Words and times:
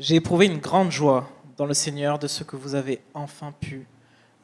J'ai 0.00 0.16
éprouvé 0.16 0.46
une 0.46 0.58
grande 0.58 0.90
joie 0.90 1.28
dans 1.56 1.66
le 1.66 1.74
Seigneur 1.74 2.18
de 2.18 2.26
ce 2.26 2.42
que 2.42 2.56
vous 2.56 2.74
avez 2.74 3.00
enfin 3.14 3.52
pu 3.52 3.86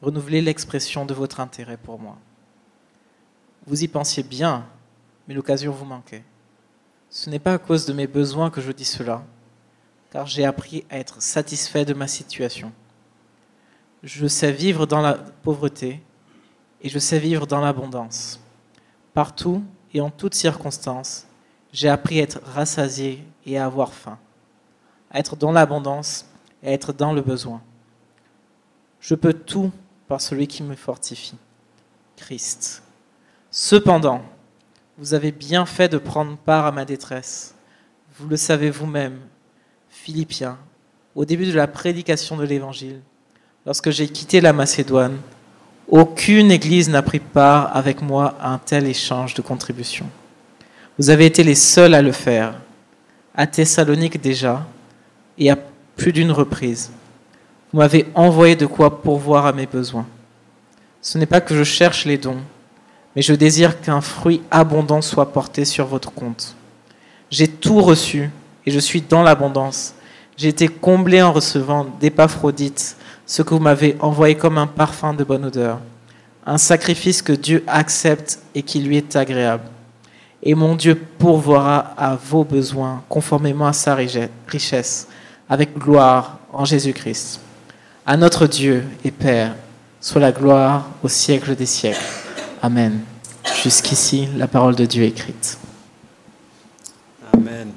renouveler 0.01 0.41
l'expression 0.41 1.05
de 1.05 1.13
votre 1.13 1.41
intérêt 1.41 1.75
pour 1.75 1.99
moi. 1.99 2.17
Vous 3.67 3.83
y 3.83 3.89
pensiez 3.89 4.23
bien, 4.23 4.65
mais 5.27 5.33
l'occasion 5.33 5.73
vous 5.73 5.83
manquait. 5.83 6.23
Ce 7.09 7.29
n'est 7.29 7.39
pas 7.39 7.55
à 7.55 7.57
cause 7.57 7.85
de 7.85 7.91
mes 7.91 8.07
besoins 8.07 8.49
que 8.49 8.61
je 8.61 8.71
dis 8.71 8.85
cela, 8.85 9.23
car 10.09 10.25
j'ai 10.25 10.45
appris 10.45 10.85
à 10.89 10.97
être 10.97 11.21
satisfait 11.21 11.83
de 11.83 11.93
ma 11.93 12.07
situation. 12.07 12.71
Je 14.03 14.27
sais 14.27 14.53
vivre 14.53 14.85
dans 14.85 15.01
la 15.01 15.15
pauvreté 15.15 16.01
et 16.81 16.87
je 16.87 16.97
sais 16.97 17.19
vivre 17.19 17.45
dans 17.45 17.59
l'abondance. 17.59 18.39
Partout 19.13 19.61
et 19.93 19.99
en 19.99 20.09
toutes 20.09 20.33
circonstances, 20.33 21.27
j'ai 21.73 21.89
appris 21.89 22.21
à 22.21 22.23
être 22.23 22.41
rassasié 22.45 23.21
et 23.45 23.57
à 23.57 23.65
avoir 23.65 23.93
faim, 23.93 24.17
être 25.13 25.35
dans 25.35 25.51
l'abondance 25.51 26.25
et 26.63 26.73
être 26.73 26.93
dans 26.93 27.13
le 27.13 27.21
besoin. 27.21 27.61
Je 28.99 29.15
peux 29.15 29.33
tout 29.33 29.71
par 30.07 30.21
celui 30.21 30.47
qui 30.47 30.63
me 30.63 30.75
fortifie, 30.75 31.37
Christ. 32.17 32.83
Cependant, 33.49 34.21
vous 34.97 35.13
avez 35.13 35.31
bien 35.31 35.65
fait 35.65 35.89
de 35.89 35.97
prendre 35.97 36.37
part 36.37 36.65
à 36.65 36.71
ma 36.71 36.85
détresse. 36.85 37.55
Vous 38.17 38.27
le 38.27 38.37
savez 38.37 38.69
vous-même, 38.69 39.19
Philippiens, 39.89 40.57
au 41.15 41.25
début 41.25 41.45
de 41.45 41.55
la 41.55 41.67
prédication 41.67 42.37
de 42.37 42.45
l'Évangile, 42.45 43.01
lorsque 43.65 43.89
j'ai 43.89 44.07
quitté 44.07 44.41
la 44.41 44.53
Macédoine, 44.53 45.17
aucune 45.87 46.51
église 46.51 46.89
n'a 46.89 47.01
pris 47.01 47.19
part 47.19 47.75
avec 47.75 48.01
moi 48.01 48.37
à 48.39 48.53
un 48.53 48.57
tel 48.59 48.87
échange 48.87 49.33
de 49.33 49.41
contributions. 49.41 50.09
Vous 50.97 51.09
avez 51.09 51.25
été 51.25 51.43
les 51.43 51.55
seuls 51.55 51.93
à 51.93 52.01
le 52.01 52.11
faire, 52.11 52.53
à 53.35 53.47
Thessalonique 53.47 54.21
déjà, 54.21 54.65
et 55.41 55.49
à 55.49 55.57
plus 55.95 56.13
d'une 56.13 56.31
reprise. 56.31 56.91
Vous 57.73 57.79
m'avez 57.79 58.05
envoyé 58.13 58.55
de 58.55 58.67
quoi 58.67 59.01
pourvoir 59.01 59.47
à 59.47 59.53
mes 59.53 59.65
besoins. 59.65 60.05
Ce 61.01 61.17
n'est 61.17 61.25
pas 61.25 61.41
que 61.41 61.55
je 61.55 61.63
cherche 61.63 62.05
les 62.05 62.19
dons, 62.19 62.41
mais 63.15 63.23
je 63.23 63.33
désire 63.33 63.81
qu'un 63.81 64.01
fruit 64.01 64.43
abondant 64.51 65.01
soit 65.01 65.33
porté 65.33 65.65
sur 65.65 65.87
votre 65.87 66.13
compte. 66.13 66.55
J'ai 67.31 67.47
tout 67.47 67.81
reçu 67.81 68.29
et 68.67 68.71
je 68.71 68.77
suis 68.77 69.01
dans 69.01 69.23
l'abondance. 69.23 69.95
J'ai 70.37 70.49
été 70.49 70.67
comblé 70.67 71.23
en 71.23 71.33
recevant 71.33 71.87
d'Épaphrodite 71.99 72.95
ce 73.25 73.41
que 73.41 73.55
vous 73.55 73.59
m'avez 73.59 73.97
envoyé 73.99 74.35
comme 74.35 74.59
un 74.59 74.67
parfum 74.67 75.15
de 75.15 75.23
bonne 75.23 75.45
odeur, 75.45 75.79
un 76.45 76.59
sacrifice 76.59 77.23
que 77.23 77.33
Dieu 77.33 77.63
accepte 77.65 78.39
et 78.53 78.61
qui 78.61 78.79
lui 78.79 78.97
est 78.97 79.15
agréable. 79.15 79.63
Et 80.43 80.53
mon 80.53 80.75
Dieu 80.75 80.95
pourvoira 81.17 81.93
à 81.97 82.15
vos 82.15 82.43
besoins 82.43 83.03
conformément 83.09 83.65
à 83.65 83.73
sa 83.73 83.95
richesse, 83.95 85.07
avec 85.51 85.77
gloire 85.77 86.37
en 86.53 86.63
Jésus-Christ. 86.63 87.41
À 88.05 88.15
notre 88.15 88.47
Dieu 88.47 88.85
et 89.03 89.11
Père, 89.11 89.53
soit 89.99 90.21
la 90.21 90.31
gloire 90.31 90.87
au 91.03 91.09
siècle 91.09 91.57
des 91.57 91.65
siècles. 91.65 91.99
Amen. 92.61 93.01
Jusqu'ici, 93.61 94.29
la 94.37 94.47
parole 94.47 94.75
de 94.75 94.85
Dieu 94.85 95.03
écrite. 95.03 95.57
Amen. 97.33 97.69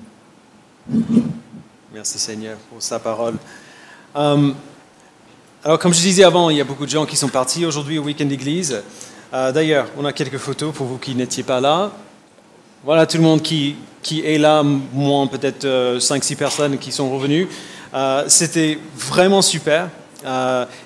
Merci 1.92 2.20
Seigneur 2.20 2.58
pour 2.70 2.80
sa 2.80 3.00
parole. 3.00 3.34
Euh, 4.14 4.52
alors, 5.64 5.78
comme 5.80 5.92
je 5.92 6.00
disais 6.00 6.22
avant, 6.22 6.50
il 6.50 6.58
y 6.58 6.60
a 6.60 6.64
beaucoup 6.64 6.86
de 6.86 6.90
gens 6.90 7.06
qui 7.06 7.16
sont 7.16 7.28
partis 7.28 7.66
aujourd'hui 7.66 7.98
au 7.98 8.04
week-end 8.04 8.26
d'église. 8.26 8.82
Euh, 9.32 9.50
d'ailleurs, 9.50 9.88
on 9.98 10.04
a 10.04 10.12
quelques 10.12 10.38
photos 10.38 10.72
pour 10.72 10.86
vous 10.86 10.98
qui 10.98 11.16
n'étiez 11.16 11.42
pas 11.42 11.60
là. 11.60 11.90
Voilà 12.84 13.06
tout 13.06 13.16
le 13.16 13.22
monde 13.22 13.40
qui, 13.40 13.76
qui 14.02 14.20
est 14.26 14.36
là, 14.36 14.62
moins 14.62 15.26
peut-être 15.26 15.64
5-6 15.64 16.34
euh, 16.34 16.36
personnes 16.36 16.78
qui 16.78 16.92
sont 16.92 17.10
revenues. 17.10 17.48
C'était 18.26 18.78
vraiment 18.94 19.40
super. 19.40 19.88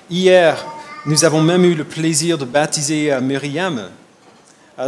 hier, 0.09 0.65
nous 1.05 1.25
avons 1.25 1.41
même 1.41 1.65
eu 1.65 1.73
le 1.73 1.83
plaisir 1.83 2.37
de 2.37 2.45
baptiser 2.45 3.17
Myriam. 3.21 3.89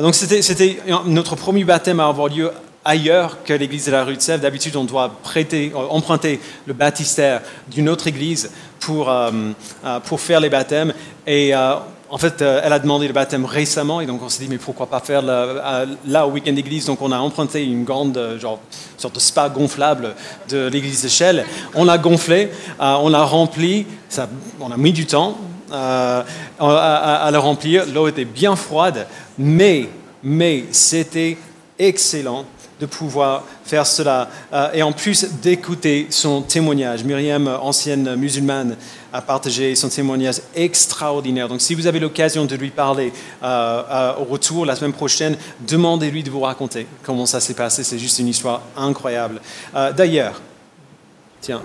donc, 0.02 0.16
c'était 0.16 0.78
notre 1.06 1.36
premier 1.36 1.64
baptême 1.64 2.00
à 2.00 2.08
avoir 2.08 2.30
lieu 2.30 2.52
ailleurs 2.84 3.44
que 3.44 3.54
l'église 3.54 3.86
de 3.86 3.92
la 3.92 4.04
rue 4.04 4.16
de 4.16 4.22
Sèvres. 4.22 4.42
D'habitude, 4.42 4.76
on 4.76 4.84
doit 4.84 5.10
prêter, 5.24 5.72
euh, 5.74 5.80
emprunter 5.90 6.40
le 6.66 6.74
baptistère 6.74 7.42
d'une 7.68 7.90
autre 7.90 8.08
église 8.08 8.52
pour, 8.80 9.10
euh, 9.10 9.32
euh, 9.86 10.00
pour 10.00 10.20
faire 10.20 10.40
les 10.40 10.50
baptêmes. 10.50 10.94
Et 11.28 11.54
en 12.12 12.18
fait, 12.18 12.42
elle 12.42 12.74
a 12.74 12.80
demandé 12.80 13.08
le 13.08 13.14
baptême 13.14 13.46
récemment, 13.46 14.02
et 14.02 14.06
donc 14.06 14.22
on 14.22 14.30
s'est 14.30 14.44
dit, 14.44 14.50
mais 14.50 14.58
pourquoi 14.58 14.88
pas 14.88 15.00
faire 15.00 15.22
là 15.22 16.28
au 16.28 16.32
week-end 16.32 16.52
d'église? 16.52 16.86
Donc 16.86 17.02
on 17.02 17.12
a 17.12 17.18
emprunté 17.18 17.64
une 17.64 17.86
grande, 17.86 18.38
genre, 18.40 18.60
sorte 18.98 19.16
de 19.16 19.20
spa 19.20 19.48
gonflable 19.50 20.14
de 20.50 20.68
l'église 20.68 21.04
de 21.04 21.08
Chelles. 21.08 21.46
On 21.74 21.86
l'a 21.86 21.98
gonflé, 21.98 22.52
on 22.80 23.08
l'a 23.08 23.24
rempli, 23.24 23.86
ça, 24.10 24.28
on 24.60 24.72
a 24.72 24.78
mis 24.78 24.92
du 24.92 25.06
temps 25.06 25.38
à, 25.72 26.26
le 27.32 27.38
remplir. 27.38 27.86
L'eau 27.88 28.08
était 28.08 28.26
bien 28.26 28.56
froide, 28.56 29.08
mais, 29.38 29.88
mais 30.24 30.66
c'était 30.72 31.38
excellent 31.80 32.46
de 32.80 32.86
pouvoir 32.88 33.44
faire 33.64 33.86
cela 33.86 34.28
euh, 34.54 34.70
et 34.74 34.82
en 34.82 34.92
plus 34.92 35.26
d'écouter 35.42 36.08
son 36.10 36.42
témoignage. 36.42 37.04
Myriam, 37.04 37.48
ancienne 37.48 38.16
musulmane, 38.16 38.76
a 39.14 39.22
partagé 39.22 39.76
son 39.76 39.90
témoignage 39.90 40.42
extraordinaire. 40.56 41.48
Donc 41.48 41.62
si 41.62 41.76
vous 41.76 41.88
avez 41.88 42.00
l'occasion 42.00 42.46
de 42.46 42.56
lui 42.56 42.70
parler 42.70 43.12
euh, 43.44 43.84
euh, 43.90 44.14
au 44.22 44.26
retour 44.26 44.66
la 44.66 44.76
semaine 44.76 44.94
prochaine, 44.94 45.38
demandez-lui 45.62 46.24
de 46.24 46.30
vous 46.30 46.42
raconter 46.42 46.88
comment 47.04 47.26
ça 47.26 47.40
s'est 47.40 47.54
passé. 47.54 47.84
C'est 47.84 48.00
juste 48.00 48.20
une 48.20 48.28
histoire 48.28 48.62
incroyable. 48.76 49.42
D'ailleurs, 49.96 50.42
tiens. 51.42 51.62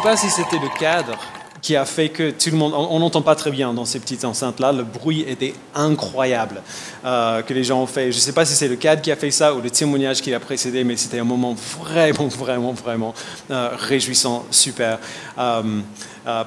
Sais 0.00 0.08
pas 0.08 0.16
si 0.16 0.30
c'était 0.30 0.58
le 0.58 0.68
cadre 0.78 1.18
qui 1.60 1.76
a 1.76 1.84
fait 1.84 2.08
que 2.08 2.30
tout 2.30 2.50
le 2.50 2.56
monde, 2.56 2.72
on 2.74 2.98
n'entend 3.00 3.20
pas 3.20 3.34
très 3.34 3.50
bien 3.50 3.74
dans 3.74 3.84
ces 3.84 4.00
petites 4.00 4.24
enceintes-là, 4.24 4.72
le 4.72 4.82
bruit 4.82 5.26
était 5.28 5.52
incroyable 5.74 6.62
euh, 7.04 7.42
que 7.42 7.52
les 7.52 7.64
gens 7.64 7.82
ont 7.82 7.86
fait. 7.86 8.10
Je 8.10 8.16
ne 8.16 8.20
sais 8.20 8.32
pas 8.32 8.46
si 8.46 8.54
c'est 8.54 8.68
le 8.68 8.76
cadre 8.76 9.02
qui 9.02 9.12
a 9.12 9.16
fait 9.16 9.30
ça 9.30 9.54
ou 9.54 9.60
le 9.60 9.68
témoignage 9.68 10.22
qui 10.22 10.30
l'a 10.30 10.40
précédé, 10.40 10.84
mais 10.84 10.96
c'était 10.96 11.18
un 11.18 11.24
moment 11.24 11.54
vraiment, 11.82 12.28
vraiment, 12.28 12.72
vraiment 12.72 13.14
euh, 13.50 13.70
réjouissant, 13.76 14.46
super. 14.50 14.98
Euh, 15.38 15.62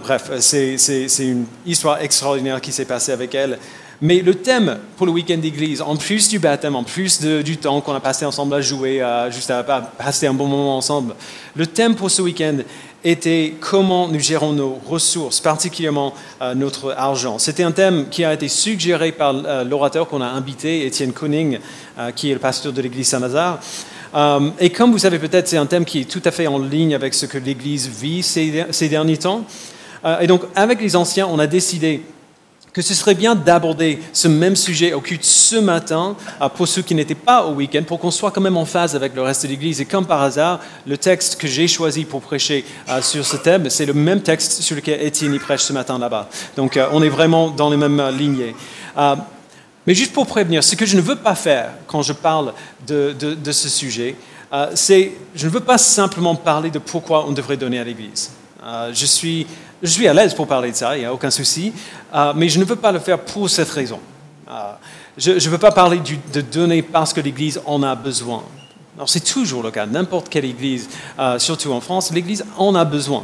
bref, 0.01 0.31
c'est 0.39 0.77
une 1.19 1.45
histoire 1.63 2.01
extraordinaire 2.01 2.59
qui 2.59 2.71
s'est 2.71 2.85
passée 2.85 3.11
avec 3.11 3.35
elle. 3.35 3.59
Mais 4.01 4.21
le 4.21 4.33
thème 4.33 4.79
pour 4.97 5.05
le 5.05 5.11
week-end 5.11 5.37
d'église, 5.37 5.81
en 5.81 5.95
plus 5.95 6.27
du 6.27 6.39
baptême, 6.39 6.75
en 6.75 6.83
plus 6.83 7.21
du 7.21 7.57
temps 7.57 7.79
qu'on 7.81 7.93
a 7.93 7.99
passé 7.99 8.25
ensemble 8.25 8.55
à 8.55 8.61
jouer, 8.61 9.05
juste 9.29 9.51
à, 9.51 9.59
à 9.59 9.81
passer 9.81 10.25
un 10.25 10.33
bon 10.33 10.47
moment 10.47 10.75
ensemble, 10.75 11.15
le 11.55 11.67
thème 11.67 11.95
pour 11.95 12.09
ce 12.11 12.21
week-end 12.21 12.57
était 13.03 13.55
comment 13.59 14.07
nous 14.07 14.19
gérons 14.19 14.53
nos 14.53 14.79
ressources, 14.85 15.39
particulièrement 15.41 16.13
euh, 16.41 16.55
notre 16.55 16.93
argent. 16.97 17.37
C'était 17.37 17.63
un 17.63 17.71
thème 17.71 18.07
qui 18.09 18.23
a 18.23 18.33
été 18.33 18.47
suggéré 18.47 19.11
par 19.11 19.35
euh, 19.35 19.63
l'orateur 19.63 20.07
qu'on 20.07 20.21
a 20.21 20.27
invité, 20.27 20.85
Étienne 20.85 21.11
Koning, 21.11 21.59
euh, 21.99 22.11
qui 22.11 22.31
est 22.31 22.33
le 22.33 22.39
pasteur 22.39 22.71
de 22.71 22.81
l'église 22.81 23.07
Saint-Lazare. 23.07 23.59
et 24.59 24.69
comme 24.69 24.91
vous 24.91 24.99
savez 24.99 25.19
peut-être, 25.19 25.47
c'est 25.47 25.57
un 25.57 25.65
thème 25.65 25.85
qui 25.85 26.01
est 26.01 26.09
tout 26.09 26.21
à 26.23 26.31
fait 26.31 26.47
en 26.47 26.59
ligne 26.59 26.95
avec 26.95 27.13
ce 27.13 27.25
que 27.25 27.37
l'église 27.37 27.89
vit 27.89 28.23
ces 28.23 28.89
derniers 28.89 29.17
temps. 29.17 29.43
et 30.21 30.27
donc, 30.27 30.43
avec 30.55 30.79
les 30.81 30.95
anciens, 30.95 31.27
on 31.27 31.39
a 31.39 31.47
décidé 31.47 32.03
que 32.73 32.81
ce 32.81 32.95
serait 32.95 33.13
bien 33.13 33.35
d'aborder 33.35 34.01
ce 34.11 34.27
même 34.27 34.55
sujet 34.55 34.93
au 34.93 34.99
culte 34.99 35.23
ce 35.23 35.55
matin 35.57 36.15
euh, 36.41 36.49
pour 36.49 36.67
ceux 36.67 36.81
qui 36.81 36.95
n'étaient 36.95 37.13
pas 37.13 37.45
au 37.45 37.53
week-end, 37.53 37.83
pour 37.83 37.99
qu'on 37.99 38.11
soit 38.11 38.31
quand 38.31 38.41
même 38.41 38.57
en 38.57 38.65
phase 38.65 38.95
avec 38.95 39.15
le 39.15 39.21
reste 39.21 39.43
de 39.43 39.49
l'Église. 39.49 39.79
Et 39.79 39.85
comme 39.85 40.07
par 40.07 40.23
hasard, 40.23 40.59
le 40.87 40.97
texte 40.97 41.39
que 41.39 41.47
j'ai 41.47 41.67
choisi 41.67 42.03
pour 42.03 42.21
prêcher 42.21 42.65
euh, 42.89 43.01
sur 43.01 43.23
ce 43.23 43.37
thème, 43.37 43.69
c'est 43.69 43.85
le 43.85 43.93
même 43.93 44.21
texte 44.21 44.63
sur 44.63 44.75
lequel 44.75 45.01
Étienne 45.01 45.35
y 45.35 45.39
prêche 45.39 45.61
ce 45.61 45.71
matin 45.71 45.99
là-bas. 45.99 46.27
Donc 46.57 46.75
euh, 46.75 46.87
on 46.91 47.03
est 47.03 47.09
vraiment 47.09 47.51
dans 47.51 47.69
les 47.69 47.77
mêmes 47.77 48.01
lignées. 48.17 48.55
mais 49.85 49.93
juste 49.93 50.13
pour 50.13 50.25
prévenir, 50.25 50.63
ce 50.63 50.75
que 50.75 50.85
je 50.85 50.95
ne 50.95 51.01
veux 51.01 51.15
pas 51.15 51.35
faire 51.35 51.69
quand 51.85 52.01
je 52.01 52.13
parle 52.13 52.53
de, 52.87 53.13
de 53.13 53.51
ce 53.51 53.69
sujet, 53.69 54.15
c'est, 54.75 55.13
je 55.35 55.47
ne 55.47 55.51
veux 55.51 55.59
pas 55.61 55.79
simplement 55.79 56.35
parler 56.35 56.69
de 56.69 56.79
pourquoi 56.79 57.25
on 57.27 57.31
devrait 57.31 57.57
donner 57.57 57.79
à 57.79 57.83
l'Église. 57.83 58.31
je 58.93 59.05
suis 59.05 59.47
je 59.83 59.89
suis 59.89 60.07
à 60.07 60.13
l'aise 60.13 60.33
pour 60.33 60.47
parler 60.47 60.71
de 60.71 60.75
ça, 60.77 60.95
il 60.95 61.01
n'y 61.01 61.05
a 61.05 61.13
aucun 61.13 61.29
souci, 61.29 61.73
euh, 62.15 62.31
mais 62.35 62.47
je 62.47 62.57
ne 62.57 62.63
veux 62.63 62.77
pas 62.77 62.93
le 62.93 62.99
faire 62.99 63.19
pour 63.19 63.49
cette 63.49 63.69
raison. 63.69 63.99
Euh, 64.49 64.71
je 65.17 65.31
ne 65.31 65.49
veux 65.49 65.57
pas 65.57 65.73
parler 65.73 65.99
de 66.33 66.41
donner 66.41 66.81
parce 66.81 67.13
que 67.13 67.19
l'Église 67.19 67.61
en 67.65 67.83
a 67.83 67.93
besoin. 67.93 68.43
Alors 68.95 69.09
c'est 69.09 69.23
toujours 69.23 69.61
le 69.61 69.71
cas, 69.71 69.85
n'importe 69.85 70.29
quelle 70.29 70.45
Église, 70.45 70.87
euh, 71.19 71.37
surtout 71.37 71.73
en 71.73 71.81
France, 71.81 72.11
l'Église 72.13 72.45
en 72.57 72.75
a 72.75 72.85
besoin. 72.85 73.23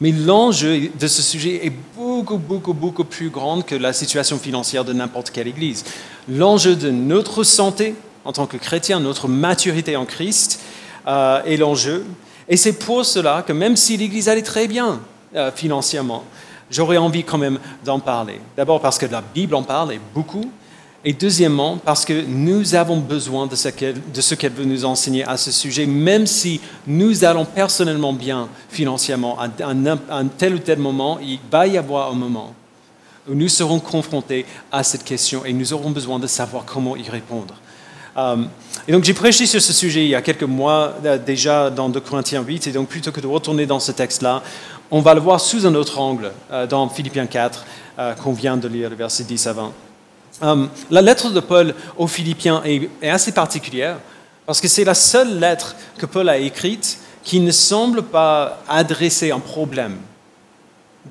Mais 0.00 0.12
l'enjeu 0.12 0.90
de 0.98 1.06
ce 1.06 1.20
sujet 1.20 1.66
est 1.66 1.72
beaucoup, 1.94 2.38
beaucoup, 2.38 2.72
beaucoup 2.72 3.04
plus 3.04 3.28
grand 3.28 3.60
que 3.62 3.74
la 3.74 3.92
situation 3.92 4.38
financière 4.38 4.84
de 4.84 4.94
n'importe 4.94 5.30
quelle 5.30 5.46
Église. 5.46 5.84
L'enjeu 6.28 6.74
de 6.74 6.90
notre 6.90 7.44
santé 7.44 7.94
en 8.24 8.32
tant 8.32 8.46
que 8.46 8.56
chrétien, 8.56 8.98
notre 8.98 9.28
maturité 9.28 9.96
en 9.96 10.06
Christ 10.06 10.60
est 11.06 11.56
l'enjeu. 11.56 12.04
Et 12.48 12.56
c'est 12.56 12.72
pour 12.72 13.04
cela 13.04 13.44
que 13.46 13.52
même 13.52 13.76
si 13.76 13.96
l'Église 13.96 14.28
allait 14.28 14.42
très 14.42 14.66
bien 14.66 15.00
euh, 15.34 15.50
financièrement, 15.52 16.24
j'aurais 16.70 16.96
envie 16.96 17.24
quand 17.24 17.38
même 17.38 17.58
d'en 17.84 18.00
parler. 18.00 18.40
D'abord 18.56 18.80
parce 18.80 18.98
que 18.98 19.06
la 19.06 19.22
Bible 19.22 19.54
en 19.54 19.62
parle 19.62 19.92
et 19.92 20.00
beaucoup, 20.14 20.50
et 21.04 21.12
deuxièmement, 21.12 21.78
parce 21.84 22.04
que 22.04 22.24
nous 22.26 22.76
avons 22.76 22.98
besoin 22.98 23.48
de 23.48 23.56
ce 23.56 23.68
qu'elle 24.34 24.52
veut 24.52 24.64
nous 24.64 24.84
enseigner 24.84 25.24
à 25.24 25.36
ce 25.36 25.50
sujet, 25.50 25.84
même 25.84 26.26
si 26.28 26.60
nous 26.86 27.24
allons 27.24 27.44
personnellement 27.44 28.12
bien 28.12 28.48
financièrement, 28.68 29.36
à 29.40 29.48
un, 29.66 30.26
tel 30.28 30.54
ou 30.54 30.58
tel 30.58 30.78
moment, 30.78 31.18
il 31.20 31.40
va 31.50 31.66
y 31.66 31.76
avoir 31.76 32.12
un 32.12 32.14
moment 32.14 32.54
où 33.28 33.34
nous 33.34 33.48
serons 33.48 33.80
confrontés 33.80 34.46
à 34.70 34.84
cette 34.84 35.04
question 35.04 35.44
et 35.44 35.52
nous 35.52 35.72
aurons 35.72 35.90
besoin 35.90 36.20
de 36.20 36.26
savoir 36.28 36.64
comment 36.64 36.96
y 36.96 37.08
répondre. 37.08 37.54
Euh, 38.16 38.36
et 38.86 38.92
donc 38.92 39.04
j'ai 39.04 39.14
prêché 39.14 39.46
sur 39.46 39.62
ce 39.62 39.72
sujet 39.72 40.04
il 40.04 40.08
y 40.08 40.14
a 40.14 40.20
quelques 40.20 40.42
mois 40.42 40.94
euh, 41.04 41.16
déjà 41.16 41.70
dans 41.70 41.88
2 41.88 42.00
Corinthiens 42.00 42.42
8, 42.42 42.66
et 42.66 42.72
donc 42.72 42.88
plutôt 42.88 43.10
que 43.10 43.20
de 43.20 43.26
retourner 43.26 43.64
dans 43.64 43.80
ce 43.80 43.90
texte-là, 43.90 44.42
on 44.92 45.00
va 45.00 45.14
le 45.14 45.20
voir 45.20 45.40
sous 45.40 45.66
un 45.66 45.74
autre 45.74 45.98
angle 45.98 46.30
euh, 46.52 46.68
dans 46.68 46.88
Philippiens 46.88 47.26
4 47.26 47.64
qu'on 48.22 48.32
vient 48.32 48.56
de 48.56 48.66
lire, 48.66 48.88
le 48.88 48.96
verset 48.96 49.24
10 49.24 49.46
à 49.48 49.52
20. 49.52 49.72
Euh, 50.42 50.66
la 50.90 51.02
lettre 51.02 51.30
de 51.30 51.40
Paul 51.40 51.74
aux 51.96 52.08
Philippiens 52.08 52.62
est, 52.64 53.08
assez 53.08 53.32
particulière 53.32 53.98
parce 54.44 54.60
que 54.60 54.66
c'est 54.66 54.84
la 54.84 54.94
seule 54.94 55.38
lettre 55.38 55.76
que 55.98 56.06
Paul 56.06 56.28
a 56.28 56.36
écrite 56.38 56.98
qui 57.22 57.38
ne 57.38 57.52
semble 57.52 58.02
pas 58.02 58.60
adresser 58.68 59.30
un 59.30 59.38
problème 59.38 59.98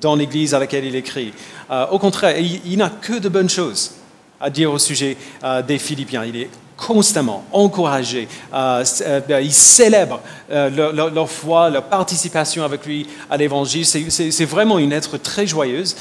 dans 0.00 0.14
l'église 0.14 0.54
à 0.54 0.58
laquelle 0.58 0.84
il 0.84 0.96
écrit. 0.96 1.32
Euh, 1.70 1.86
au 1.90 1.98
contraire, 1.98 2.36
il 2.38 2.76
n'a 2.76 2.90
que 2.90 3.18
de 3.18 3.28
bonnes 3.28 3.48
choses 3.48 3.92
à 4.38 4.50
dire 4.50 4.70
au 4.70 4.78
sujet 4.78 5.16
euh, 5.44 5.62
des 5.62 5.78
Philippiens. 5.78 6.24
Il 6.24 6.36
est 6.36 6.50
constamment 6.86 7.44
encouragés. 7.52 8.26
Euh, 8.52 8.84
euh, 9.02 9.20
ben, 9.20 9.40
ils 9.40 9.52
célèbrent 9.52 10.20
euh, 10.50 10.92
leur, 10.92 11.30
foi, 11.30 11.70
leur 11.70 11.84
participation 11.84 12.64
avec 12.64 12.84
lui 12.84 13.06
à 13.30 13.36
l'Évangile. 13.36 13.86
C'est 13.86 14.44
vraiment 14.44 14.78
une 14.78 14.90
lettre 14.90 15.16
très 15.16 15.46
joyeuse. 15.46 15.96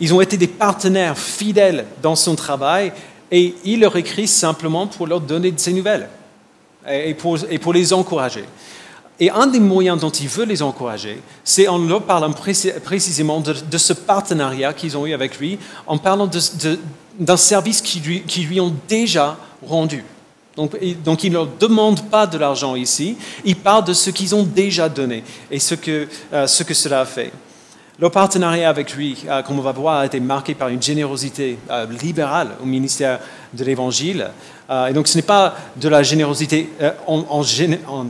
ils 0.00 0.14
ont 0.14 0.20
été 0.20 0.36
des 0.36 0.46
partenaires 0.46 1.18
fidèles 1.18 1.84
dans 2.02 2.16
son 2.16 2.34
travail 2.34 2.92
et 3.30 3.54
il 3.64 3.80
leur 3.80 3.96
écrit 3.96 4.26
simplement 4.26 4.86
pour 4.86 5.06
leur 5.06 5.20
donner 5.20 5.50
de 5.50 5.60
ses 5.60 5.72
nouvelles 5.72 6.08
et 6.90 7.14
pour, 7.14 7.72
les 7.72 7.92
encourager. 7.92 8.44
Et 9.20 9.30
un 9.30 9.46
des 9.46 9.60
moyens 9.60 10.00
dont 10.00 10.10
il 10.10 10.26
veut 10.26 10.46
les 10.46 10.62
encourager, 10.62 11.20
c'est 11.44 11.68
en 11.68 11.78
leur 11.78 12.02
parlant 12.02 12.32
précisément 12.32 13.40
de, 13.40 13.78
ce 13.78 13.92
partenariat 13.92 14.72
qu'ils 14.72 14.96
ont 14.96 15.06
eu 15.06 15.12
avec 15.12 15.38
lui, 15.38 15.58
en 15.86 15.98
parlant 15.98 16.28
d'un 17.18 17.36
service 17.36 17.80
qui 17.80 18.00
lui, 18.00 18.22
qui 18.22 18.42
lui 18.42 18.60
ont 18.60 18.74
déjà 18.88 19.36
rendu. 19.66 20.04
Donc, 20.56 20.76
donc 21.04 21.24
il 21.24 21.30
ne 21.30 21.36
leur 21.36 21.46
demande 21.46 22.02
pas 22.10 22.26
de 22.26 22.36
l'argent 22.36 22.76
ici, 22.76 23.16
il 23.44 23.56
parle 23.56 23.84
de 23.84 23.92
ce 23.94 24.10
qu'ils 24.10 24.34
ont 24.34 24.42
déjà 24.42 24.88
donné 24.88 25.24
et 25.50 25.58
ce 25.58 25.74
que, 25.74 26.08
euh, 26.32 26.46
ce 26.46 26.62
que 26.62 26.74
cela 26.74 27.00
a 27.00 27.04
fait. 27.06 27.32
Leur 27.98 28.10
partenariat 28.10 28.68
avec 28.68 28.94
lui, 28.94 29.24
euh, 29.28 29.42
comme 29.42 29.58
on 29.58 29.62
va 29.62 29.72
voir, 29.72 30.00
a 30.00 30.06
été 30.06 30.20
marqué 30.20 30.54
par 30.54 30.68
une 30.68 30.82
générosité 30.82 31.58
euh, 31.70 31.86
libérale 32.02 32.50
au 32.62 32.66
ministère 32.66 33.20
de 33.52 33.64
l'Évangile. 33.64 34.30
et 34.88 34.92
donc 34.92 35.08
ce 35.08 35.16
n'est 35.16 35.22
pas 35.22 35.54
de 35.76 35.88
la 35.88 36.02
générosité 36.02 36.70
en, 37.06 37.24
en, 37.28 38.06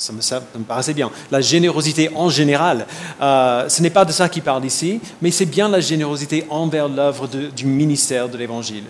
ça 0.00 0.40
me, 0.56 0.64
paraissait 0.64 0.94
bien. 0.94 1.10
La 1.30 1.40
générosité 1.40 2.10
en 2.14 2.28
général, 2.28 2.86
ce 3.20 3.82
n'est 3.82 3.90
pas 3.90 4.04
de 4.04 4.12
ça 4.12 4.28
qu'il 4.28 4.42
parle 4.42 4.64
ici, 4.64 5.00
mais 5.20 5.30
c'est 5.30 5.46
bien 5.46 5.68
la 5.68 5.80
générosité 5.80 6.46
envers 6.50 6.88
l'œuvre 6.88 7.28
du 7.28 7.66
ministère 7.66 8.28
de 8.28 8.38
l'Évangile. 8.38 8.84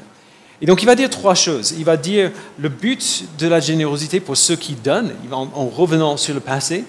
Et 0.62 0.66
donc 0.66 0.82
il 0.82 0.86
va 0.86 0.94
dire 0.94 1.08
trois 1.08 1.34
choses. 1.34 1.74
Il 1.78 1.84
va 1.84 1.96
dire 1.96 2.30
le 2.58 2.68
but 2.68 3.24
de 3.38 3.48
la 3.48 3.60
générosité 3.60 4.20
pour 4.20 4.36
ceux 4.36 4.56
qui 4.56 4.74
donnent, 4.74 5.12
en, 5.30 5.66
revenant 5.68 6.16
sur 6.16 6.34
le 6.34 6.40
passé. 6.40 6.84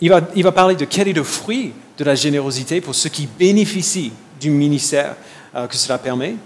Il 0.00 0.10
va, 0.10 0.52
parler 0.52 0.74
de 0.74 0.84
quel 0.84 1.08
est 1.08 1.12
le 1.12 1.22
fruit 1.22 1.72
de 1.98 2.04
la 2.04 2.14
générosité 2.14 2.80
pour 2.80 2.94
ceux 2.94 3.10
qui 3.10 3.28
bénéficient 3.38 4.12
du 4.40 4.50
ministère 4.50 5.14
euh, 5.54 5.66
que 5.66 5.76
cela 5.76 5.98
permet. 5.98 6.36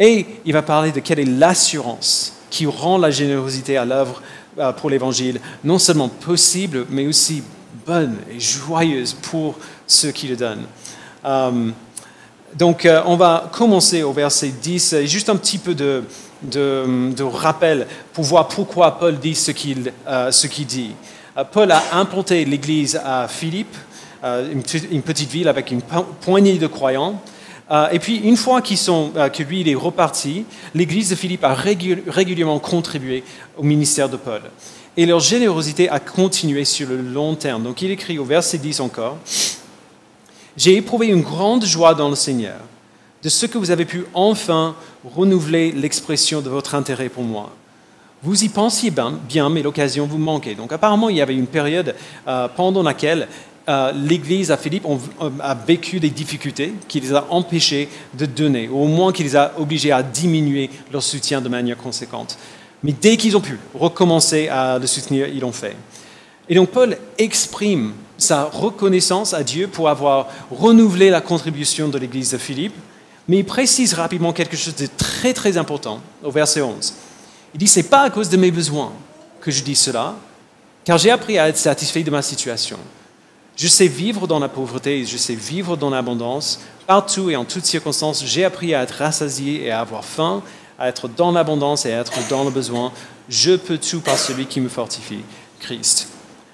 Et 0.00 0.26
il 0.44 0.52
va 0.52 0.62
parler 0.62 0.90
de 0.90 1.00
quelle 1.00 1.20
est 1.20 1.24
l'assurance 1.24 2.34
qui 2.50 2.66
rend 2.66 2.98
la 2.98 3.10
générosité 3.10 3.76
à 3.76 3.84
l'œuvre 3.84 4.20
euh, 4.20 4.22
pour 4.78 4.90
l'Évangile 4.90 5.40
non 5.64 5.78
seulement 5.78 6.08
possible, 6.08 6.86
mais 6.90 7.06
aussi 7.06 7.42
bonne 7.86 8.16
et 8.30 8.40
joyeuse 8.40 9.14
pour 9.14 9.56
ceux 9.86 10.10
qui 10.10 10.28
le 10.28 10.36
donnent. 10.36 10.66
Euh, 11.24 11.70
donc, 12.56 12.86
euh, 12.86 13.02
on 13.04 13.16
va 13.16 13.50
commencer 13.52 14.02
au 14.02 14.12
verset 14.12 14.48
10, 14.48 15.02
juste 15.04 15.28
un 15.28 15.36
petit 15.36 15.58
peu 15.58 15.74
de, 15.74 16.02
rappel 17.22 17.86
pour 18.14 18.24
voir 18.24 18.48
pourquoi 18.48 18.98
Paul 18.98 19.18
dit 19.18 19.34
ce 19.34 19.50
qu'il 19.50 19.92
euh, 20.08 20.30
dit. 20.66 20.92
Euh, 21.36 21.44
Paul 21.44 21.70
a 21.70 21.82
implanté 21.92 22.46
l'église 22.46 22.98
à 23.04 23.28
Philippe, 23.28 23.76
une, 24.24 25.02
petite 25.02 25.30
ville 25.30 25.48
avec 25.48 25.70
une 25.70 25.82
poignée 26.22 26.56
de 26.58 26.66
croyants. 26.66 27.20
Et 27.92 27.98
puis, 27.98 28.18
une 28.18 28.36
fois 28.36 28.62
sont, 28.76 29.12
que 29.32 29.42
lui 29.42 29.60
il 29.60 29.68
est 29.68 29.74
reparti, 29.74 30.44
l'église 30.74 31.10
de 31.10 31.14
Philippe 31.14 31.44
a 31.44 31.54
régulièrement 31.54 32.58
contribué 32.58 33.24
au 33.56 33.62
ministère 33.62 34.08
de 34.08 34.16
Paul. 34.16 34.42
Et 34.96 35.04
leur 35.04 35.20
générosité 35.20 35.88
a 35.88 36.00
continué 36.00 36.64
sur 36.64 36.88
le 36.88 37.02
long 37.02 37.34
terme. 37.34 37.64
Donc, 37.64 37.82
il 37.82 37.90
écrit 37.90 38.18
au 38.18 38.24
verset 38.24 38.58
10 38.58 38.80
encore. 38.80 39.18
J'ai 40.56 40.76
éprouvé 40.76 41.08
une 41.08 41.22
grande 41.22 41.64
joie 41.64 41.94
dans 41.94 42.08
le 42.08 42.14
Seigneur 42.14 42.60
de 43.22 43.28
ce 43.28 43.46
que 43.46 43.58
vous 43.58 43.70
avez 43.70 43.84
pu 43.84 44.04
enfin 44.14 44.74
renouveler 45.04 45.72
l'expression 45.72 46.40
de 46.40 46.48
votre 46.48 46.74
intérêt 46.74 47.08
pour 47.08 47.24
moi. 47.24 47.52
Vous 48.22 48.44
y 48.44 48.48
pensiez 48.48 48.90
bien, 48.90 49.48
mais 49.50 49.62
l'occasion 49.62 50.06
vous 50.06 50.18
manquait. 50.18 50.54
Donc 50.54 50.72
apparemment, 50.72 51.08
il 51.08 51.16
y 51.16 51.20
avait 51.20 51.34
une 51.34 51.46
période 51.46 51.94
euh, 52.26 52.48
pendant 52.48 52.82
laquelle 52.82 53.28
euh, 53.68 53.92
l'Église 53.92 54.50
à 54.50 54.56
Philippe 54.56 54.86
a 55.40 55.54
vécu 55.54 55.98
des 55.98 56.10
difficultés 56.10 56.72
qui 56.86 57.00
les 57.00 57.12
a 57.12 57.26
empêchés 57.30 57.88
de 58.14 58.24
donner, 58.24 58.68
ou 58.68 58.82
au 58.82 58.86
moins 58.86 59.12
qui 59.12 59.24
les 59.24 59.34
a 59.34 59.52
obligés 59.58 59.92
à 59.92 60.02
diminuer 60.02 60.70
leur 60.92 61.02
soutien 61.02 61.40
de 61.40 61.48
manière 61.48 61.76
conséquente. 61.76 62.38
Mais 62.82 62.92
dès 62.92 63.16
qu'ils 63.16 63.36
ont 63.36 63.40
pu 63.40 63.58
recommencer 63.74 64.48
à 64.48 64.78
le 64.78 64.86
soutenir, 64.86 65.26
ils 65.28 65.40
l'ont 65.40 65.52
fait. 65.52 65.76
Et 66.48 66.54
donc 66.54 66.70
Paul 66.70 66.96
exprime 67.18 67.92
sa 68.18 68.44
reconnaissance 68.44 69.34
à 69.34 69.42
Dieu 69.42 69.68
pour 69.68 69.88
avoir 69.88 70.28
renouvelé 70.50 71.10
la 71.10 71.20
contribution 71.20 71.88
de 71.88 71.98
l'Église 71.98 72.30
de 72.30 72.38
Philippe, 72.38 72.74
mais 73.28 73.38
il 73.38 73.44
précise 73.44 73.94
rapidement 73.94 74.32
quelque 74.32 74.56
chose 74.56 74.76
de 74.76 74.86
très 74.96 75.32
très 75.34 75.56
important 75.56 76.00
au 76.22 76.30
verset 76.30 76.62
11. 76.62 76.94
Il 77.54 77.58
dit, 77.58 77.66
ce 77.66 77.80
n'est 77.80 77.86
pas 77.86 78.02
à 78.02 78.10
cause 78.10 78.28
de 78.28 78.36
mes 78.36 78.50
besoins 78.50 78.92
que 79.40 79.50
je 79.50 79.62
dis 79.62 79.74
cela, 79.74 80.14
car 80.84 80.98
j'ai 80.98 81.10
appris 81.10 81.38
à 81.38 81.48
être 81.48 81.56
satisfait 81.56 82.04
de 82.04 82.10
ma 82.10 82.22
situation. 82.22 82.78
Je 83.56 83.68
sais 83.68 83.86
vivre 83.86 84.26
dans 84.26 84.38
la 84.38 84.50
pauvreté, 84.50 85.06
je 85.06 85.16
sais 85.16 85.34
vivre 85.34 85.78
dans 85.78 85.88
l'abondance. 85.88 86.60
Partout 86.86 87.30
et 87.30 87.36
en 87.36 87.46
toutes 87.46 87.64
circonstances, 87.64 88.22
j'ai 88.22 88.44
appris 88.44 88.74
à 88.74 88.82
être 88.82 88.90
rassasié 88.92 89.64
et 89.64 89.70
à 89.70 89.80
avoir 89.80 90.04
faim, 90.04 90.42
à 90.78 90.88
être 90.88 91.08
dans 91.08 91.32
l'abondance 91.32 91.86
et 91.86 91.92
à 91.92 92.00
être 92.00 92.12
dans 92.28 92.44
le 92.44 92.50
besoin. 92.50 92.92
Je 93.30 93.56
peux 93.56 93.78
tout 93.78 94.00
par 94.00 94.18
celui 94.18 94.44
qui 94.44 94.60
me 94.60 94.68
fortifie, 94.68 95.20
Christ. 95.58 96.08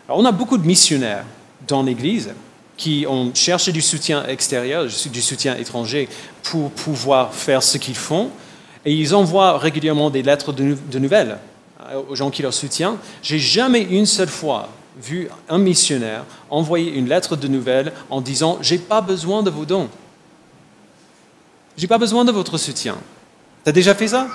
Alors, 0.07 0.21
on 0.21 0.25
a 0.25 0.31
beaucoup 0.31 0.57
de 0.57 0.65
missionnaires 0.65 1.25
dans 1.67 1.83
l'Église 1.83 2.35
qui 2.77 3.05
ont 3.09 3.33
cherché 3.35 3.73
du 3.73 3.83
soutien 3.83 4.25
extérieur, 4.27 4.87
du 4.87 5.23
soutien 5.23 5.57
étranger, 5.57 6.09
pour 6.45 6.71
pouvoir 6.71 7.35
faire 7.35 7.65
ce 7.65 7.79
qu'ils 7.79 7.97
font. 7.97 8.31
Et 8.85 8.95
ils 8.95 9.13
envoient 9.13 9.59
régulièrement 9.59 10.09
des 10.09 10.23
lettres 10.23 10.53
de, 10.53 10.77
nouvelles 10.99 11.39
euh, 11.91 12.01
aux 12.09 12.15
gens 12.15 12.31
qui 12.31 12.43
leur 12.43 12.55
soutiennent. 12.55 12.97
J'ai 13.23 13.41
jamais 13.41 13.83
une 13.83 14.07
seule 14.07 14.29
fois 14.29 14.69
vu 15.01 15.29
un 15.49 15.59
missionnaire 15.59 16.25
envoyer 16.51 16.93
une 16.93 17.09
lettre 17.09 17.37
de 17.37 17.49
nouvelles 17.49 17.93
en 18.11 18.21
disant 18.21 18.59
J'ai 18.61 18.79
pas 18.79 19.01
besoin 19.01 19.43
de 19.43 19.51
vos 19.51 19.65
dons. 19.65 19.89
J'ai 21.77 21.87
pas 21.87 21.99
besoin 21.99 22.25
de 22.25 22.33
votre 22.33 22.59
soutien. 22.59 22.97
Tu 23.65 23.71
as 23.71 23.73
déjà 23.73 23.95
fait 23.95 24.09
ça? 24.09 24.27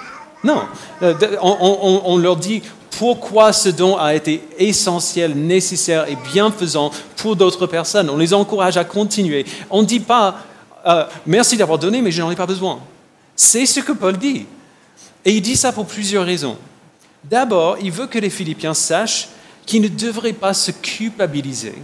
Non. 0.44 0.62
Euh, 1.02 1.14
on 1.42 2.18
leur 2.18 2.36
dit 2.38 2.64
pourquoi 2.98 3.54
ce 3.54 3.70
don 3.70 3.96
a 3.98 4.16
été 4.16 4.42
essentiel, 4.58 5.36
nécessaire 5.36 6.10
et 6.10 6.18
bienfaisant 6.34 6.92
pour 7.18 7.36
d'autres 7.36 7.68
personnes. 7.68 8.10
On 8.10 8.18
les 8.18 8.34
encourage 8.34 8.78
à 8.78 8.84
continuer. 8.84 9.46
On 9.70 9.82
ne 9.82 9.88
dit 9.88 10.00
pas 10.00 10.38
euh, 10.88 11.06
merci 11.26 11.58
d'avoir 11.58 11.78
donné, 11.78 12.02
mais 12.02 12.12
je 12.12 12.22
n'en 12.22 12.32
ai 12.32 12.36
pas 12.36 12.48
besoin. 12.48 12.80
C'est 13.36 13.68
ce 13.68 13.82
que 13.82 13.92
Paul 13.92 14.18
dit. 14.18 14.48
Et 15.26 15.32
il 15.34 15.42
dit 15.42 15.56
ça 15.56 15.72
pour 15.72 15.86
plusieurs 15.86 16.26
raisons. 16.26 16.58
D'abord, 17.24 17.78
il 17.82 17.92
veut 17.92 18.08
que 18.08 18.18
les 18.18 18.32
Philippiens 18.32 18.74
sachent 18.74 19.30
qu'ils 19.68 19.84
ne 19.84 19.90
devraient 19.90 20.34
pas 20.34 20.56
se 20.56 20.72
culpabiliser 20.72 21.76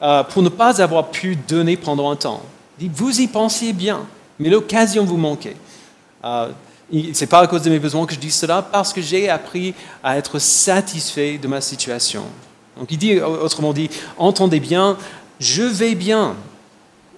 euh, 0.00 0.22
pour 0.22 0.42
ne 0.42 0.48
pas 0.48 0.80
avoir 0.80 1.10
pu 1.10 1.36
donner 1.36 1.76
pendant 1.76 2.10
un 2.10 2.16
temps. 2.16 2.42
Vous 2.80 3.20
y 3.20 3.26
pensiez 3.26 3.74
bien, 3.74 4.06
mais 4.38 4.48
l'occasion 4.48 5.04
vous 5.04 5.18
manquait. 5.18 5.56
Euh, 6.24 6.48
ce 6.90 7.20
n'est 7.20 7.26
pas 7.26 7.40
à 7.40 7.46
cause 7.46 7.62
de 7.62 7.70
mes 7.70 7.78
besoins 7.78 8.06
que 8.06 8.14
je 8.14 8.18
dis 8.18 8.30
cela, 8.30 8.62
parce 8.62 8.92
que 8.92 9.02
j'ai 9.02 9.28
appris 9.28 9.74
à 10.02 10.16
être 10.16 10.38
satisfait 10.38 11.36
de 11.36 11.46
ma 11.46 11.60
situation. 11.60 12.22
Donc 12.78 12.90
il 12.90 12.98
dit, 12.98 13.20
autrement 13.20 13.72
dit, 13.72 13.90
entendez 14.16 14.60
bien, 14.60 14.96
je 15.38 15.62
vais 15.62 15.94
bien. 15.94 16.34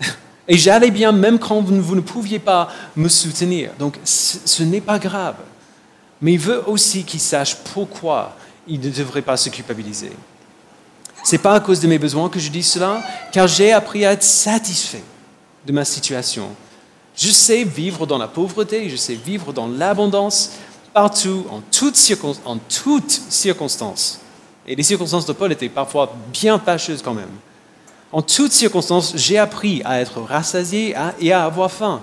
Et 0.49 0.57
j'allais 0.57 0.91
bien 0.91 1.13
même 1.13 1.39
quand 1.39 1.61
vous 1.61 1.95
ne 1.95 2.01
pouviez 2.01 2.39
pas 2.39 2.69
me 2.97 3.09
soutenir. 3.09 3.71
Donc 3.79 3.99
ce 4.05 4.63
n'est 4.63 4.81
pas 4.81 4.99
grave. 4.99 5.37
mais 6.21 6.33
il 6.33 6.39
veut 6.39 6.63
aussi 6.67 7.05
qu'ils 7.05 7.21
sachent 7.21 7.57
pourquoi 7.73 8.35
ils 8.67 8.81
ne 8.81 8.91
devraient 8.91 9.23
pas 9.23 9.37
se 9.37 9.49
culpabiliser. 9.49 10.13
Ce 11.25 11.33
n'est 11.33 11.43
pas 11.43 11.55
à 11.55 11.61
cause 11.61 11.81
de 11.81 11.87
mes 11.87 11.99
besoins 11.99 12.29
que 12.29 12.41
je 12.41 12.51
dis 12.51 12.63
cela, 12.63 13.03
car 13.31 13.47
j'ai 13.47 13.73
appris 13.73 14.05
à 14.05 14.13
être 14.13 14.23
satisfait 14.23 15.03
de 15.67 15.73
ma 15.73 15.85
situation. 15.85 16.49
Je 17.17 17.31
sais 17.31 17.65
vivre 17.65 18.07
dans 18.07 18.19
la 18.19 18.29
pauvreté, 18.29 18.89
je 18.89 18.97
sais 18.97 19.15
vivre 19.15 19.53
dans 19.53 19.69
l'abondance, 19.69 20.53
partout, 20.93 21.47
en 21.51 21.61
toutes, 21.71 21.97
en 22.45 22.59
circonstances. 23.29 24.21
Et 24.67 24.75
les 24.75 24.83
circonstances 24.83 25.27
de 25.27 25.33
Paul 25.33 25.53
étaient 25.53 25.69
parfois 25.69 26.15
bien 26.33 26.59
fâcheuses 26.59 27.03
quand 27.03 27.15
même. 27.15 27.31
En 28.13 28.23
toutes 28.23 28.53
circonstances, 28.53 29.15
j'ai 29.17 29.39
appris 29.39 29.83
à 29.85 30.01
être 30.01 30.21
rassasié 30.21 30.95
et 31.21 31.33
à 31.33 31.45
avoir 31.45 31.71
faim, 31.71 32.03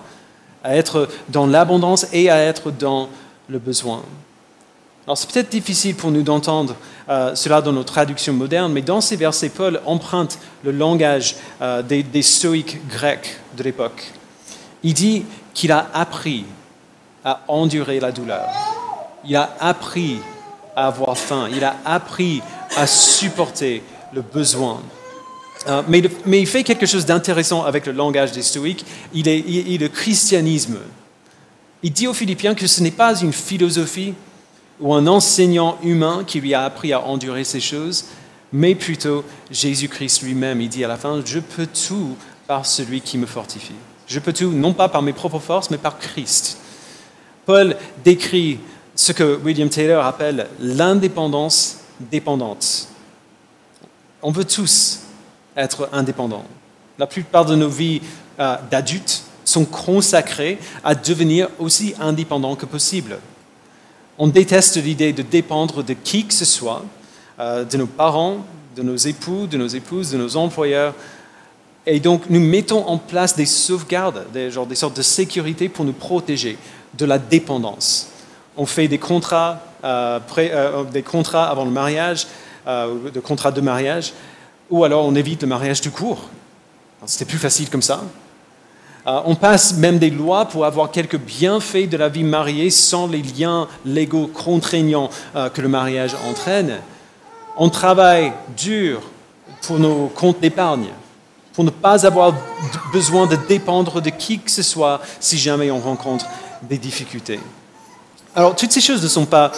à 0.63 0.75
être 0.75 1.07
dans 1.29 1.45
l'abondance 1.45 2.07
et 2.11 2.29
à 2.29 2.37
être 2.37 2.71
dans 2.71 3.09
le 3.47 3.59
besoin. 3.59 4.03
Alors 5.09 5.17
c'est 5.17 5.31
peut-être 5.31 5.49
difficile 5.49 5.95
pour 5.95 6.11
nous 6.11 6.21
d'entendre 6.21 6.75
euh, 7.09 7.33
cela 7.33 7.63
dans 7.63 7.71
nos 7.71 7.83
traductions 7.83 8.31
modernes, 8.31 8.71
mais 8.71 8.83
dans 8.83 9.01
ces 9.01 9.15
versets, 9.15 9.49
Paul 9.49 9.81
emprunte 9.87 10.37
le 10.63 10.71
langage 10.71 11.35
euh, 11.63 11.81
des, 11.81 12.03
des 12.03 12.21
stoïques 12.21 12.77
grecs 12.87 13.39
de 13.57 13.63
l'époque. 13.63 14.11
Il 14.83 14.93
dit 14.93 15.25
qu'il 15.55 15.71
a 15.71 15.89
appris 15.95 16.45
à 17.25 17.41
endurer 17.47 17.99
la 17.99 18.11
douleur. 18.11 18.45
Il 19.25 19.35
a 19.35 19.49
appris 19.59 20.19
à 20.75 20.85
avoir 20.85 21.17
faim. 21.17 21.49
Il 21.55 21.63
a 21.63 21.77
appris 21.85 22.43
à 22.77 22.85
supporter 22.85 23.81
le 24.13 24.21
besoin. 24.21 24.79
Euh, 25.69 25.81
mais, 25.87 26.03
il 26.39 26.45
fait 26.45 26.63
quelque 26.63 26.85
chose 26.85 27.07
d'intéressant 27.07 27.63
avec 27.63 27.87
le 27.87 27.93
langage 27.93 28.31
des 28.31 28.43
stoïques. 28.43 28.85
Il 29.15 29.27
est, 29.27 29.39
il, 29.39 29.81
le 29.81 29.89
christianisme. 29.89 30.77
Il 31.81 31.93
dit 31.93 32.05
aux 32.05 32.13
Philippiens 32.13 32.53
que 32.53 32.67
ce 32.67 32.83
n'est 32.83 32.91
pas 32.91 33.19
une 33.19 33.33
philosophie 33.33 34.13
ou 34.79 34.93
un 34.93 35.07
enseignant 35.07 35.77
humain 35.83 36.24
qui 36.25 36.39
lui 36.39 36.53
a 36.53 36.63
appris 36.63 36.93
à 36.93 37.01
endurer 37.01 37.43
ces 37.43 37.59
choses, 37.59 38.05
mais 38.51 38.75
plutôt 38.75 39.24
Jésus-Christ 39.51 40.24
lui-même. 40.24 40.62
Il 40.62 40.69
dit 40.69 40.83
à 40.83 40.88
la 40.88 40.98
fin, 40.98 41.21
je 41.24 41.39
peux 41.39 41.67
tout 41.67 42.15
par 42.48 42.65
celui 42.65 43.01
qui 43.01 43.17
me 43.17 43.25
fortifie. 43.25 43.75
Je 44.07 44.19
peux 44.19 44.33
tout, 44.33 44.51
non 44.51 44.74
pas 44.74 44.89
par 44.89 45.01
mes 45.01 45.13
propres 45.13 45.39
forces, 45.39 45.69
mais 45.69 45.77
par 45.77 46.00
Christ. 46.00 46.57
Paul 47.45 47.75
décrit 48.03 48.59
ce 48.95 49.12
que 49.12 49.39
William 49.43 49.69
Taylor 49.69 50.03
appelle 50.03 50.48
l'indépendance 50.59 51.79
dépendante. 52.00 52.88
On 54.21 54.31
veut 54.31 54.45
tous 54.45 55.01
être 55.55 55.89
indépendants. 55.91 56.45
La 56.98 57.07
plupart 57.07 57.45
de 57.45 57.55
nos 57.55 57.69
vies 57.69 58.01
euh, 58.39 58.57
d'adultes 58.69 59.24
sont 59.45 59.65
consacrées 59.65 60.59
à 60.83 60.95
devenir 60.95 61.50
aussi 61.59 61.93
indépendants 62.00 62.55
que 62.55 62.65
possible. 62.65 63.19
On 64.21 64.27
déteste 64.27 64.75
l'idée 64.75 65.13
de 65.13 65.21
dépendre 65.21 65.81
de 65.81 65.93
qui 65.93 66.25
que 66.25 66.33
ce 66.33 66.43
soit, 66.43 66.83
euh, 67.39 67.63
de 67.63 67.77
nos 67.77 67.88
parents, 67.88 68.45
de 68.75 68.83
nos 68.83 68.97
époux, 68.97 69.47
de 69.47 69.57
nos 69.57 69.67
épouses, 69.67 70.11
de 70.11 70.17
nos 70.17 70.35
employeurs. 70.35 70.93
Et 71.85 72.01
donc, 72.01 72.23
nous 72.29 72.41
mettons 72.41 72.85
en 72.85 72.97
place 72.97 73.38
des 73.38 73.45
sauvegardes, 73.45 74.25
des, 74.33 74.49
des 74.67 74.75
sortes 74.75 74.97
de 74.97 75.01
sécurité 75.01 75.69
pour 75.69 75.85
nous 75.85 75.93
protéger 75.93 76.57
de 76.97 77.05
la 77.05 77.17
dépendance. 77.17 78.09
On 78.57 78.65
fait 78.65 78.89
des 78.89 78.97
contrats, 78.97 79.61
euh, 79.85 80.19
des 80.91 81.01
contrats 81.01 81.49
avant 81.49 81.63
le 81.63 81.71
mariage, 81.71 82.27
des 83.13 83.21
contrats 83.21 83.51
de 83.51 83.61
mariage, 83.61 84.13
ou 84.69 84.83
alors 84.83 85.05
on 85.05 85.15
évite 85.15 85.41
le 85.43 85.47
mariage 85.47 85.79
tout 85.79 85.91
court. 85.91 86.27
C'était 87.05 87.25
plus 87.25 87.38
facile 87.38 87.69
comme 87.69 87.81
ça. 87.81 88.03
Euh, 89.09 89.21
on 89.25 89.33
passe 89.33 89.73
même 89.73 89.97
des 89.97 90.11
lois 90.11 90.45
pour 90.45 90.65
avoir 90.65 90.91
quelques 90.91 91.17
bienfaits 91.17 91.89
de 91.89 91.97
la 91.97 92.09
vie 92.09 92.23
mariée 92.23 92.69
sans 92.69 93.07
les 93.07 93.23
liens 93.23 93.67
légaux 93.83 94.27
contraignants 94.27 95.09
euh, 95.35 95.49
que 95.49 95.61
le 95.61 95.67
mariage 95.67 96.15
entraîne. 96.29 96.75
On 97.57 97.69
travaille 97.69 98.31
dur 98.55 99.01
pour 99.63 99.79
nos 99.79 100.11
comptes 100.15 100.39
d'épargne, 100.39 100.89
pour 101.53 101.63
ne 101.63 101.71
pas 101.71 102.05
avoir 102.05 102.35
besoin 102.93 103.25
de 103.25 103.35
dépendre 103.35 103.99
de 103.99 104.11
qui 104.11 104.39
que 104.39 104.51
ce 104.51 104.61
soit 104.61 105.01
si 105.19 105.39
jamais 105.39 105.71
on 105.71 105.79
rencontre 105.79 106.25
des 106.61 106.77
difficultés. 106.77 107.39
Alors, 108.35 108.55
toutes 108.55 108.71
ces 108.71 108.81
choses 108.81 109.01
ne 109.01 109.07
sont 109.07 109.25
pas 109.25 109.51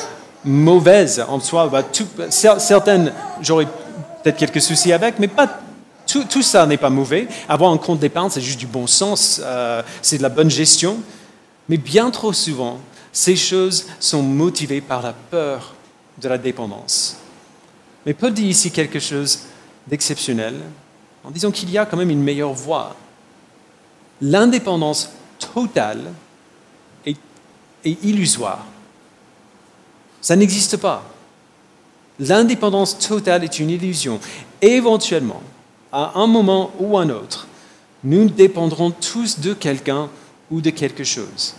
mauvaises 0.46 1.24
en 1.28 1.42
soi. 1.42 1.68
Bah, 1.68 1.84
certaines, 2.30 3.12
j'aurais 3.42 3.68
peut-être 4.24 4.38
quelques 4.38 4.62
soucis 4.62 4.94
avec, 4.94 5.20
mais 5.20 5.28
pas, 5.28 5.60
tout, 6.30 6.42
ça 6.42 6.66
n'est 6.66 6.78
pas 6.78 6.90
mauvais. 6.90 7.28
Avoir 7.48 7.72
un 7.72 7.78
compte 7.78 8.00
d'épargne, 8.00 8.30
c'est 8.30 8.42
juste 8.42 8.60
du 8.60 8.68
bon 8.68 8.88
sens, 8.88 9.42
euh, 9.44 9.82
c'est 10.02 10.18
de 10.18 10.24
la 10.24 10.30
bonne 10.30 10.50
gestion. 10.50 10.98
Mais 11.70 11.78
bien 11.78 12.12
trop 12.12 12.34
souvent, 12.34 12.80
ces 13.12 13.36
choses 13.36 13.88
sont 14.00 14.24
motivées 14.24 14.82
par 14.82 15.02
la 15.02 15.14
peur 15.14 15.76
de 16.22 16.28
la 16.28 16.38
dépendance. 16.38 17.18
Mais 18.06 18.14
Paul 18.14 18.34
dit 18.34 18.48
ici 18.48 18.72
quelque 18.72 19.00
chose 19.00 19.40
d'exceptionnel 19.88 20.56
en 21.24 21.32
disant 21.32 21.52
qu'il 21.52 21.70
y 21.70 21.78
a 21.78 21.86
quand 21.86 21.98
même 21.98 22.10
une 22.10 22.24
meilleure 22.24 22.54
voie. 22.54 22.96
L'indépendance 24.22 25.12
totale 25.54 26.12
est 27.06 27.18
illusoire. 28.04 28.66
Ça 30.22 30.36
n'existe 30.36 30.78
pas. 30.78 31.04
L'indépendance 32.20 32.98
totale 33.00 33.44
est 33.44 33.60
une 33.60 33.72
illusion. 33.72 34.20
Éventuellement, 34.62 35.42
à 35.92 36.20
un 36.20 36.28
moment 36.28 36.72
ou 36.80 36.98
un 36.98 37.10
autre, 37.10 37.48
nous 38.04 38.30
dépendrons 38.30 38.92
tous 38.92 39.40
de 39.40 39.54
quelqu'un 39.54 40.10
ou 40.50 40.62
de 40.62 40.70
quelque 40.70 41.04
chose. 41.04 41.56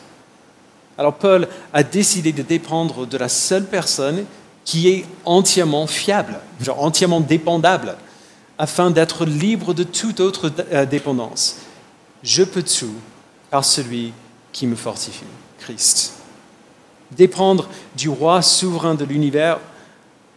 Alors 0.98 1.14
Paul 1.14 1.48
a 1.72 1.82
décidé 1.82 2.32
de 2.32 2.42
dépendre 2.42 3.06
de 3.06 3.16
la 3.16 3.28
seule 3.28 3.66
personne 3.66 4.24
qui 4.64 4.88
est 4.88 5.04
entièrement 5.24 5.86
fiable, 5.86 6.38
genre 6.60 6.82
entièrement 6.82 7.20
dépendable, 7.20 7.96
afin 8.58 8.90
d'être 8.90 9.24
libre 9.24 9.74
de 9.74 9.82
toute 9.82 10.20
autre 10.20 10.52
euh, 10.72 10.86
dépendance. 10.86 11.56
Je 12.22 12.44
peux 12.44 12.62
tout 12.62 12.94
par 13.50 13.64
celui 13.64 14.12
qui 14.52 14.66
me 14.66 14.76
fortifie, 14.76 15.24
Christ. 15.58 16.14
Dépendre 17.10 17.68
du 17.96 18.08
roi 18.08 18.42
souverain 18.42 18.94
de 18.94 19.04
l'univers 19.04 19.58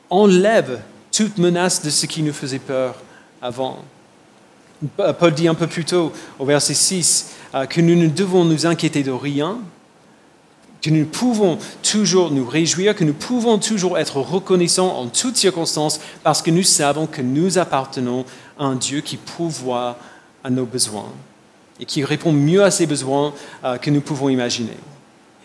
enlève 0.10 0.82
toute 1.12 1.38
menace 1.38 1.82
de 1.84 1.90
ce 1.90 2.06
qui 2.06 2.24
nous 2.24 2.34
faisait 2.34 2.60
peur 2.60 2.96
avant. 3.42 3.84
Paul 4.98 5.34
dit 5.34 5.48
un 5.48 5.56
peu 5.56 5.68
plus 5.68 5.86
tôt, 5.86 6.12
au 6.40 6.46
verset 6.46 6.74
6, 6.74 7.36
euh, 7.54 7.66
que 7.66 7.82
nous 7.82 7.96
ne 7.96 8.08
devons 8.08 8.46
nous 8.46 8.66
inquiéter 8.66 9.04
de 9.04 9.12
rien, 9.12 9.60
que 10.82 10.90
nous 10.90 11.06
pouvons 11.06 11.58
toujours 11.82 12.32
nous 12.32 12.48
réjouir, 12.48 12.96
que 12.96 13.04
nous 13.04 13.14
pouvons 13.14 13.58
toujours 13.58 13.98
être 13.98 14.18
reconnaissants 14.18 14.98
en 14.98 15.08
toutes 15.08 15.38
circonstances 15.38 16.00
parce 16.24 16.42
que 16.42 16.52
nous 16.52 16.64
savons 16.64 17.08
que 17.08 17.22
nous 17.22 17.58
appartenons 17.58 18.26
à 18.60 18.66
un 18.66 18.76
Dieu 18.76 19.02
qui 19.02 19.18
pourvoit 19.18 19.98
à 20.44 20.50
nos 20.50 20.66
besoins 20.66 21.12
et 21.80 21.86
qui 21.86 22.04
répond 22.04 22.32
mieux 22.32 22.64
à 22.64 22.72
ces 22.72 22.86
besoins 22.86 23.34
euh, 23.64 23.78
que 23.78 23.90
nous 23.90 24.02
pouvons 24.02 24.30
imaginer. 24.30 24.78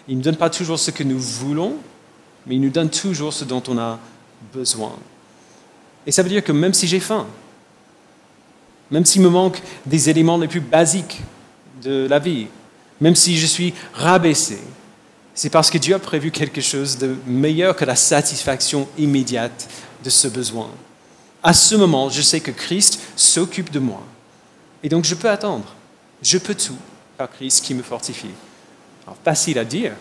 Il 0.08 0.18
ne 0.18 0.22
donne 0.22 0.36
pas 0.36 0.50
toujours 0.50 0.78
ce 0.78 0.90
que 0.90 1.04
nous 1.04 1.18
voulons, 1.18 1.76
mais 2.46 2.56
il 2.56 2.60
nous 2.60 2.70
donne 2.70 2.90
toujours 2.90 3.32
ce 3.32 3.44
dont 3.44 3.62
on 3.68 3.78
a 3.78 3.98
besoin. 4.52 4.92
Et 6.06 6.12
ça 6.12 6.22
veut 6.22 6.28
dire 6.28 6.44
que 6.44 6.52
même 6.52 6.74
si 6.74 6.86
j'ai 6.86 7.00
faim, 7.00 7.26
même 8.90 9.04
s'il 9.04 9.22
me 9.22 9.28
manque 9.28 9.60
des 9.86 10.10
éléments 10.10 10.38
les 10.38 10.48
plus 10.48 10.60
basiques 10.60 11.22
de 11.82 12.06
la 12.08 12.18
vie, 12.18 12.46
même 13.00 13.14
si 13.14 13.38
je 13.38 13.46
suis 13.46 13.74
rabaissé, 13.94 14.58
c'est 15.34 15.50
parce 15.50 15.70
que 15.70 15.78
Dieu 15.78 15.94
a 15.94 15.98
prévu 15.98 16.30
quelque 16.30 16.60
chose 16.60 16.98
de 16.98 17.16
meilleur 17.26 17.76
que 17.76 17.84
la 17.84 17.96
satisfaction 17.96 18.88
immédiate 18.98 19.68
de 20.04 20.10
ce 20.10 20.28
besoin. 20.28 20.68
À 21.42 21.54
ce 21.54 21.74
moment, 21.74 22.10
je 22.10 22.20
sais 22.20 22.40
que 22.40 22.50
Christ 22.50 23.00
s'occupe 23.16 23.70
de 23.70 23.78
moi. 23.78 24.02
Et 24.82 24.88
donc 24.88 25.04
je 25.04 25.14
peux 25.14 25.30
attendre. 25.30 25.74
Je 26.22 26.36
peux 26.36 26.54
tout 26.54 26.76
par 27.16 27.30
Christ 27.30 27.64
qui 27.64 27.74
me 27.74 27.82
fortifie. 27.82 28.34
Facile 29.24 29.58
à 29.58 29.64
dire, 29.64 29.92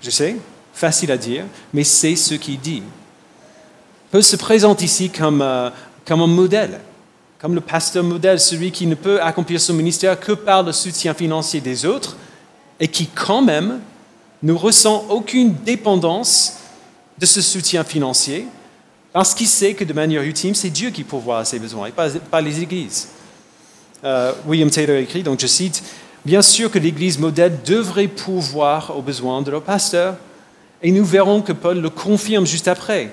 je 0.00 0.10
sais, 0.10 0.36
facile 0.72 1.10
à 1.10 1.18
dire, 1.18 1.44
mais 1.74 1.84
c'est 1.84 2.16
ce 2.16 2.34
qu'il 2.34 2.60
dit 2.60 2.82
peut 4.10 4.22
se 4.22 4.36
présente 4.36 4.82
ici 4.82 5.10
comme, 5.10 5.42
euh, 5.42 5.70
comme 6.06 6.22
un 6.22 6.26
modèle, 6.26 6.80
comme 7.46 7.54
le 7.54 7.60
pasteur 7.60 8.02
modèle, 8.02 8.40
celui 8.40 8.72
qui 8.72 8.88
ne 8.88 8.96
peut 8.96 9.22
accomplir 9.22 9.60
son 9.60 9.72
ministère 9.72 10.18
que 10.18 10.32
par 10.32 10.64
le 10.64 10.72
soutien 10.72 11.14
financier 11.14 11.60
des 11.60 11.86
autres 11.86 12.16
et 12.80 12.88
qui 12.88 13.06
quand 13.06 13.40
même 13.40 13.78
ne 14.42 14.52
ressent 14.52 15.04
aucune 15.10 15.54
dépendance 15.64 16.54
de 17.16 17.24
ce 17.24 17.40
soutien 17.40 17.84
financier 17.84 18.48
parce 19.12 19.32
qu'il 19.32 19.46
sait 19.46 19.74
que 19.74 19.84
de 19.84 19.92
manière 19.92 20.22
ultime, 20.22 20.56
c'est 20.56 20.70
Dieu 20.70 20.90
qui 20.90 21.04
pourvoit 21.04 21.38
à 21.38 21.44
ses 21.44 21.60
besoins 21.60 21.86
et 21.86 21.92
pas, 21.92 22.40
les 22.40 22.62
églises. 22.62 23.10
Euh, 24.02 24.32
William 24.48 24.68
Taylor 24.68 24.96
écrit, 24.96 25.22
donc 25.22 25.38
je 25.38 25.46
cite, 25.46 25.84
Bien 26.24 26.42
sûr 26.42 26.68
que 26.68 26.80
l'Église 26.80 27.20
modèle 27.20 27.60
devrait 27.64 28.08
pourvoir 28.08 28.98
aux 28.98 29.02
besoins 29.02 29.40
de 29.42 29.52
leur 29.52 29.62
pasteur, 29.62 30.16
et 30.82 30.90
nous 30.90 31.04
verrons 31.04 31.42
que 31.42 31.52
Paul 31.52 31.80
le 31.80 31.90
confirme 31.90 32.44
juste 32.44 32.66
après. 32.66 33.12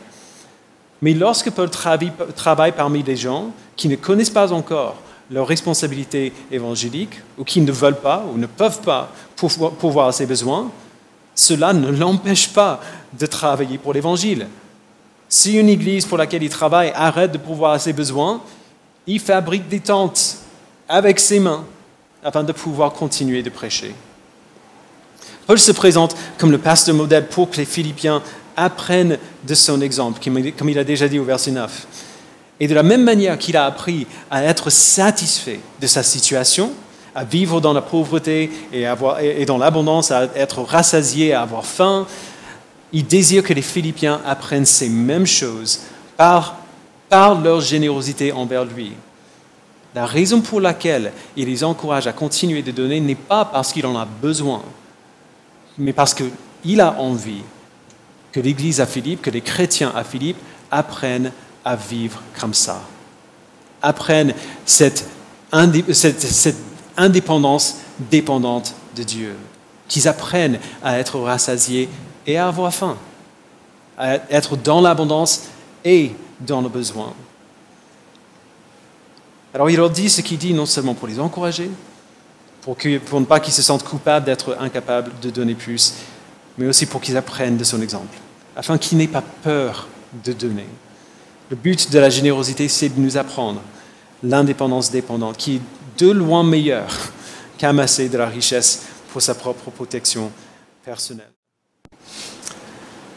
Mais 1.04 1.14
lorsque 1.14 1.52
Paul 1.52 1.70
travaille 1.70 2.72
parmi 2.72 3.04
des 3.04 3.18
gens 3.18 3.48
qui 3.76 3.90
ne 3.90 3.98
connaissent 3.98 4.30
pas 4.30 4.54
encore 4.54 4.96
leurs 5.30 5.46
responsabilités 5.46 6.32
évangéliques, 6.50 7.20
ou 7.38 7.44
qui 7.44 7.60
ne 7.60 7.74
veulent 7.74 8.00
pas, 8.00 8.24
ou 8.34 8.38
ne 8.38 8.46
peuvent 8.46 8.80
pas 8.80 9.12
pourvoir 9.36 10.08
à 10.08 10.12
ses 10.14 10.26
besoins, 10.26 10.72
cela 11.36 11.74
ne 11.74 11.90
l'empêche 11.92 12.54
pas 12.54 12.80
de 13.20 13.26
travailler 13.26 13.78
pour 13.78 13.92
l'Évangile. 13.92 14.48
Si 15.28 15.58
une 15.58 15.68
église 15.68 16.06
pour 16.06 16.18
laquelle 16.18 16.42
il 16.44 16.50
travaille 16.50 16.94
arrête 16.96 17.34
de 17.34 17.38
pouvoir 17.38 17.74
à 17.74 17.80
ses 17.80 17.92
besoins, 17.92 18.42
il 19.06 19.20
fabrique 19.20 19.68
des 19.68 19.82
tentes 19.82 20.38
avec 20.88 21.20
ses 21.20 21.42
mains 21.42 21.66
afin 22.24 22.46
de 22.46 22.54
pouvoir 22.54 22.94
continuer 22.94 23.44
de 23.44 23.50
prêcher. 23.50 23.94
Paul 25.48 25.60
se 25.60 25.74
présente 25.74 26.16
comme 26.38 26.52
le 26.52 26.60
pasteur 26.60 26.96
modèle 26.96 27.28
pour 27.28 27.50
que 27.50 27.58
les 27.58 27.66
Philippiens 27.66 28.22
apprennent 28.56 29.18
de 29.48 29.56
son 29.56 29.82
exemple, 29.82 30.20
comme 30.58 30.70
il 30.70 30.80
a 30.80 30.84
déjà 30.84 31.08
dit 31.08 31.20
au 31.20 31.24
verset 31.24 31.52
9. 31.52 31.88
Et 32.60 32.68
de 32.68 32.76
la 32.76 32.84
même 32.84 33.04
manière 33.04 33.38
qu'il 33.38 33.58
a 33.58 33.66
appris 33.66 34.08
à 34.30 34.44
être 34.44 34.70
satisfait 34.70 35.60
de 35.82 35.88
sa 35.88 36.04
situation, 36.04 36.72
à 37.16 37.24
vivre 37.24 37.62
dans 37.62 37.74
la 37.74 37.82
pauvreté 37.82 38.52
et, 38.72 39.46
dans 39.46 39.58
l'abondance, 39.58 40.12
à 40.12 40.30
être 40.36 40.62
rassasié, 40.62 41.34
à 41.34 41.42
avoir 41.42 41.66
faim, 41.66 42.08
il 42.92 43.06
désire 43.06 43.44
que 43.44 43.54
les 43.54 43.62
Philippiens 43.62 44.22
apprennent 44.26 44.66
ces 44.66 44.90
mêmes 44.90 45.26
choses 45.26 45.82
par, 46.16 46.58
par 47.10 47.42
leur 47.42 47.60
générosité 47.60 48.32
envers 48.32 48.66
lui. 48.66 48.94
La 49.96 50.06
raison 50.06 50.42
pour 50.42 50.60
laquelle 50.60 51.12
il 51.36 51.48
les 51.48 51.64
encourage 51.64 52.08
à 52.08 52.14
continuer 52.14 52.62
de 52.62 52.72
donner 52.72 53.00
n'est 53.00 53.16
pas 53.16 53.46
parce 53.46 53.74
qu'il 53.74 53.86
en 53.86 53.98
a 53.98 54.06
besoin, 54.06 54.64
mais 55.78 55.94
parce 55.94 56.16
qu'il 56.16 56.82
a 56.82 57.00
envie 57.00 57.44
que 58.34 58.40
l'Église 58.40 58.82
à 58.82 58.86
Philippe, 58.86 59.22
que 59.22 59.30
les 59.30 59.42
chrétiens 59.42 59.94
à 59.96 60.04
Philippe 60.04 60.38
apprennent 60.72 61.32
à 61.64 61.78
vivre 61.78 62.22
comme 62.40 62.54
ça. 62.54 62.82
Apprennent 63.82 64.34
cette, 64.66 65.06
indépendance 66.98 67.78
dépendante 68.12 68.74
de 68.96 69.04
Dieu. 69.04 69.36
Qu'ils 69.88 70.08
apprennent 70.08 70.60
à 70.84 70.98
être 70.98 71.20
rassasiés 71.20 71.88
et 72.26 72.38
à 72.38 72.48
avoir 72.48 72.74
faim, 72.74 72.98
à 73.98 74.16
être 74.32 74.58
dans 74.58 74.82
l'abondance 74.82 75.44
et 75.86 76.12
dans 76.40 76.62
le 76.62 76.70
besoin. 76.70 77.14
Alors 79.54 79.70
il 79.70 79.78
leur 79.78 79.92
dit 79.92 80.10
ce 80.10 80.22
qu'il 80.22 80.40
dit 80.40 80.54
non 80.54 80.66
seulement 80.66 80.96
pour 80.96 81.08
les 81.08 81.20
encourager, 81.20 81.70
pour 82.62 82.76
ne 82.84 83.26
pas 83.26 83.40
qu'ils 83.40 83.54
se 83.54 83.62
sentent 83.62 83.84
coupables 83.84 84.26
d'être 84.26 84.58
incapables 84.60 85.12
de 85.22 85.30
donner 85.30 85.54
plus, 85.54 85.94
mais 86.58 86.66
aussi 86.68 86.86
pour 86.86 87.02
qu'ils 87.02 87.18
apprennent 87.18 87.58
de 87.58 87.64
son 87.64 87.82
exemple, 87.82 88.18
afin 88.56 88.78
qu'ils 88.78 88.98
n'aient 88.98 89.08
pas 89.08 89.24
peur 89.44 89.88
de 90.24 90.34
donner. 90.34 90.66
Le 91.50 91.56
but 91.56 91.92
de 91.92 92.00
la 92.00 92.10
générosité, 92.10 92.68
c'est 92.68 92.90
de 92.90 93.00
nous 93.00 93.18
apprendre 93.18 93.62
l'indépendance 94.24 94.92
dépendante, 94.92 95.38
qui 95.38 95.56
est 95.56 95.62
de 95.98 96.10
loin 96.10 96.44
meilleure 96.44 96.94
qu'amasser 97.58 98.10
de 98.10 98.18
la 98.18 98.28
richesse 98.28 98.84
pour 99.12 99.22
sa 99.22 99.36
propre 99.36 99.70
protection 99.70 100.32
personnelle. 100.84 101.32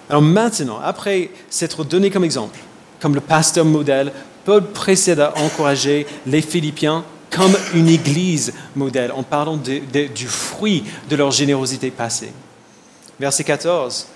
Alors 0.08 0.22
maintenant, 0.22 0.78
après 0.82 1.30
s'être 1.50 1.84
donné 1.84 2.10
comme 2.10 2.24
exemple, 2.24 2.58
comme 3.00 3.14
le 3.14 3.20
pasteur 3.20 3.64
modèle, 3.64 4.12
Paul 4.44 4.64
précède 4.64 5.20
à 5.20 5.36
encourager 5.38 6.06
les 6.26 6.40
Philippiens 6.40 7.04
comme 7.30 7.56
une 7.74 7.88
église 7.88 8.52
modèle, 8.76 9.12
en 9.12 9.22
parlant 9.22 9.56
du 9.56 10.26
fruit 10.26 10.84
de 11.10 11.16
leur 11.16 11.32
générosité 11.32 11.90
passée. 11.90 12.32
Verset 13.18 13.44
14. 13.44 14.06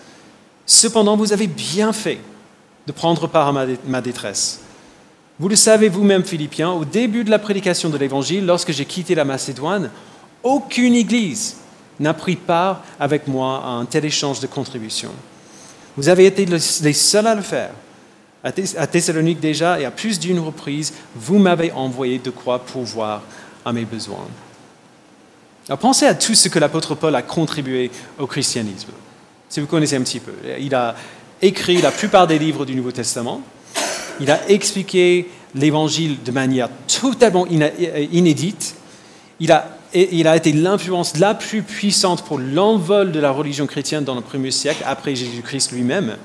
Cependant, 0.72 1.16
vous 1.16 1.32
avez 1.32 1.48
bien 1.48 1.92
fait 1.92 2.20
de 2.86 2.92
prendre 2.92 3.26
part 3.26 3.48
à 3.48 3.66
ma 3.88 4.00
détresse. 4.00 4.60
Vous 5.40 5.48
le 5.48 5.56
savez 5.56 5.88
vous-même, 5.88 6.22
Philippiens, 6.22 6.70
au 6.70 6.84
début 6.84 7.24
de 7.24 7.30
la 7.30 7.40
prédication 7.40 7.90
de 7.90 7.98
l'Évangile, 7.98 8.46
lorsque 8.46 8.70
j'ai 8.70 8.84
quitté 8.84 9.16
la 9.16 9.24
Macédoine, 9.24 9.90
aucune 10.44 10.94
église 10.94 11.56
n'a 11.98 12.14
pris 12.14 12.36
part 12.36 12.84
avec 13.00 13.26
moi 13.26 13.60
à 13.64 13.70
un 13.70 13.84
tel 13.84 14.04
échange 14.04 14.38
de 14.38 14.46
contributions. 14.46 15.10
Vous 15.96 16.08
avez 16.08 16.26
été 16.26 16.46
les 16.46 16.92
seuls 16.92 17.26
à 17.26 17.34
le 17.34 17.42
faire. 17.42 17.72
À 18.44 18.52
Thessalonique 18.52 19.40
déjà, 19.40 19.80
et 19.80 19.84
à 19.84 19.90
plus 19.90 20.20
d'une 20.20 20.38
reprise, 20.38 20.92
vous 21.16 21.40
m'avez 21.40 21.72
envoyé 21.72 22.20
de 22.20 22.30
quoi 22.30 22.61
pourvoir 22.61 23.22
à 23.64 23.72
mes 23.72 23.85
besoins. 23.85 24.28
Alors 25.66 25.80
pensez 25.80 26.06
à 26.06 26.14
tout 26.14 26.37
ce 26.37 26.48
que 26.48 26.61
l'apôtre 26.61 26.94
Paul 26.94 27.16
a 27.16 27.22
contribué 27.22 27.90
au 28.20 28.28
christianisme. 28.28 28.92
Si 29.50 29.58
vous 29.58 29.66
connaissez 29.66 29.96
un 29.96 30.02
petit 30.02 30.20
peu, 30.20 30.30
il 30.60 30.72
a 30.76 30.94
écrit 31.42 31.82
la 31.82 31.90
plupart 31.90 32.28
des 32.28 32.38
livres 32.38 32.64
du 32.64 32.76
Nouveau 32.76 32.92
Testament. 32.92 33.42
Il 34.20 34.30
a 34.30 34.48
expliqué 34.48 35.28
l'évangile 35.56 36.22
de 36.24 36.30
manière 36.30 36.68
totalement 36.86 37.48
inédite. 37.48 38.76
Il 39.40 39.50
a 39.50 40.36
été 40.36 40.52
l'influence 40.52 41.16
la 41.16 41.34
plus 41.34 41.62
puissante 41.62 42.24
pour 42.24 42.38
l'envol 42.38 43.10
de 43.10 43.18
la 43.18 43.32
religion 43.32 43.66
chrétienne 43.66 44.04
dans 44.04 44.14
le 44.14 44.20
premier 44.20 44.52
siècle, 44.52 44.84
après 44.86 45.16
Jésus-Christ 45.16 45.72
lui-même. 45.72 46.16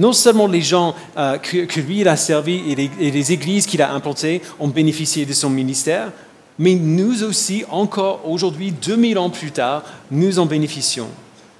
Non 0.00 0.12
seulement 0.12 0.48
les 0.48 0.62
gens 0.62 0.96
euh, 1.16 1.38
que, 1.38 1.80
lui 1.80 2.08
a 2.08 2.16
servi 2.16 2.60
et 2.72 3.10
les 3.10 3.32
églises 3.32 3.66
qu'il 3.66 3.82
a 3.82 3.92
implantées 3.92 4.42
ont 4.58 4.68
bénéficié 4.68 5.26
de 5.26 5.32
son 5.32 5.50
ministère, 5.50 6.10
mais 6.58 6.74
nous 6.74 7.22
aussi, 7.22 7.64
encore 7.70 8.28
aujourd'hui, 8.28 8.72
2000 8.72 9.18
ans 9.18 9.30
plus 9.30 9.52
tard, 9.52 9.84
nous 10.10 10.40
en 10.40 10.46
bénéficions. 10.46 11.08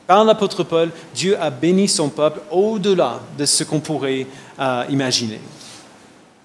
Par 0.06 0.24
l'apôtre 0.24 0.64
Paul, 0.64 0.90
Dieu 1.14 1.40
a 1.40 1.50
béni 1.50 1.88
son 1.88 2.08
peuple 2.08 2.40
au-delà 2.50 3.20
de 3.38 3.44
ce 3.44 3.64
qu'on 3.64 3.80
pourrait 3.80 4.26
euh, 4.58 4.84
imaginer. 4.90 5.40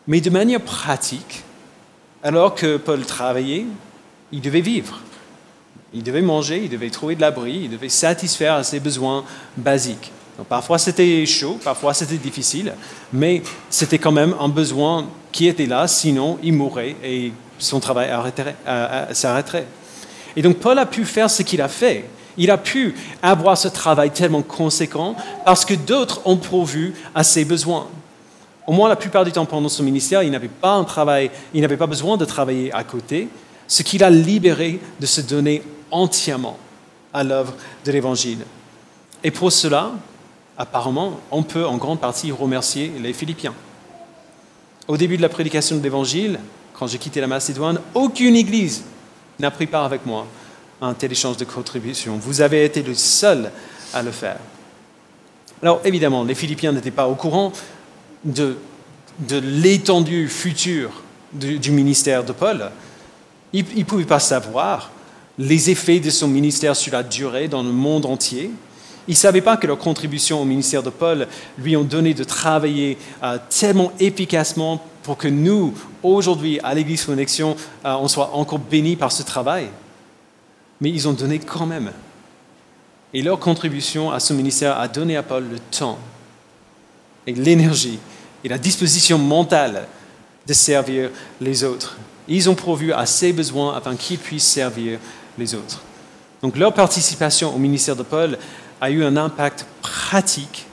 Mais 0.08 0.22
de 0.22 0.30
manière 0.30 0.62
pratique, 0.62 1.44
alors 2.24 2.56
que 2.56 2.78
Paul 2.78 3.06
travaillait, 3.06 3.66
il 4.32 4.42
devait 4.42 4.62
vivre. 4.62 5.00
Il 5.94 6.04
devait 6.04 6.22
manger, 6.22 6.62
il 6.64 6.70
devait 6.70 6.90
trouver 6.90 7.16
de 7.16 7.22
l'abri, 7.22 7.62
il 7.64 7.70
devait 7.70 7.90
satisfaire 7.90 8.64
ses 8.64 8.80
besoins 8.80 9.24
basiques. 9.56 10.12
parfois 10.50 10.78
c'était 10.78 11.26
chaud, 11.26 11.58
parfois 11.64 11.94
c'était 11.94 12.18
difficile, 12.18 12.74
mais 13.12 13.42
c'était 13.70 13.98
quand 13.98 14.12
même 14.12 14.36
un 14.40 14.50
besoin 14.50 15.08
qui 15.32 15.48
était 15.48 15.66
là, 15.66 15.88
sinon 15.88 16.38
il 16.44 16.54
mourrait 16.54 16.96
et 17.04 17.32
son 17.58 17.80
travail 17.80 18.10
s'arrêterait. 19.14 19.66
Et 20.36 20.42
donc 20.42 20.58
Paul 20.58 20.78
a 20.78 20.86
pu 20.86 21.06
faire 21.06 21.30
ce 21.30 21.42
qu'il 21.42 21.62
a 21.62 21.68
fait. 21.68 22.06
Il 22.38 22.52
a 22.52 22.58
pu 22.58 22.96
avoir 23.22 23.58
ce 23.58 23.68
travail 23.68 24.12
tellement 24.12 24.44
conséquent 24.44 25.16
parce 25.46 25.66
que 25.66 25.74
d'autres 25.74 26.22
ont 26.26 26.38
pourvu 26.38 26.94
à 27.16 27.24
ses 27.24 27.46
besoins. 27.46 27.88
Au 28.68 28.74
moins 28.74 28.90
la 28.90 28.96
plupart 28.96 29.26
du 29.26 29.32
temps 29.32 29.46
pendant 29.46 29.70
son 29.70 29.84
ministère, 29.84 30.24
il 30.24 30.32
n'avait 30.32 30.48
pas 30.48 30.74
un 30.74 30.84
travail, 30.84 31.32
il 31.54 31.62
n'avait 31.62 31.78
pas 31.78 31.88
besoin 31.88 32.18
de 32.18 32.26
travailler 32.26 32.72
à 32.74 32.84
côté, 32.84 33.30
ce 33.68 33.82
qui 33.82 33.98
l'a 33.98 34.10
libéré 34.10 34.80
de 35.00 35.06
se 35.06 35.22
donner 35.22 35.64
entièrement 35.90 36.58
à 37.14 37.24
l'œuvre 37.24 37.54
de 37.86 37.92
l'Évangile. 37.92 38.40
Et 39.24 39.32
pour 39.32 39.52
cela, 39.52 39.92
apparemment, 40.58 41.20
on 41.32 41.44
peut 41.44 41.66
en 41.66 41.78
grande 41.78 42.00
partie 42.00 42.32
remercier 42.32 42.92
les 43.02 43.14
Philippiens. 43.14 43.54
Au 44.88 44.98
début 44.98 45.18
de 45.18 45.22
la 45.22 45.30
prédication 45.30 45.78
de 45.78 45.82
l'Évangile, 45.82 46.40
quand 46.74 46.88
j'ai 46.88 46.98
quitté 46.98 47.20
la 47.22 47.28
Macédoine, 47.28 47.80
aucune 47.94 48.36
église 48.36 48.84
n'a 49.40 49.50
pris 49.50 49.68
part 49.68 49.86
avec 49.86 50.06
moi 50.06 50.28
un 50.82 50.94
tel 50.94 51.12
échange 51.12 51.38
de 51.38 51.46
contributions. 51.46 52.18
Vous 52.18 52.42
avez 52.42 52.64
été 52.64 52.84
le 52.84 52.94
seul 52.94 53.52
à 53.94 54.04
le 54.04 54.12
faire. 54.12 54.38
Alors 55.62 55.82
évidemment, 55.84 56.24
les 56.24 56.36
Philippiens 56.36 56.72
n'étaient 56.72 56.92
pas 56.92 57.08
au 57.08 57.16
courant 57.16 57.52
de, 58.24 58.58
l'étendue 59.30 60.28
future 60.28 60.92
du 61.34 61.72
ministère 61.72 62.24
de 62.24 62.32
Paul. 62.32 62.72
Ils 63.54 63.66
ne 63.76 63.84
pouvaient 63.84 64.06
pas 64.06 64.20
savoir 64.20 64.92
les 65.40 65.70
effets 65.70 66.00
de 66.00 66.10
son 66.10 66.28
ministère 66.28 66.76
sur 66.76 66.94
la 66.94 67.04
durée 67.04 67.48
dans 67.48 67.64
le 67.64 67.72
monde 67.72 68.06
entier. 68.06 68.52
Ils 69.08 69.12
ne 69.12 69.16
savaient 69.16 69.42
pas 69.42 69.58
que 69.58 69.68
leur 69.68 69.78
contribution 69.78 70.42
au 70.42 70.46
ministère 70.46 70.84
de 70.84 70.90
Paul 70.90 71.28
lui 71.58 71.78
ont 71.78 71.84
donné 71.84 72.14
de 72.14 72.24
travailler 72.24 72.98
euh, 73.24 73.38
tellement 73.50 73.94
efficacement 74.00 74.84
pour 75.04 75.18
que 75.18 75.30
nous, 75.30 75.74
aujourd'hui, 76.04 76.60
à 76.62 76.74
l'Église 76.74 77.06
Connexion, 77.06 77.56
euh, 77.86 77.96
on 78.00 78.10
soit 78.10 78.32
encore 78.34 78.60
bénis 78.60 78.98
par 78.98 79.12
ce 79.12 79.24
travail. 79.24 79.68
Mais 80.82 80.90
ils 80.90 81.08
ont 81.08 81.14
donné 81.14 81.40
quand 81.40 81.66
même. 81.66 81.92
Et 83.14 83.22
leur 83.22 83.40
contribution 83.40 84.12
à 84.12 84.20
ce 84.20 84.34
ministère 84.34 84.78
a 84.80 84.88
donné 84.88 85.16
à 85.18 85.24
Paul 85.24 85.46
le 85.50 85.60
temps 85.60 85.98
et 87.26 87.34
l'énergie 87.34 88.00
et 88.44 88.50
la 88.50 88.58
disposition 88.58 89.18
mentale 89.18 89.88
de 90.46 90.54
servir 90.54 91.10
les 91.42 91.64
autres. 91.64 91.98
Ils 92.28 92.50
ont 92.50 92.56
pourvu 92.56 92.94
à 92.94 93.06
ses 93.06 93.34
besoins 93.34 93.76
afin 93.76 93.96
qu'ils 93.96 94.20
puissent 94.20 94.48
servir 94.48 95.00
les 95.38 95.56
autres. 95.56 95.82
Donc 96.42 96.58
leur 96.58 96.74
participation 96.74 97.54
au 97.56 97.58
ministère 97.58 97.96
de 97.96 98.04
Paul 98.04 98.38
a 98.80 98.92
eu 98.92 99.04
un 99.04 99.18
impact 99.18 99.66
pratique 99.82 100.66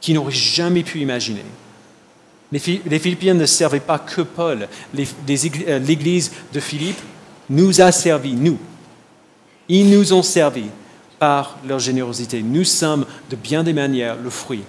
qu'ils 0.00 0.14
n'auraient 0.14 0.32
jamais 0.32 0.82
pu 0.82 1.00
imaginer. 1.00 1.44
Les, 2.50 2.58
Philippiens 2.58 3.34
ne 3.34 3.46
servaient 3.46 3.80
pas 3.80 3.98
que 3.98 4.22
Paul. 4.22 4.68
Euh, 4.98 5.78
L'Église 5.78 6.32
de 6.52 6.60
Philippe 6.60 7.00
nous 7.50 7.80
a 7.80 7.92
servi, 7.92 8.32
nous. 8.34 8.58
Ils 9.68 9.90
nous 9.90 10.12
ont 10.12 10.22
servi 10.22 10.64
par 11.18 11.58
leur 11.66 11.78
générosité. 11.78 12.42
Nous 12.42 12.64
sommes 12.64 13.04
de 13.30 13.36
bien 13.36 13.62
des 13.62 13.72
manières 13.72 14.16
le 14.16 14.30
fruit 14.30 14.64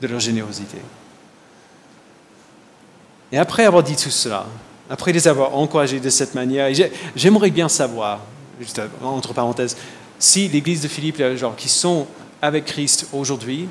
de 0.00 0.06
leur 0.06 0.20
générosité. 0.20 0.78
Et 3.32 3.38
après 3.38 3.64
avoir 3.64 3.82
dit 3.82 3.96
tout 3.96 4.10
cela, 4.10 4.46
après 4.88 5.12
les 5.12 5.26
avoir 5.26 5.56
encouragés 5.56 6.00
de 6.00 6.10
cette 6.10 6.34
manière, 6.34 6.68
j'aimerais 7.16 7.50
bien 7.50 7.68
savoir, 7.68 8.20
entre 9.02 9.32
parenthèses, 9.32 9.76
si 10.18 10.48
l'église 10.48 10.82
de 10.82 10.88
Philippe, 10.88 11.22
genre, 11.34 11.56
qui 11.56 11.68
sont 11.68 12.06
avec 12.40 12.66
Christ 12.66 13.08
aujourd'hui, 13.12 13.68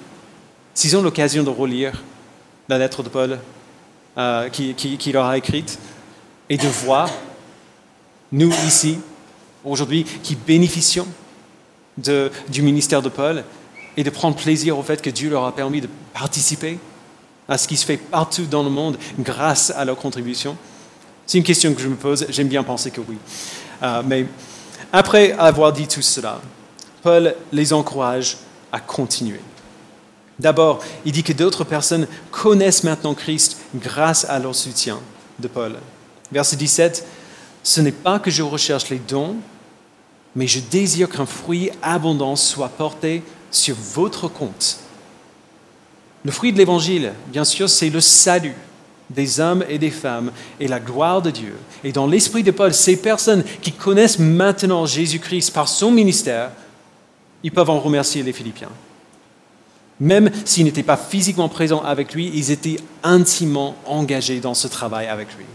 s'ils 0.73 0.97
ont 0.97 1.01
l'occasion 1.01 1.43
de 1.43 1.49
relire 1.49 2.03
la 2.67 2.77
lettre 2.77 3.01
de 3.01 3.09
Paul 3.09 3.39
euh, 4.17 4.49
qu'il 4.49 5.13
leur 5.13 5.25
a 5.25 5.37
écrite 5.37 5.79
et 6.49 6.57
de 6.57 6.67
voir, 6.67 7.09
nous 8.31 8.51
ici, 8.67 8.99
aujourd'hui, 9.65 10.05
qui 10.23 10.35
bénéficions 10.35 11.07
du 11.97 12.61
ministère 12.61 13.01
de 13.01 13.09
Paul 13.09 13.43
et 13.97 14.03
de 14.03 14.09
prendre 14.09 14.35
plaisir 14.35 14.77
au 14.77 14.83
fait 14.83 15.01
que 15.01 15.09
Dieu 15.09 15.29
leur 15.29 15.45
a 15.45 15.55
permis 15.55 15.81
de 15.81 15.89
participer 16.13 16.77
à 17.47 17.57
ce 17.57 17.67
qui 17.67 17.77
se 17.77 17.85
fait 17.85 17.97
partout 17.97 18.45
dans 18.45 18.63
le 18.63 18.69
monde 18.69 18.97
grâce 19.19 19.71
à 19.71 19.85
leur 19.85 19.97
contribution 19.97 20.57
C'est 21.25 21.37
une 21.37 21.43
question 21.43 21.73
que 21.73 21.81
je 21.81 21.87
me 21.87 21.95
pose, 21.95 22.25
j'aime 22.29 22.47
bien 22.47 22.63
penser 22.63 22.91
que 22.91 23.01
oui. 23.01 23.17
Euh, 23.83 24.01
mais 24.05 24.25
après 24.91 25.31
avoir 25.33 25.71
dit 25.71 25.87
tout 25.87 26.01
cela, 26.01 26.41
Paul 27.01 27.35
les 27.51 27.73
encourage 27.73 28.37
à 28.71 28.79
continuer. 28.79 29.39
D'abord, 30.39 30.79
il 31.05 31.11
dit 31.11 31.23
que 31.23 31.33
d'autres 31.33 31.63
personnes 31.63 32.07
connaissent 32.31 32.83
maintenant 32.83 33.13
Christ 33.13 33.57
grâce 33.75 34.25
à 34.25 34.37
leur 34.39 34.55
soutien 34.55 34.99
de 35.39 35.47
Paul. 35.47 35.77
Verset 36.31 36.57
17, 36.57 37.05
Ce 37.63 37.79
n'est 37.79 37.91
pas 37.91 38.19
que 38.19 38.31
je 38.31 38.43
recherche 38.43 38.89
les 38.89 38.99
dons, 38.99 39.37
mais 40.35 40.47
je 40.47 40.59
désire 40.59 41.09
qu'un 41.09 41.25
fruit 41.25 41.69
abondant 41.81 42.35
soit 42.35 42.69
porté 42.69 43.23
sur 43.51 43.75
votre 43.75 44.27
compte. 44.27 44.79
Le 46.23 46.31
fruit 46.31 46.51
de 46.51 46.57
l'Évangile, 46.57 47.13
bien 47.27 47.45
sûr, 47.45 47.69
c'est 47.69 47.89
le 47.89 48.01
salut 48.01 48.55
des 49.09 49.39
hommes 49.39 49.63
et 49.69 49.77
des 49.77 49.91
femmes 49.91 50.31
et 50.59 50.67
la 50.67 50.79
gloire 50.79 51.21
de 51.21 51.29
Dieu. 51.29 51.55
Et 51.83 51.91
dans 51.91 52.07
l'esprit 52.07 52.43
de 52.43 52.51
Paul, 52.51 52.73
ces 52.73 52.97
personnes 52.97 53.43
qui 53.61 53.71
connaissent 53.71 54.19
maintenant 54.19 54.85
Jésus-Christ 54.85 55.51
par 55.51 55.67
son 55.67 55.91
ministère, 55.91 56.51
ils 57.43 57.51
peuvent 57.51 57.69
en 57.69 57.79
remercier 57.79 58.23
les 58.23 58.33
Philippiens. 58.33 58.71
Même 59.99 60.31
s'ils 60.43 60.65
n'étaient 60.65 60.83
pas 60.83 60.97
physiquement 60.97 61.47
présents 61.47 61.83
avec 61.83 62.13
lui, 62.13 62.31
ils 62.33 62.51
étaient 62.51 62.77
intimement 63.03 63.75
engagés 63.85 64.39
dans 64.39 64.55
ce 64.55 64.67
travail 64.67 65.07
avec 65.07 65.27
lui. 65.37 65.45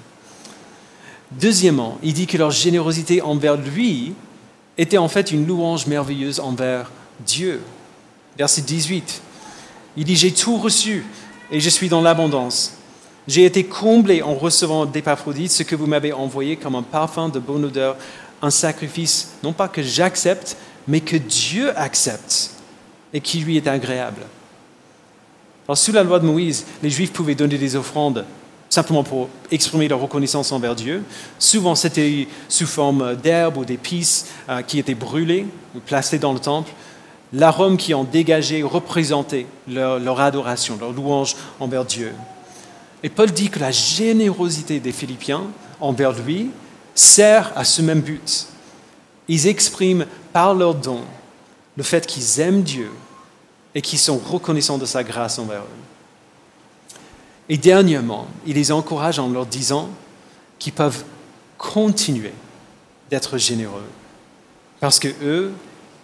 Deuxièmement, 1.32 1.98
il 2.02 2.14
dit 2.14 2.26
que 2.26 2.38
leur 2.38 2.50
générosité 2.50 3.22
envers 3.22 3.56
lui 3.56 4.14
était 4.80 4.98
en 4.98 5.08
fait 5.08 5.30
une 5.30 5.46
louange 5.46 5.86
merveilleuse 5.86 6.40
envers 6.40 6.90
Dieu. 7.26 7.60
Verset 8.38 8.62
18. 8.62 9.20
Il 9.98 10.04
dit, 10.04 10.16
j'ai 10.16 10.32
tout 10.32 10.56
reçu 10.56 11.04
et 11.50 11.60
je 11.60 11.68
suis 11.68 11.90
dans 11.90 12.00
l'abondance. 12.00 12.72
J'ai 13.28 13.44
été 13.44 13.64
comblé 13.64 14.22
en 14.22 14.34
recevant 14.34 14.86
d'Épaphrodite 14.86 15.50
ce 15.50 15.64
que 15.64 15.76
vous 15.76 15.86
m'avez 15.86 16.14
envoyé 16.14 16.56
comme 16.56 16.74
un 16.74 16.82
parfum 16.82 17.28
de 17.28 17.38
bonne 17.38 17.66
odeur, 17.66 17.96
un 18.40 18.50
sacrifice, 18.50 19.32
non 19.42 19.52
pas 19.52 19.68
que 19.68 19.82
j'accepte, 19.82 20.56
mais 20.88 21.00
que 21.00 21.16
Dieu 21.16 21.78
accepte 21.78 22.52
et 23.12 23.20
qui 23.20 23.40
lui 23.40 23.58
est 23.58 23.66
agréable. 23.66 24.22
Alors, 25.68 25.76
sous 25.76 25.92
la 25.92 26.02
loi 26.02 26.18
de 26.18 26.26
Moïse, 26.26 26.64
les 26.82 26.90
Juifs 26.90 27.12
pouvaient 27.12 27.34
donner 27.34 27.58
des 27.58 27.76
offrandes 27.76 28.24
simplement 28.70 29.02
pour 29.02 29.28
exprimer 29.50 29.88
leur 29.88 30.00
reconnaissance 30.00 30.52
envers 30.52 30.76
Dieu. 30.76 31.02
Souvent, 31.38 31.74
c'était 31.74 32.28
sous 32.48 32.66
forme 32.66 33.16
d'herbes 33.16 33.58
ou 33.58 33.64
d'épices 33.64 34.28
euh, 34.48 34.62
qui 34.62 34.78
étaient 34.78 34.94
brûlées 34.94 35.46
ou 35.74 35.80
placées 35.80 36.20
dans 36.20 36.32
le 36.32 36.38
temple. 36.38 36.70
L'arôme 37.32 37.76
qui 37.76 37.92
en 37.94 38.04
dégageait 38.04 38.62
représentait 38.62 39.46
leur, 39.68 39.98
leur 39.98 40.20
adoration, 40.20 40.78
leur 40.80 40.92
louange 40.92 41.36
envers 41.58 41.84
Dieu. 41.84 42.12
Et 43.02 43.08
Paul 43.08 43.30
dit 43.30 43.50
que 43.50 43.58
la 43.58 43.72
générosité 43.72 44.78
des 44.78 44.92
Philippiens 44.92 45.42
envers 45.80 46.12
lui 46.12 46.50
sert 46.94 47.52
à 47.56 47.64
ce 47.64 47.82
même 47.82 48.00
but. 48.00 48.46
Ils 49.28 49.46
expriment 49.46 50.06
par 50.32 50.54
leurs 50.54 50.74
dons 50.74 51.04
le 51.76 51.82
fait 51.82 52.06
qu'ils 52.06 52.40
aiment 52.40 52.62
Dieu 52.62 52.90
et 53.74 53.82
qu'ils 53.82 53.98
sont 53.98 54.18
reconnaissants 54.18 54.78
de 54.78 54.86
sa 54.86 55.02
grâce 55.02 55.38
envers 55.38 55.62
eux. 55.62 55.99
Et 57.50 57.58
dernièrement, 57.58 58.28
il 58.46 58.54
les 58.54 58.70
encourage 58.70 59.18
en 59.18 59.28
leur 59.28 59.44
disant 59.44 59.88
qu'ils 60.60 60.72
peuvent 60.72 61.04
continuer 61.58 62.32
d'être 63.10 63.38
généreux 63.38 63.88
parce 64.78 65.00
que 65.00 65.08
eux, 65.20 65.52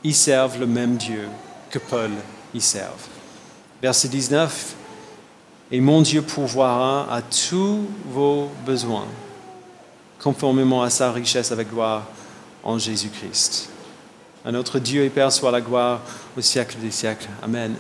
ils 0.03 0.15
servent 0.15 0.59
le 0.59 0.67
même 0.67 0.97
Dieu 0.97 1.29
que 1.71 1.79
Paul 1.79 2.11
y 2.53 2.61
servent. 2.61 3.09
Verset 3.81 4.09
19, 4.09 4.75
et 5.71 5.81
mon 5.81 6.03
Dieu 6.03 6.21
pourvoira 6.21 7.07
à 7.13 7.23
tous 7.23 7.87
vos 8.07 8.51
besoins, 8.67 9.07
conformément 10.21 10.83
à 10.83 10.91
sa 10.91 11.13
richesse 11.13 11.53
avec 11.53 11.71
gloire 11.71 12.07
en 12.65 12.77
Jésus-Christ. 12.77 13.71
À 14.45 14.51
notre 14.51 14.81
Dieu 14.81 15.05
et 15.05 15.11
Père 15.11 15.31
soit 15.31 15.53
la 15.53 15.61
gloire 15.61 16.01
au 16.37 16.41
siècle 16.41 16.77
des 16.81 16.91
siècles. 16.91 17.29
Amen. 17.41 17.77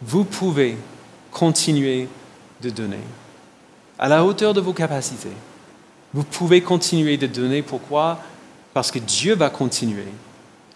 Vous 0.00 0.24
pouvez 0.24 0.76
continuer 1.36 2.08
de 2.62 2.70
donner 2.70 3.02
à 3.98 4.08
la 4.08 4.24
hauteur 4.24 4.54
de 4.54 4.60
vos 4.62 4.72
capacités. 4.72 5.36
Vous 6.14 6.24
pouvez 6.24 6.62
continuer 6.62 7.18
de 7.18 7.26
donner. 7.26 7.60
Pourquoi? 7.60 8.18
Parce 8.72 8.90
que 8.90 8.98
Dieu 8.98 9.34
va 9.34 9.50
continuer 9.50 10.08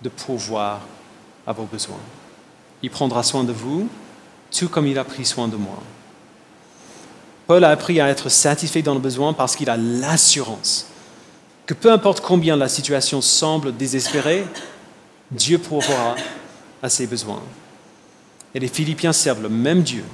de 0.03 0.11
pourvoir 0.11 0.81
à 1.46 1.55
vos 1.55 1.64
besoins. 1.64 2.01
Il 2.83 2.90
prendra 2.90 3.23
soin 3.23 3.42
de 3.42 3.53
vous, 3.53 3.88
tout 4.51 4.68
comme 4.68 4.87
il 4.87 4.99
a 4.99 5.05
pris 5.05 5.25
soin 5.25 5.49
de 5.49 5.57
moi. 5.57 5.83
Paul 7.46 7.64
a 7.64 7.70
appris 7.70 7.99
à 7.99 8.09
être 8.09 8.29
satisfait 8.29 8.83
dans 8.83 8.94
le 8.94 9.01
besoin 9.01 9.33
parce 9.33 9.57
qu'il 9.57 9.70
a 9.70 9.79
l'assurance 9.79 10.88
que 11.64 11.73
peu 11.73 11.90
importe 11.90 12.20
combien 12.20 12.57
la 12.57 12.68
situation 12.68 13.23
semble 13.23 13.75
désespérée, 13.75 14.44
Dieu 15.31 15.57
pourvoira 15.57 16.16
à 16.83 16.90
ses 16.90 17.07
besoins. 17.07 17.42
Et 18.55 18.61
les 18.61 18.68
Philippiens 18.68 19.14
servent 19.14 19.42
le 19.42 19.49
même 19.49 19.83
Dieu 19.83 20.05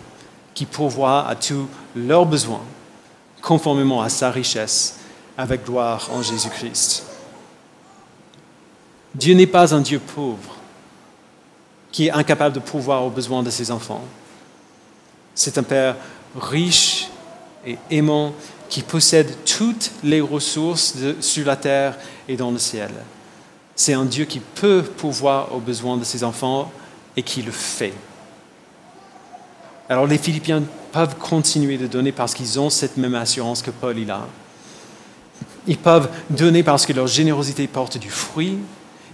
qui 0.57 0.64
pourvoira 0.64 1.29
à 1.29 1.37
tous 1.37 1.69
leurs 1.95 2.25
besoins, 2.25 2.62
conformément 3.42 4.01
à 4.01 4.09
sa 4.09 4.31
richesse, 4.31 4.97
avec 5.37 5.66
gloire 5.66 6.09
en 6.11 6.23
Jésus-Christ. 6.23 7.05
Dieu 9.14 9.35
n'est 9.35 9.47
pas 9.47 9.75
un 9.75 9.83
Dieu 9.83 10.01
pauvre 10.01 10.57
qui 11.92 12.07
est 12.07 12.11
incapable 12.11 12.55
de 12.55 12.61
pourvoir 12.61 13.05
aux 13.05 13.11
besoins 13.11 13.42
de 13.42 13.51
ses 13.51 13.71
enfants. 13.71 14.03
C'est 15.35 15.59
un 15.59 15.62
Père 15.62 15.97
riche 16.35 17.09
et 17.66 17.77
aimant 17.90 18.33
qui 18.71 18.81
possède 18.81 19.45
toutes 19.45 19.90
les 20.03 20.23
ressources 20.23 20.95
sur 21.21 21.47
la 21.47 21.57
terre 21.57 21.99
et 22.29 22.37
dans 22.37 22.51
le 22.51 22.59
ciel. 22.59 22.90
C'est 23.75 23.92
un 23.92 24.07
Dieu 24.07 24.25
qui 24.25 24.40
peut 24.40 24.83
pouvoir 24.83 25.55
aux 25.55 25.61
besoins 25.61 25.99
de 25.99 26.05
ses 26.05 26.25
enfants 26.25 26.73
et 27.14 27.23
qui 27.23 27.42
le 27.42 27.53
fait. 27.53 27.92
Alors 29.88 30.07
les 30.07 30.18
Philippiens 30.18 30.62
peuvent 30.92 31.16
continuer 31.16 31.79
de 31.79 31.87
donner 31.87 32.12
parce 32.12 32.35
qu'ils 32.35 32.59
ont 32.59 32.70
cette 32.70 32.96
même 32.96 33.14
assurance 33.14 33.62
que 33.62 33.70
Paul 33.70 33.99
il 33.99 34.11
a. 34.11 34.27
Ils 35.66 35.79
peuvent 35.79 36.09
donner 36.31 36.62
parce 36.62 36.87
que 36.87 36.92
leur 36.92 37.07
générosité 37.07 37.66
porte 37.66 37.99
du 37.99 38.11
fruit. 38.11 38.59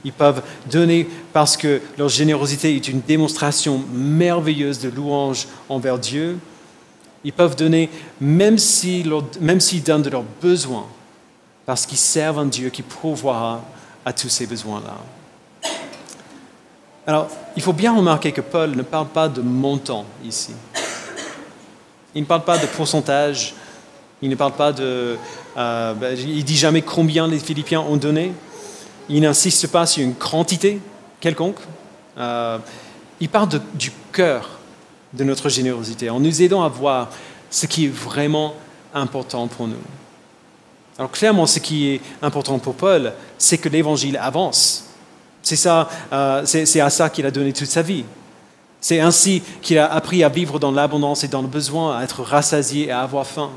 Ils 0.05 0.13
peuvent 0.13 0.43
donner 0.71 1.09
parce 1.33 1.57
que 1.57 1.81
leur 1.97 2.09
générosité 2.09 2.75
est 2.75 2.89
une 2.89 3.01
démonstration 3.01 3.85
merveilleuse 3.93 4.81
de 4.81 4.89
louange 4.89 5.47
envers 5.69 5.99
Dieu. 5.99 6.39
Ils 7.25 7.33
peuvent 7.33 7.55
donner 7.55 7.89
même 8.21 8.59
s'ils 8.59 9.05
donnent 9.85 10.03
de 10.03 10.11
leurs 10.11 10.25
besoins, 10.41 10.87
parce 11.65 11.87
qu'ils 11.87 11.99
servent 11.99 12.41
un 12.41 12.47
Dieu 12.47 12.71
qui 12.71 12.83
pourvoira 12.83 13.65
à 14.05 14.13
tous 14.13 14.29
ces 14.29 14.47
besoins-là. 14.47 14.97
Alors, 17.07 17.29
il 17.57 17.63
faut 17.63 17.73
bien 17.73 17.97
remarquer 17.97 18.31
que 18.31 18.41
Paul 18.41 18.77
ne 18.77 18.83
parle 18.83 19.09
pas 19.09 19.29
de 19.29 19.41
montant 19.41 20.05
ici. 20.25 20.53
Il 22.15 22.23
ne 22.23 22.27
parle 22.27 22.45
pas 22.45 22.59
de 22.59 22.67
pourcentage. 22.67 23.55
Il 24.21 24.31
ne 24.31 24.37
parle 24.37 24.53
pas 24.53 24.73
de. 24.73 25.17
Euh, 25.57 25.95
ben, 25.95 26.17
il 26.17 26.45
dit 26.45 26.57
jamais 26.57 26.83
combien 26.83 27.27
les 27.27 27.41
Philippiens 27.41 27.81
ont 27.81 27.97
donné. 27.97 28.33
Il 29.09 29.23
n'insiste 29.23 29.67
pas 29.67 29.85
sur 29.85 30.05
une 30.05 30.15
quantité 30.15 30.81
quelconque. 31.21 31.59
Euh, 32.19 32.59
il 33.21 33.29
parle 33.29 33.49
du 33.75 33.91
cœur 34.13 34.49
de 35.13 35.25
notre 35.25 35.49
générosité, 35.49 36.09
en 36.09 36.21
nous 36.21 36.41
aidant 36.41 36.63
à 36.63 36.69
voir 36.69 37.11
ce 37.51 37.67
qui 37.67 37.87
est 37.87 37.93
vraiment 37.93 38.55
important 38.95 39.49
pour 39.49 39.67
nous. 39.67 39.77
Alors 40.99 41.11
clairement, 41.11 41.47
ce 41.47 41.59
qui 41.59 41.89
est 41.89 42.01
important 42.23 42.59
pour 42.59 42.75
Paul, 42.75 43.13
c'est 43.39 43.59
que 43.59 43.69
l'Évangile 43.69 44.17
avance. 44.17 44.92
Euh, 46.13 46.43
c'est 46.45 46.81
à 46.81 46.91
ça 46.91 47.11
qu'il 47.11 47.27
a 47.27 47.31
donné 47.31 47.53
toute 47.53 47.69
sa 47.69 47.83
vie. 47.83 48.05
C'est 48.81 49.01
ainsi 49.01 49.43
qu'il 49.61 49.79
a 49.79 49.93
appris 49.93 50.25
à 50.25 50.29
vivre 50.29 50.59
dans 50.59 50.73
l'abondance 50.73 51.25
et 51.25 51.29
dans 51.29 51.43
le 51.43 51.49
besoin, 51.49 51.99
à 51.99 52.03
être 52.03 52.23
rassasié 52.23 52.87
et 52.87 52.91
à 52.91 53.03
avoir 53.03 53.27
faim. 53.27 53.51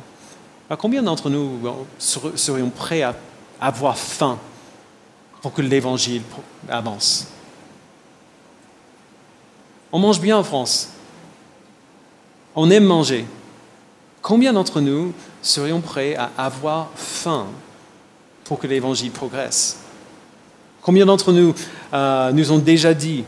Combien 0.77 1.03
d'entre 1.03 1.29
nous 1.29 1.59
serions 1.99 2.69
prêts 2.69 3.01
à 3.01 3.15
avoir 3.61 3.97
faim 3.97 4.39
pour 5.41 5.53
que 5.53 5.61
l'Évangile 5.61 6.21
avance? 6.69 7.27
On 9.91 9.99
mange 9.99 10.19
bien 10.19 10.37
en 10.37 10.43
France. 10.43 10.89
On 12.55 12.69
aime 12.69 12.85
manger. 12.85 13.25
Combien 14.21 14.53
d'entre 14.53 14.81
nous 14.81 15.13
serions 15.41 15.81
prêts 15.81 16.15
à 16.15 16.31
avoir 16.37 16.89
faim 16.95 17.47
pour 18.43 18.59
que 18.59 18.67
l'Évangile 18.67 19.11
progresse? 19.11 19.84
Combien 20.85 21.07
d'entre 21.07 21.31
nous 21.31 21.55
euh, 21.93 22.31
nous 22.31 22.51
ont 22.51 22.59
déjà 22.59 22.93
dit 22.93 23.23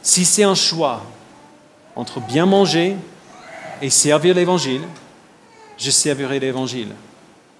Si 0.00 0.24
c'est 0.24 0.44
un 0.44 0.54
choix 0.54 1.02
entre 1.96 2.20
bien 2.20 2.46
manger 2.46 2.94
et 3.82 3.90
servir 3.90 4.36
l'Évangile, 4.36 4.82
je 5.76 5.90
servirai 5.90 6.38
l'Évangile. 6.38 6.90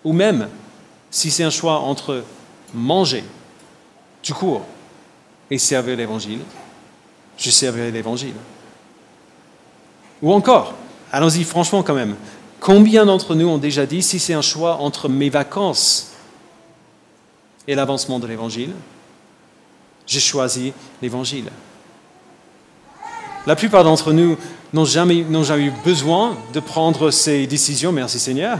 Ou 0.05 0.12
même, 0.12 0.49
si 1.11 1.33
c'est 1.33 1.42
un 1.42 1.51
choix 1.51 1.81
entre 1.81 2.23
manger 2.73 3.25
tout 4.23 4.35
court 4.35 4.64
et 5.51 5.59
servir 5.59 5.97
l'Évangile, 5.97 6.38
je 7.37 7.51
servirai 7.51 7.90
l'Évangile. 7.90 8.37
Ou 10.23 10.33
encore, 10.33 10.75
allons-y 11.11 11.42
franchement 11.42 11.83
quand 11.83 11.94
même, 11.94 12.14
combien 12.61 13.05
d'entre 13.05 13.35
nous 13.35 13.49
ont 13.49 13.59
déjà 13.59 13.85
dit 13.85 14.01
si 14.01 14.20
c'est 14.20 14.35
un 14.35 14.42
choix 14.42 14.77
entre 14.77 15.09
mes 15.09 15.29
vacances 15.29 16.12
et 17.66 17.75
l'avancement 17.75 18.20
de 18.20 18.29
l'Évangile, 18.29 18.70
je 20.06 20.18
choisis 20.18 20.72
l'Évangile. 21.00 21.50
La 23.46 23.56
plupart 23.56 23.84
d'entre 23.84 24.12
nous 24.12 24.36
n'ont 24.72 24.84
jamais, 24.84 25.24
jamais 25.42 25.64
eu 25.64 25.72
besoin 25.84 26.36
de 26.52 26.60
prendre 26.60 27.10
ces 27.10 27.46
décisions, 27.46 27.92
merci 27.92 28.18
Seigneur. 28.18 28.58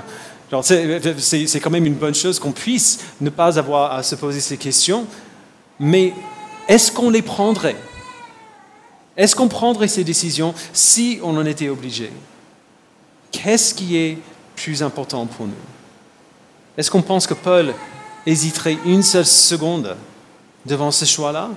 C'est 0.63 1.61
quand 1.61 1.71
même 1.71 1.87
une 1.87 1.95
bonne 1.95 2.15
chose 2.15 2.39
qu'on 2.39 2.53
puisse 2.53 3.01
ne 3.21 3.31
pas 3.31 3.59
avoir 3.59 3.93
à 3.93 4.03
se 4.03 4.15
poser 4.15 4.41
ces 4.41 4.57
questions, 4.57 5.07
mais 5.81 6.13
est-ce 6.69 6.93
qu'on 6.93 7.11
les 7.11 7.23
prendrait? 7.23 7.77
Est-ce 9.17 9.35
qu'on 9.35 9.49
prendrait 9.49 9.89
ces 9.89 10.05
décisions 10.05 10.55
si 10.73 11.19
on 11.23 11.37
en 11.37 11.47
était 11.47 11.69
obligé? 11.69 12.13
Qu'est-ce 13.33 13.75
qui 13.75 13.97
est 13.97 14.19
plus 14.55 14.83
important 14.83 15.27
pour 15.27 15.47
nous? 15.47 15.53
Est-ce 16.77 16.91
qu'on 16.91 17.03
pense 17.03 17.27
que 17.27 17.35
Paul 17.35 17.75
hésiterait 18.27 18.79
une 18.85 19.03
seule 19.03 19.27
seconde 19.27 19.97
devant 20.67 20.91
ce 20.91 21.05
choix-là? 21.05 21.51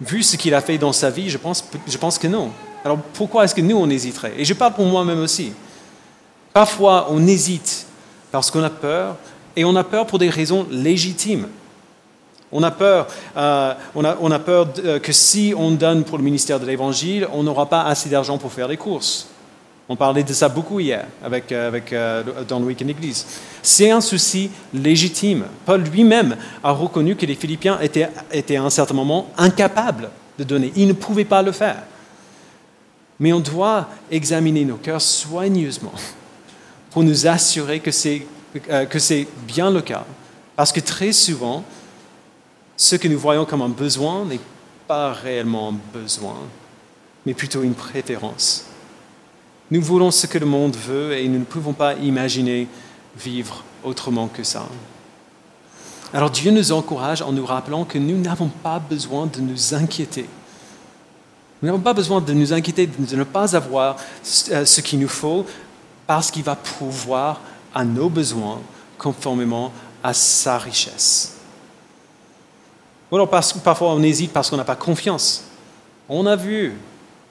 Vu 0.00 0.22
ce 0.22 0.36
qu'il 0.36 0.54
a 0.54 0.60
fait 0.60 0.78
dans 0.78 0.92
sa 0.92 1.10
vie, 1.10 1.30
je 1.30 1.38
pense, 1.38 1.64
je 1.86 1.98
pense 1.98 2.18
que 2.18 2.26
non. 2.26 2.50
Alors 2.84 2.98
pourquoi 3.14 3.44
est-ce 3.44 3.54
que 3.54 3.60
nous, 3.60 3.76
on 3.76 3.88
hésiterait? 3.88 4.34
Et 4.36 4.44
je 4.44 4.54
parle 4.54 4.74
pour 4.74 4.84
moi-même 4.84 5.20
aussi. 5.20 5.52
Parfois, 6.52 7.08
on 7.10 7.26
hésite 7.26 7.86
parce 8.30 8.50
qu'on 8.50 8.62
a 8.62 8.70
peur, 8.70 9.16
et 9.56 9.64
on 9.64 9.76
a 9.76 9.84
peur 9.84 10.06
pour 10.06 10.18
des 10.18 10.30
raisons 10.30 10.66
légitimes. 10.70 11.48
On 12.50 12.62
a 12.62 12.70
peur, 12.70 13.06
euh, 13.36 13.74
on 13.94 14.04
a, 14.04 14.16
on 14.20 14.30
a 14.30 14.38
peur 14.38 14.68
euh, 14.84 14.98
que 14.98 15.12
si 15.12 15.54
on 15.56 15.72
donne 15.72 16.04
pour 16.04 16.18
le 16.18 16.24
ministère 16.24 16.60
de 16.60 16.66
l'Évangile, 16.66 17.28
on 17.32 17.42
n'aura 17.42 17.66
pas 17.66 17.82
assez 17.82 18.08
d'argent 18.08 18.38
pour 18.38 18.52
faire 18.52 18.68
les 18.68 18.76
courses. 18.76 19.28
On 19.88 19.96
parlait 19.96 20.22
de 20.22 20.32
ça 20.32 20.48
beaucoup 20.48 20.80
hier 20.80 21.06
avec, 21.22 21.52
euh, 21.52 21.68
avec, 21.68 21.94
dans 22.48 22.58
le 22.58 22.66
week-end 22.66 22.88
Église. 22.88 23.26
C'est 23.62 23.90
un 23.90 24.00
souci 24.00 24.50
légitime. 24.72 25.44
Paul 25.66 25.82
lui-même 25.82 26.36
a 26.62 26.72
reconnu 26.72 27.16
que 27.16 27.26
les 27.26 27.34
Philippiens 27.34 27.78
étaient, 27.80 28.08
étaient 28.32 28.56
à 28.56 28.62
un 28.62 28.70
certain 28.70 28.94
moment 28.94 29.30
incapables 29.36 30.10
de 30.38 30.44
donner. 30.44 30.72
Ils 30.76 30.88
ne 30.88 30.94
pouvaient 30.94 31.24
pas 31.24 31.42
le 31.42 31.52
faire. 31.52 31.82
Mais 33.20 33.32
on 33.32 33.40
doit 33.40 33.88
examiner 34.10 34.64
nos 34.64 34.76
cœurs 34.76 35.02
soigneusement 35.02 35.92
pour 36.90 37.04
nous 37.04 37.26
assurer 37.26 37.80
que 37.80 37.90
c'est, 37.90 38.26
que 38.90 38.98
c'est 38.98 39.28
bien 39.46 39.70
le 39.70 39.82
cas. 39.82 40.04
Parce 40.56 40.72
que 40.72 40.80
très 40.80 41.12
souvent, 41.12 41.64
ce 42.76 42.96
que 42.96 43.08
nous 43.08 43.18
voyons 43.18 43.44
comme 43.44 43.62
un 43.62 43.68
besoin 43.68 44.24
n'est 44.24 44.40
pas 44.86 45.12
réellement 45.12 45.70
un 45.70 45.98
besoin, 45.98 46.36
mais 47.24 47.34
plutôt 47.34 47.62
une 47.62 47.74
préférence. 47.74 48.66
Nous 49.70 49.80
voulons 49.80 50.10
ce 50.10 50.26
que 50.26 50.38
le 50.38 50.46
monde 50.46 50.76
veut 50.76 51.16
et 51.16 51.26
nous 51.28 51.38
ne 51.38 51.44
pouvons 51.44 51.72
pas 51.72 51.94
imaginer 51.94 52.68
vivre 53.16 53.64
autrement 53.82 54.28
que 54.28 54.42
ça. 54.42 54.66
Alors 56.12 56.30
Dieu 56.30 56.50
nous 56.50 56.72
encourage 56.72 57.22
en 57.22 57.32
nous 57.32 57.46
rappelant 57.46 57.84
que 57.84 57.98
nous 57.98 58.16
n'avons 58.16 58.48
pas 58.48 58.78
besoin 58.78 59.26
de 59.26 59.40
nous 59.40 59.74
inquiéter. 59.74 60.26
Nous 61.60 61.66
n'avons 61.66 61.80
pas 61.80 61.94
besoin 61.94 62.20
de 62.20 62.32
nous 62.32 62.52
inquiéter 62.52 62.86
de 62.86 63.16
ne 63.16 63.24
pas 63.24 63.56
avoir 63.56 63.96
euh, 64.50 64.64
ce 64.64 64.80
qu'il 64.80 64.98
nous 65.00 65.08
faut 65.08 65.46
parce 66.06 66.30
qu'il 66.30 66.42
va 66.42 66.56
pouvoir 66.56 67.40
à 67.74 67.84
nos 67.84 68.08
besoins 68.08 68.60
conformément 68.98 69.72
à 70.02 70.12
sa 70.12 70.58
richesse. 70.58 71.36
Ou 73.10 73.16
alors 73.16 73.30
parfois 73.30 73.94
on 73.94 74.02
hésite 74.02 74.32
parce 74.32 74.50
qu'on 74.50 74.56
n'a 74.56 74.64
pas 74.64 74.76
confiance. 74.76 75.44
On 76.08 76.26
a 76.26 76.36
vu 76.36 76.74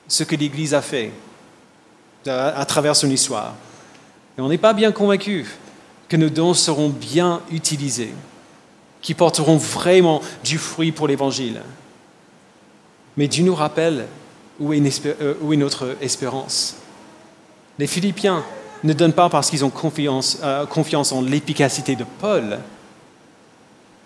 ce 0.07 0.23
que 0.23 0.35
l'Église 0.35 0.73
a 0.73 0.81
fait 0.81 1.11
à, 2.27 2.65
travers 2.65 2.95
son 2.95 3.09
histoire. 3.09 3.53
Et 4.37 4.41
on 4.41 4.49
n'est 4.49 4.57
pas 4.57 4.73
bien 4.73 4.91
convaincu 4.91 5.47
que 6.07 6.17
nos 6.17 6.29
dons 6.29 6.53
seront 6.53 6.89
bien 6.89 7.41
utilisés, 7.51 8.13
qui 9.01 9.13
porteront 9.13 9.57
vraiment 9.57 10.21
du 10.43 10.57
fruit 10.57 10.91
pour 10.91 11.07
l'Évangile. 11.07 11.61
Mais 13.17 13.27
Dieu 13.27 13.43
nous 13.43 13.55
rappelle 13.55 14.07
où 14.59 14.73
est, 14.73 15.05
euh, 15.05 15.35
notre 15.55 15.95
espérance. 16.01 16.75
Les 17.79 17.87
Philippiens 17.87 18.43
ne 18.83 18.93
donnent 18.93 19.13
pas 19.13 19.29
parce 19.29 19.49
qu'ils 19.49 19.65
ont 19.65 19.69
confiance, 19.69 20.39
euh, 20.43 20.65
confiance 20.65 21.11
en 21.11 21.21
l'efficacité 21.21 21.95
de 21.95 22.05
Paul, 22.19 22.59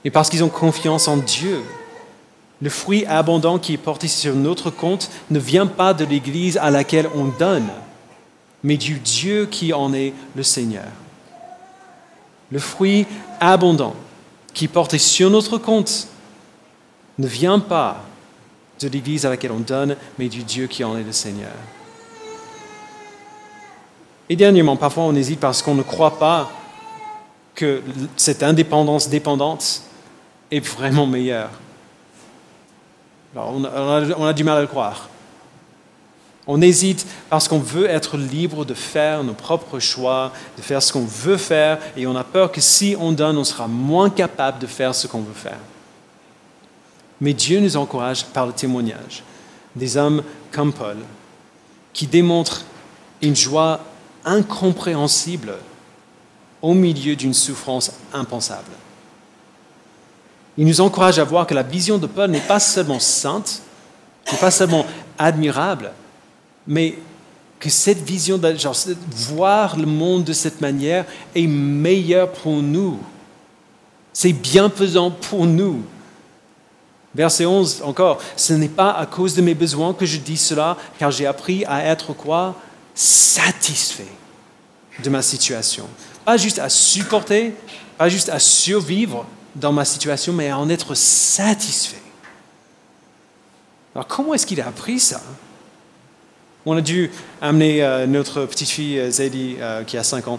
et 0.03 0.11
parce 0.11 0.29
qu'ils 0.29 0.43
ont 0.43 0.49
confiance 0.49 1.07
en 1.07 1.17
Dieu. 1.17 1.61
Le 2.61 2.69
fruit 2.69 3.05
abondant 3.05 3.59
qui 3.59 3.73
est 3.73 3.77
porté 3.77 4.07
sur 4.07 4.33
notre 4.33 4.69
compte 4.69 5.09
ne 5.29 5.39
vient 5.39 5.67
pas 5.67 5.93
de 5.93 6.05
l'Église 6.05 6.57
à 6.57 6.71
laquelle 6.71 7.09
on 7.13 7.25
donne, 7.25 7.67
mais 8.63 8.77
du 8.77 8.99
Dieu 8.99 9.45
qui 9.45 9.73
en 9.73 9.93
est 9.93 10.13
le 10.35 10.43
Seigneur. 10.43 10.87
Le 12.51 12.59
fruit 12.59 13.05
abondant 13.39 13.95
qui 14.53 14.67
porté 14.67 14.97
sur 14.97 15.29
notre 15.29 15.57
compte 15.57 16.07
ne 17.17 17.27
vient 17.27 17.59
pas 17.59 18.03
de 18.79 18.87
l'Église 18.87 19.25
à 19.25 19.29
laquelle 19.29 19.51
on 19.51 19.59
donne, 19.59 19.95
mais 20.17 20.29
du 20.29 20.43
Dieu 20.43 20.67
qui 20.67 20.83
en 20.83 20.97
est 20.97 21.03
le 21.03 21.11
Seigneur. 21.11 21.51
Et 24.29 24.35
dernièrement, 24.35 24.75
parfois 24.75 25.03
on 25.03 25.15
hésite 25.15 25.39
parce 25.39 25.61
qu'on 25.61 25.75
ne 25.75 25.83
croit 25.83 26.19
pas 26.19 26.51
que 27.55 27.81
cette 28.15 28.43
indépendance 28.43 29.09
dépendante 29.09 29.81
est 30.51 30.59
vraiment 30.59 31.07
meilleure. 31.07 31.49
Alors, 33.35 33.53
on, 33.53 34.25
a, 34.25 34.33
du 34.33 34.43
mal 34.43 34.57
à 34.57 34.61
le 34.61 34.67
croire. 34.67 35.09
On 36.47 36.61
hésite 36.61 37.05
parce 37.29 37.47
qu'on 37.47 37.59
veut 37.59 37.89
être 37.89 38.17
libre 38.17 38.63
de 38.63 38.73
faire 38.73 39.23
nos 39.23 39.33
propres 39.33 39.79
choix, 39.79 40.31
de 40.57 40.61
faire 40.61 40.81
ce 40.81 40.93
qu'on 40.93 41.05
veut 41.05 41.37
faire, 41.37 41.79
et 41.97 42.07
on 42.07 42.15
a 42.15 42.23
peur 42.23 42.51
que 42.51 42.61
si 42.61 42.95
on 42.97 43.11
donne, 43.11 43.37
on 43.37 43.43
sera 43.43 43.67
moins 43.67 44.09
capable 44.09 44.59
de 44.59 44.67
faire 44.67 44.95
ce 44.95 45.07
qu'on 45.07 45.21
veut 45.21 45.33
faire. 45.33 45.59
Mais 47.19 47.33
Dieu 47.33 47.59
nous 47.59 47.75
encourage 47.75 48.25
par 48.25 48.45
le 48.45 48.53
témoignage 48.53 49.23
des 49.75 49.97
hommes 49.97 50.23
comme 50.51 50.71
Paul, 50.71 50.97
qui 51.91 52.07
démontrent 52.07 52.63
une 53.21 53.35
joie 53.35 53.81
incompréhensible 54.23 55.55
au 56.61 56.73
milieu 56.73 57.15
d'une 57.15 57.33
souffrance 57.33 57.91
impensable. 58.13 58.71
Il 60.57 60.65
nous 60.65 60.81
encourage 60.81 61.19
à 61.19 61.23
voir 61.23 61.45
que 61.45 61.53
la 61.53 61.63
vision 61.63 61.97
de 61.97 62.07
Paul 62.07 62.31
n'est 62.31 62.39
pas 62.39 62.59
seulement 62.59 62.99
sainte, 62.99 63.61
n'est 64.31 64.39
pas 64.39 64.51
seulement 64.51 64.85
admirable, 65.19 65.91
mais 66.67 66.97
que 67.59 67.69
cette 67.69 68.01
vision 68.03 68.37
de 68.37 68.55
genre, 68.55 68.75
voir 69.11 69.77
le 69.77 69.85
monde 69.85 70.23
de 70.23 70.33
cette 70.33 70.61
manière 70.61 71.05
est 71.33 71.47
meilleure 71.47 72.31
pour 72.31 72.61
nous. 72.61 72.99
C'est 74.13 74.33
bienfaisant 74.33 75.11
pour 75.11 75.45
nous. 75.45 75.83
Verset 77.15 77.45
11 77.45 77.81
encore, 77.83 78.19
ce 78.35 78.53
n'est 78.53 78.67
pas 78.67 78.91
à 78.91 79.05
cause 79.05 79.33
de 79.33 79.41
mes 79.41 79.55
besoins 79.55 79.93
que 79.93 80.05
je 80.05 80.17
dis 80.17 80.37
cela, 80.37 80.77
car 80.99 81.09
j'ai 81.09 81.25
appris 81.25 81.65
à 81.65 81.83
être 81.83 82.13
quoi? 82.13 82.55
Satisfait 82.93 84.07
de 85.03 85.09
ma 85.09 85.21
situation. 85.21 85.87
Pas 86.25 86.37
juste 86.37 86.59
à 86.59 86.69
supporter, 86.69 87.55
pas 87.97 88.09
juste 88.09 88.29
à 88.29 88.39
survivre, 88.39 89.25
dans 89.55 89.73
ma 89.73 89.85
situation, 89.85 90.33
mais 90.33 90.49
à 90.49 90.57
en 90.57 90.69
être 90.69 90.93
satisfait. 90.93 92.01
Alors 93.95 94.07
comment 94.07 94.33
est-ce 94.33 94.45
qu'il 94.45 94.61
a 94.61 94.67
appris 94.67 94.99
ça? 94.99 95.21
On 96.69 96.75
a 96.75 96.81
dû 96.81 97.09
amener 97.41 97.81
euh, 97.81 98.05
notre 98.07 98.43
petite 98.45 98.67
fille 98.67 98.99
euh, 98.99 99.09
Zadie, 99.09 99.55
euh, 99.61 99.85
qui 99.85 99.97
a 99.97 100.03
5 100.03 100.27
ans, 100.27 100.37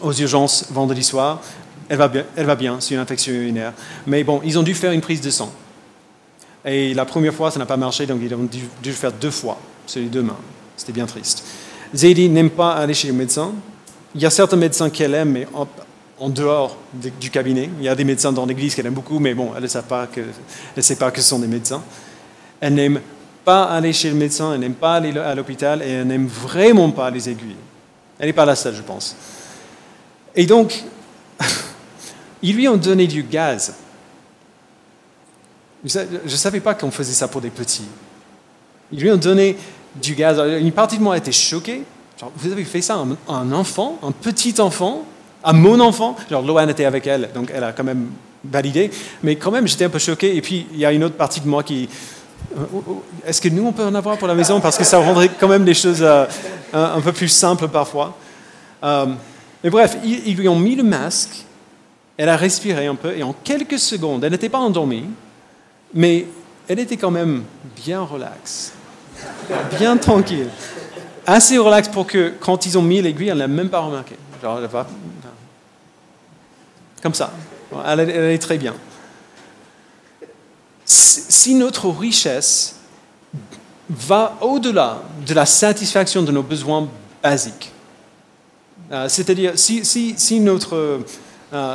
aux 0.00 0.12
urgences 0.12 0.66
vendredi 0.70 1.02
soir. 1.02 1.40
Elle 1.88 1.98
va 1.98 2.06
bien, 2.06 2.24
elle 2.36 2.46
va 2.46 2.54
bien 2.54 2.76
c'est 2.78 2.94
une 2.94 3.00
infection 3.00 3.32
urinaire. 3.32 3.72
Mais 4.06 4.22
bon, 4.22 4.40
ils 4.44 4.60
ont 4.60 4.62
dû 4.62 4.74
faire 4.74 4.92
une 4.92 5.00
prise 5.00 5.20
de 5.20 5.28
sang. 5.28 5.52
Et 6.64 6.94
la 6.94 7.04
première 7.04 7.34
fois, 7.34 7.50
ça 7.50 7.58
n'a 7.58 7.66
pas 7.66 7.76
marché, 7.76 8.06
donc 8.06 8.20
ils 8.22 8.32
ont 8.32 8.44
dû, 8.44 8.60
dû 8.80 8.92
faire 8.92 9.10
deux 9.10 9.32
fois, 9.32 9.58
les 9.96 10.02
deux 10.02 10.22
mains. 10.22 10.36
C'était 10.76 10.92
bien 10.92 11.06
triste. 11.06 11.44
Zadie 11.92 12.28
n'aime 12.28 12.50
pas 12.50 12.74
aller 12.74 12.94
chez 12.94 13.08
le 13.08 13.14
médecin. 13.14 13.52
Il 14.14 14.20
y 14.20 14.26
a 14.26 14.30
certains 14.30 14.56
médecins 14.56 14.88
qu'elle 14.88 15.14
aime, 15.14 15.30
mais 15.30 15.48
en 16.20 16.28
dehors 16.28 16.76
du 16.92 17.30
cabinet. 17.30 17.68
Il 17.80 17.84
y 17.84 17.88
a 17.88 17.96
des 17.96 18.04
médecins 18.04 18.30
dans 18.30 18.46
l'église 18.46 18.76
qu'elle 18.76 18.86
aime 18.86 18.94
beaucoup, 18.94 19.18
mais 19.18 19.34
bon, 19.34 19.50
elle 19.56 19.64
ne 19.64 19.68
sait 19.68 19.82
pas 19.82 20.06
que, 20.06 20.20
sait 20.80 20.94
pas 20.94 21.10
que 21.10 21.20
ce 21.20 21.28
sont 21.28 21.40
des 21.40 21.48
médecins. 21.48 21.82
Elle 22.60 22.74
n'aime 22.74 23.00
pas 23.44 23.64
aller 23.64 23.92
chez 23.92 24.10
le 24.10 24.16
médecin, 24.16 24.52
elle 24.54 24.60
n'aime 24.60 24.74
pas 24.74 24.94
aller 24.94 25.16
à 25.18 25.34
l'hôpital 25.34 25.82
et 25.82 25.90
elle 25.90 26.06
n'aime 26.06 26.26
vraiment 26.26 26.90
pas 26.90 27.10
les 27.10 27.28
aiguilles. 27.28 27.56
Elle 28.18 28.26
n'est 28.26 28.32
pas 28.32 28.44
la 28.44 28.54
seule, 28.54 28.74
je 28.74 28.82
pense. 28.82 29.16
Et 30.34 30.46
donc, 30.46 30.82
ils 32.42 32.54
lui 32.54 32.68
ont 32.68 32.76
donné 32.76 33.06
du 33.06 33.22
gaz. 33.22 33.74
Je 35.84 35.98
ne 36.24 36.28
savais 36.28 36.60
pas 36.60 36.74
qu'on 36.74 36.90
faisait 36.90 37.14
ça 37.14 37.28
pour 37.28 37.40
des 37.40 37.50
petits. 37.50 37.88
Ils 38.92 39.00
lui 39.00 39.10
ont 39.10 39.16
donné 39.16 39.56
du 39.96 40.14
gaz. 40.14 40.38
Une 40.60 40.72
partie 40.72 40.98
de 40.98 41.02
moi 41.02 41.16
était 41.16 41.32
choquée. 41.32 41.84
Genre, 42.18 42.32
vous 42.36 42.52
avez 42.52 42.64
fait 42.64 42.82
ça 42.82 43.02
à 43.28 43.32
un 43.32 43.52
enfant, 43.52 43.98
un 44.02 44.12
petit 44.12 44.60
enfant, 44.60 45.04
à 45.42 45.52
mon 45.52 45.80
enfant? 45.80 46.16
Genre, 46.30 46.60
était 46.68 46.84
avec 46.84 47.06
elle, 47.06 47.30
donc 47.34 47.50
elle 47.54 47.64
a 47.64 47.72
quand 47.72 47.84
même 47.84 48.08
validé. 48.44 48.90
Mais 49.22 49.36
quand 49.36 49.50
même, 49.50 49.66
j'étais 49.66 49.86
un 49.86 49.90
peu 49.90 49.98
choqué. 49.98 50.36
Et 50.36 50.42
puis, 50.42 50.66
il 50.72 50.78
y 50.78 50.84
a 50.84 50.92
une 50.92 51.04
autre 51.04 51.16
partie 51.16 51.40
de 51.40 51.48
moi 51.48 51.62
qui. 51.62 51.88
Euh, 52.56 52.64
Est-ce 53.24 53.40
que 53.40 53.48
nous, 53.48 53.66
on 53.66 53.72
peut 53.72 53.84
en 53.84 53.94
avoir 53.94 54.18
pour 54.18 54.28
la 54.28 54.34
maison? 54.34 54.60
Parce 54.60 54.76
que 54.76 54.84
ça 54.84 54.98
rendrait 54.98 55.28
quand 55.28 55.48
même 55.48 55.64
les 55.64 55.74
choses 55.74 56.02
euh, 56.02 56.26
un, 56.72 57.00
peu 57.00 57.12
plus 57.12 57.28
simples 57.28 57.68
parfois. 57.68 58.16
Euh, 58.82 59.06
mais 59.62 59.70
bref, 59.70 59.96
ils, 60.04 60.36
lui 60.36 60.48
ont 60.48 60.58
mis 60.58 60.76
le 60.76 60.82
masque. 60.82 61.44
Elle 62.16 62.28
a 62.28 62.36
respiré 62.36 62.86
un 62.86 62.94
peu. 62.94 63.16
Et 63.16 63.22
en 63.22 63.32
quelques 63.32 63.78
secondes, 63.78 64.24
elle 64.24 64.32
n'était 64.32 64.48
pas 64.48 64.58
endormie. 64.58 65.04
Mais 65.94 66.26
elle 66.68 66.78
était 66.78 66.96
quand 66.96 67.10
même 67.10 67.42
bien 67.84 68.02
relaxe, 68.02 68.72
bien 69.78 69.96
tranquille. 69.96 70.48
Assez 71.26 71.58
relaxe 71.58 71.88
pour 71.88 72.06
que 72.06 72.32
quand 72.40 72.64
ils 72.66 72.78
ont 72.78 72.82
mis 72.82 73.02
l'aiguille, 73.02 73.28
elle 73.28 73.38
n'a 73.38 73.48
même 73.48 73.68
pas 73.68 73.80
remarqué. 73.80 74.16
Genre, 74.42 74.60
va. 74.60 74.86
Comme 77.02 77.14
ça. 77.14 77.32
Elle, 77.86 78.00
elle 78.00 78.30
est 78.30 78.38
très 78.38 78.58
bien. 78.58 78.74
Si 80.92 81.54
notre 81.54 81.88
richesse 81.88 82.74
va 83.88 84.36
au-delà 84.40 85.00
de 85.24 85.34
la 85.34 85.46
satisfaction 85.46 86.24
de 86.24 86.32
nos 86.32 86.42
besoins 86.42 86.88
basiques, 87.22 87.70
euh, 88.90 89.08
c'est-à-dire 89.08 89.52
euh, 89.52 90.98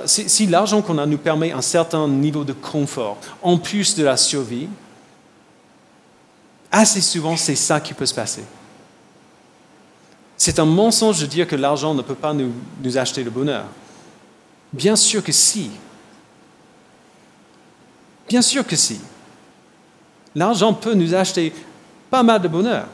si, 0.06 0.47
l'argent 0.47 0.82
qu'on 0.82 0.97
a 0.97 1.06
nous 1.06 1.17
permet 1.17 1.54
un 1.54 1.62
certain 1.62 2.10
niveau 2.10 2.43
de 2.43 2.51
confort, 2.51 3.17
en 3.41 3.58
plus 3.58 3.95
de 3.95 4.04
la 4.04 4.17
survie, 4.17 4.67
assez 6.69 6.99
souvent 6.99 7.38
c'est 7.38 7.56
ça 7.56 7.80
qui 7.80 7.93
peut 7.93 8.06
se 8.06 8.13
passer. 8.13 8.43
C'est 10.36 10.60
un 10.60 10.65
mensonge 10.65 11.21
de 11.21 11.25
dire 11.25 11.47
que 11.47 11.56
l'argent 11.56 11.93
ne 11.93 12.01
peut 12.01 12.15
pas 12.15 12.34
nous 12.34 12.97
acheter 12.97 13.23
le 13.23 13.32
bonheur. 13.32 13.63
Bien 14.73 14.97
sûr 14.97 15.23
que 15.23 15.32
si. 15.32 15.71
Bien 18.28 18.42
sûr 18.42 18.66
que 18.66 18.76
si. 18.76 19.00
L'argent 20.36 20.74
peut 20.74 20.94
nous 20.94 21.14
acheter 21.14 21.54
pas 22.10 22.24
mal 22.24 22.42
de 22.42 22.48
bonheur, 22.48 22.88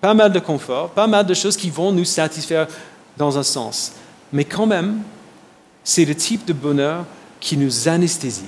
pas 0.00 0.14
mal 0.14 0.32
de 0.32 0.38
confort, 0.38 0.90
pas 0.90 1.06
mal 1.06 1.26
de 1.26 1.34
choses 1.34 1.56
qui 1.56 1.70
vont 1.70 1.92
nous 1.92 2.04
satisfaire 2.04 2.68
dans 3.16 3.38
un 3.38 3.42
sens. 3.42 3.92
Mais 4.32 4.44
quand 4.44 4.66
même, 4.66 5.02
c'est 5.82 6.04
le 6.04 6.14
type 6.14 6.44
de 6.44 6.52
bonheur 6.52 7.04
qui 7.40 7.56
nous 7.56 7.88
anesthésie, 7.88 8.44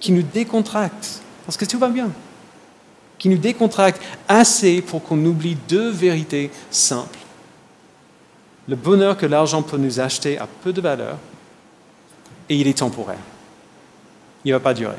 qui 0.00 0.12
nous 0.12 0.22
décontracte, 0.22 1.20
parce 1.46 1.56
que 1.56 1.64
tout 1.64 1.78
va 1.78 1.88
bien, 1.88 2.10
qui 3.18 3.28
nous 3.28 3.38
décontracte 3.38 4.02
assez 4.28 4.82
pour 4.82 5.02
qu'on 5.02 5.24
oublie 5.24 5.56
deux 5.68 5.90
vérités 5.90 6.50
simples. 6.70 7.18
Le 8.68 8.76
bonheur 8.76 9.16
que 9.16 9.26
l'argent 9.26 9.62
peut 9.62 9.76
nous 9.76 10.00
acheter 10.00 10.38
a 10.38 10.46
peu 10.62 10.72
de 10.72 10.80
valeur 10.80 11.16
et 12.48 12.56
il 12.56 12.66
est 12.66 12.78
temporaire. 12.78 13.18
Il 14.44 14.48
ne 14.52 14.56
va 14.56 14.60
pas 14.60 14.74
durer. 14.74 14.96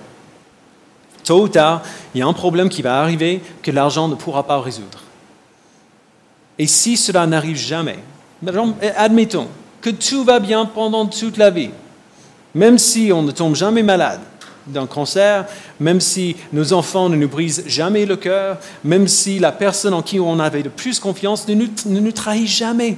Tôt 1.24 1.44
ou 1.44 1.48
tard, 1.48 1.84
il 2.14 2.20
y 2.20 2.22
a 2.22 2.28
un 2.28 2.34
problème 2.34 2.70
qui 2.70 2.82
va 2.82 3.00
arriver 3.00 3.42
que 3.62 3.72
l'argent 3.72 4.08
ne 4.08 4.16
pourra 4.16 4.44
pas 4.44 4.60
résoudre. 4.60 5.00
Et 6.58 6.68
si 6.68 6.98
cela 6.98 7.26
n'arrive 7.28 7.58
jamais, 7.58 8.00
admettons 8.96 9.48
que 9.82 9.90
tout 9.90 10.24
va 10.24 10.40
bien 10.40 10.66
pendant 10.66 11.06
toute 11.06 11.38
la 11.38 11.50
vie, 11.50 11.72
même 12.54 12.78
si 12.78 13.12
on 13.14 13.24
ne 13.24 13.32
tombe 13.32 13.56
jamais 13.56 13.84
malade 13.84 14.20
d'un 14.68 14.86
cancer, 14.86 15.46
même 15.80 16.00
si 16.00 16.36
nos 16.54 16.74
enfants 16.74 17.10
ne 17.10 17.16
nous 17.16 17.28
brisent 17.28 17.64
jamais 17.66 18.06
le 18.06 18.16
cœur, 18.16 18.60
même 18.84 19.08
si 19.08 19.40
la 19.40 19.52
personne 19.52 19.94
en 19.94 20.04
qui 20.04 20.20
on 20.20 20.40
avait 20.40 20.62
le 20.62 20.70
plus 20.70 21.00
confiance 21.00 21.48
ne 21.48 21.56
nous, 21.56 21.68
ne 21.88 22.00
nous 22.00 22.12
trahit 22.12 22.48
jamais, 22.48 22.98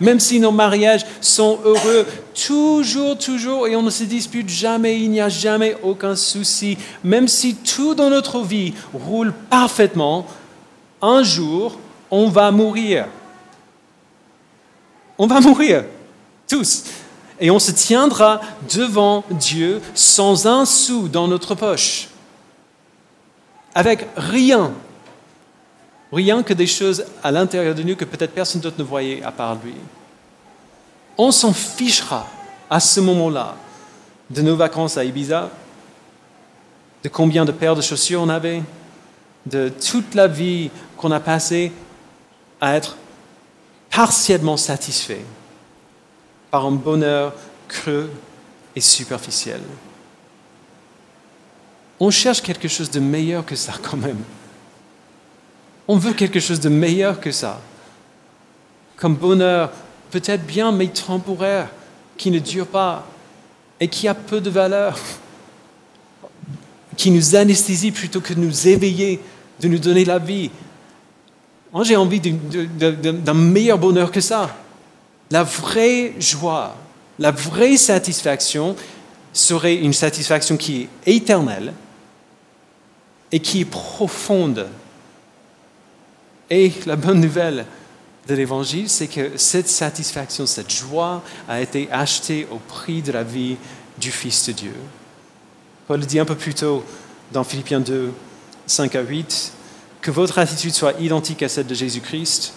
même 0.00 0.20
si 0.20 0.40
nos 0.40 0.52
mariages 0.52 1.04
sont 1.20 1.58
heureux 1.64 2.06
toujours, 2.34 3.18
toujours, 3.18 3.66
et 3.66 3.76
on 3.76 3.82
ne 3.82 3.90
se 3.90 4.04
dispute 4.04 4.48
jamais, 4.48 5.00
il 5.00 5.10
n'y 5.10 5.20
a 5.20 5.28
jamais 5.28 5.76
aucun 5.82 6.16
souci, 6.16 6.78
même 7.04 7.28
si 7.28 7.54
tout 7.54 7.94
dans 7.94 8.10
notre 8.10 8.40
vie 8.40 8.74
roule 8.92 9.32
parfaitement, 9.50 10.26
un 11.00 11.22
jour, 11.22 11.78
on 12.10 12.28
va 12.28 12.50
mourir. 12.50 13.06
On 15.18 15.26
va 15.26 15.40
mourir, 15.40 15.84
tous. 16.48 16.84
Et 17.40 17.50
on 17.50 17.58
se 17.58 17.72
tiendra 17.72 18.40
devant 18.72 19.24
Dieu 19.30 19.80
sans 19.94 20.46
un 20.46 20.64
sou 20.64 21.08
dans 21.08 21.26
notre 21.26 21.54
poche, 21.54 22.08
avec 23.74 24.06
rien, 24.16 24.72
rien 26.12 26.42
que 26.42 26.52
des 26.52 26.66
choses 26.66 27.04
à 27.22 27.30
l'intérieur 27.30 27.74
de 27.74 27.82
nous 27.82 27.96
que 27.96 28.04
peut-être 28.04 28.34
personne 28.34 28.60
d'autre 28.60 28.78
ne 28.78 28.84
voyait 28.84 29.22
à 29.22 29.32
part 29.32 29.56
lui. 29.64 29.74
On 31.16 31.30
s'en 31.30 31.52
fichera 31.52 32.26
à 32.68 32.80
ce 32.80 33.00
moment-là 33.00 33.56
de 34.30 34.42
nos 34.42 34.56
vacances 34.56 34.96
à 34.96 35.04
Ibiza, 35.04 35.50
de 37.02 37.08
combien 37.08 37.44
de 37.44 37.52
paires 37.52 37.76
de 37.76 37.82
chaussures 37.82 38.20
on 38.22 38.28
avait, 38.28 38.62
de 39.46 39.68
toute 39.68 40.14
la 40.14 40.28
vie 40.28 40.70
qu'on 40.96 41.10
a 41.10 41.20
passée 41.20 41.72
à 42.60 42.76
être 42.76 42.96
partiellement 43.90 44.56
satisfait 44.56 45.24
par 46.50 46.64
un 46.66 46.70
bonheur 46.70 47.34
creux 47.68 48.10
et 48.76 48.80
superficiel. 48.80 49.60
On 51.98 52.10
cherche 52.10 52.42
quelque 52.42 52.68
chose 52.68 52.90
de 52.90 53.00
meilleur 53.00 53.44
que 53.44 53.56
ça 53.56 53.74
quand 53.82 53.96
même. 53.96 54.22
On 55.92 55.98
veut 55.98 56.14
quelque 56.14 56.40
chose 56.40 56.58
de 56.58 56.70
meilleur 56.70 57.20
que 57.20 57.30
ça. 57.30 57.60
Comme 58.96 59.14
bonheur 59.14 59.70
peut-être 60.10 60.46
bien, 60.46 60.72
mais 60.72 60.86
temporaire, 60.86 61.68
qui 62.16 62.30
ne 62.30 62.38
dure 62.38 62.66
pas 62.66 63.06
et 63.78 63.88
qui 63.88 64.08
a 64.08 64.14
peu 64.14 64.40
de 64.40 64.48
valeur, 64.48 64.98
qui 66.96 67.10
nous 67.10 67.36
anesthésie 67.36 67.90
plutôt 67.90 68.22
que 68.22 68.32
de 68.32 68.40
nous 68.40 68.68
éveiller, 68.68 69.20
de 69.60 69.68
nous 69.68 69.78
donner 69.78 70.06
la 70.06 70.18
vie. 70.18 70.50
Moi, 71.74 71.84
j'ai 71.84 71.96
envie 71.96 72.20
d'un 72.22 73.34
meilleur 73.34 73.76
bonheur 73.76 74.10
que 74.10 74.22
ça. 74.22 74.48
La 75.30 75.42
vraie 75.42 76.14
joie, 76.18 76.74
la 77.18 77.32
vraie 77.32 77.76
satisfaction 77.76 78.76
serait 79.34 79.74
une 79.74 79.92
satisfaction 79.92 80.56
qui 80.56 80.88
est 81.04 81.16
éternelle 81.16 81.74
et 83.30 83.40
qui 83.40 83.60
est 83.60 83.66
profonde. 83.66 84.68
Et 86.54 86.70
la 86.84 86.96
bonne 86.96 87.22
nouvelle 87.22 87.64
de 88.28 88.34
l'Évangile, 88.34 88.90
c'est 88.90 89.06
que 89.06 89.38
cette 89.38 89.70
satisfaction, 89.70 90.44
cette 90.44 90.70
joie 90.70 91.22
a 91.48 91.62
été 91.62 91.88
achetée 91.90 92.46
au 92.50 92.58
prix 92.58 93.00
de 93.00 93.10
la 93.10 93.22
vie 93.22 93.56
du 93.96 94.10
Fils 94.10 94.48
de 94.48 94.52
Dieu. 94.52 94.74
Paul 95.88 96.00
dit 96.00 96.18
un 96.18 96.26
peu 96.26 96.34
plus 96.34 96.52
tôt 96.52 96.84
dans 97.32 97.42
Philippiens 97.42 97.80
2, 97.80 98.12
5 98.66 98.96
à 98.96 99.00
8, 99.00 99.52
que 100.02 100.10
votre 100.10 100.38
attitude 100.38 100.74
soit 100.74 101.00
identique 101.00 101.42
à 101.42 101.48
celle 101.48 101.66
de 101.66 101.74
Jésus-Christ. 101.74 102.52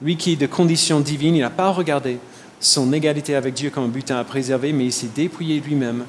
Lui 0.00 0.16
qui 0.16 0.38
de 0.38 0.46
condition 0.46 1.00
divine, 1.00 1.36
il 1.36 1.42
n'a 1.42 1.50
pas 1.50 1.68
regardé 1.68 2.18
son 2.60 2.94
égalité 2.94 3.34
avec 3.34 3.52
Dieu 3.52 3.68
comme 3.68 3.84
un 3.84 3.88
butin 3.88 4.16
à 4.16 4.24
préserver, 4.24 4.72
mais 4.72 4.86
il 4.86 4.92
s'est 4.92 5.10
dépouillé 5.14 5.60
lui-même 5.60 6.06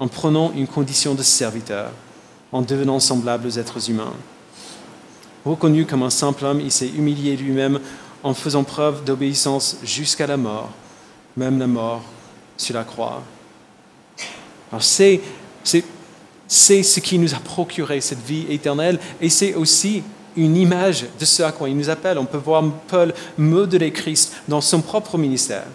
en 0.00 0.08
prenant 0.08 0.52
une 0.56 0.66
condition 0.66 1.14
de 1.14 1.22
serviteur, 1.22 1.92
en 2.50 2.60
devenant 2.60 2.98
semblable 2.98 3.46
aux 3.46 3.56
êtres 3.56 3.88
humains. 3.88 4.14
Reconnu 5.44 5.84
comme 5.84 6.02
un 6.02 6.10
simple 6.10 6.44
homme, 6.44 6.60
il 6.60 6.72
s'est 6.72 6.88
humilié 6.88 7.36
lui-même 7.36 7.80
en 8.22 8.32
faisant 8.32 8.64
preuve 8.64 9.04
d'obéissance 9.04 9.76
jusqu'à 9.82 10.26
la 10.26 10.38
mort, 10.38 10.70
même 11.36 11.58
la 11.58 11.66
mort 11.66 12.02
sur 12.56 12.74
la 12.74 12.84
croix. 12.84 13.22
Alors 14.70 14.82
c'est, 14.82 15.20
c'est, 15.62 15.84
c'est 16.48 16.82
ce 16.82 17.00
qui 17.00 17.18
nous 17.18 17.34
a 17.34 17.38
procuré 17.38 18.00
cette 18.00 18.24
vie 18.24 18.46
éternelle 18.48 18.98
et 19.20 19.28
c'est 19.28 19.54
aussi 19.54 20.02
une 20.36 20.56
image 20.56 21.04
de 21.20 21.24
ce 21.26 21.42
à 21.42 21.52
quoi 21.52 21.68
il 21.68 21.76
nous 21.76 21.90
appelle. 21.90 22.18
On 22.18 22.24
peut 22.24 22.38
voir 22.38 22.64
Paul 22.88 23.12
modeler 23.36 23.92
Christ 23.92 24.32
dans 24.48 24.62
son 24.62 24.80
propre 24.80 25.18
ministère. 25.18 25.66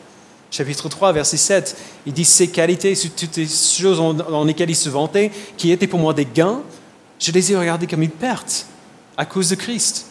Chapitre 0.52 0.90
3, 0.90 1.14
verset 1.14 1.38
7, 1.38 1.78
il 2.08 2.14
dit 2.14 2.26
Ces 2.26 2.48
qualités, 2.48 2.98
toutes 3.16 3.38
les 3.38 3.48
choses 3.48 4.00
dans 4.00 4.44
lesquelles 4.44 4.72
il 4.72 4.76
se 4.76 4.90
vantait, 4.90 5.32
qui 5.56 5.72
étaient 5.72 5.86
pour 5.86 6.00
moi 6.00 6.16
des 6.16 6.26
gains, 6.26 6.62
je 7.20 7.32
les 7.32 7.52
ai 7.52 7.56
regardées 7.56 7.86
comme 7.86 8.02
une 8.02 8.10
perte 8.10 8.66
à 9.20 9.26
cause 9.26 9.50
de 9.50 9.56
Christ. 9.56 10.08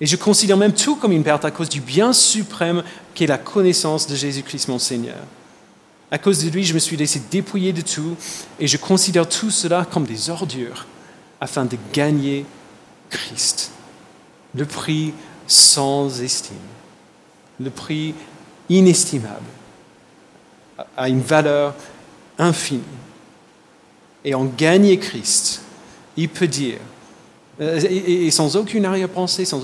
Et 0.00 0.06
je 0.06 0.14
considère 0.14 0.56
même 0.56 0.72
tout 0.72 0.94
comme 0.94 1.10
une 1.10 1.24
perte 1.24 1.44
à 1.44 1.50
cause 1.50 1.68
du 1.68 1.80
bien 1.80 2.12
suprême 2.12 2.84
qui 3.12 3.24
est 3.24 3.26
la 3.26 3.38
connaissance 3.38 4.06
de 4.06 4.14
Jésus-Christ 4.14 4.68
mon 4.68 4.78
Seigneur. 4.78 5.18
À 6.12 6.16
cause 6.16 6.44
de 6.44 6.48
lui, 6.48 6.62
je 6.64 6.72
me 6.72 6.78
suis 6.78 6.96
laissé 6.96 7.20
dépouiller 7.28 7.72
de 7.72 7.80
tout 7.80 8.16
et 8.60 8.68
je 8.68 8.76
considère 8.76 9.28
tout 9.28 9.50
cela 9.50 9.84
comme 9.84 10.04
des 10.04 10.30
ordures 10.30 10.86
afin 11.40 11.64
de 11.64 11.76
gagner 11.92 12.46
Christ. 13.10 13.72
Le 14.54 14.64
prix 14.64 15.12
sans 15.48 16.22
estime, 16.22 16.56
le 17.58 17.70
prix 17.70 18.14
inestimable, 18.68 19.50
a 20.96 21.08
une 21.08 21.20
valeur 21.20 21.74
infinie. 22.38 22.82
Et 24.24 24.34
en 24.34 24.44
gagner 24.44 25.00
Christ, 25.00 25.62
il 26.16 26.28
peut 26.28 26.46
dire, 26.46 26.78
euh, 27.60 27.80
et, 27.88 28.30
sans 28.30 28.56
aucune 28.56 28.84
arrière-pensée, 28.84 29.44
sans 29.44 29.62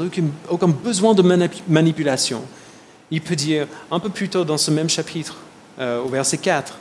aucun 0.49 0.69
besoin 0.69 1.15
de 1.15 1.23
manipulation. 1.69 2.43
Il 3.11 3.23
peut 3.23 3.37
dire 3.37 3.67
un 3.91 4.01
peu 4.01 4.11
plus 4.11 4.29
tôt 4.29 4.45
dans 4.45 4.59
ce 4.59 4.71
même 4.71 4.89
chapitre, 4.89 5.37
euh, 5.79 6.03
au 6.03 6.09
verset 6.09 6.39
4, 6.39 6.79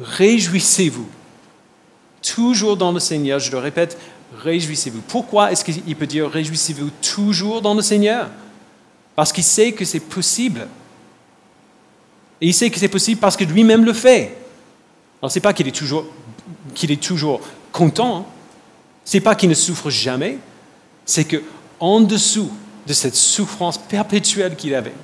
Réjouissez-vous. 0.00 1.06
Toujours 2.22 2.76
dans 2.76 2.92
le 2.92 3.00
Seigneur, 3.00 3.38
je 3.38 3.50
le 3.50 3.58
répète, 3.58 3.98
réjouissez-vous. 4.38 5.00
Pourquoi 5.08 5.52
est-ce 5.52 5.64
qu'il 5.64 5.96
peut 5.96 6.06
dire 6.06 6.28
réjouissez-vous 6.30 6.90
toujours 7.00 7.62
dans 7.62 7.74
le 7.74 7.82
Seigneur 7.82 8.28
Parce 9.16 9.32
qu'il 9.32 9.44
sait 9.44 9.72
que 9.72 9.84
c'est 9.84 10.00
possible. 10.00 10.66
Et 12.40 12.48
il 12.48 12.54
sait 12.54 12.70
que 12.70 12.78
c'est 12.78 12.88
possible 12.88 13.20
parce 13.20 13.36
que 13.36 13.44
lui-même 13.44 13.84
le 13.84 13.92
fait. 13.92 14.36
Alors, 15.20 15.30
ce 15.30 15.38
n'est 15.38 15.42
pas 15.42 15.52
qu'il 15.52 15.68
est 15.68 15.76
toujours, 15.76 16.04
qu'il 16.74 16.90
est 16.90 17.02
toujours 17.02 17.40
content, 17.70 18.26
ce 19.04 19.16
n'est 19.16 19.20
pas 19.20 19.34
qu'il 19.34 19.48
ne 19.48 19.54
souffre 19.54 19.90
jamais, 19.90 20.38
c'est 21.04 21.24
que 21.24 21.42
en 21.80 22.00
dessous 22.00 22.50
de 22.86 22.92
cette 22.92 23.16
souffrance 23.16 23.78
perpétuelle 23.78 24.56
qu'il 24.56 24.74
avait, 24.74 24.94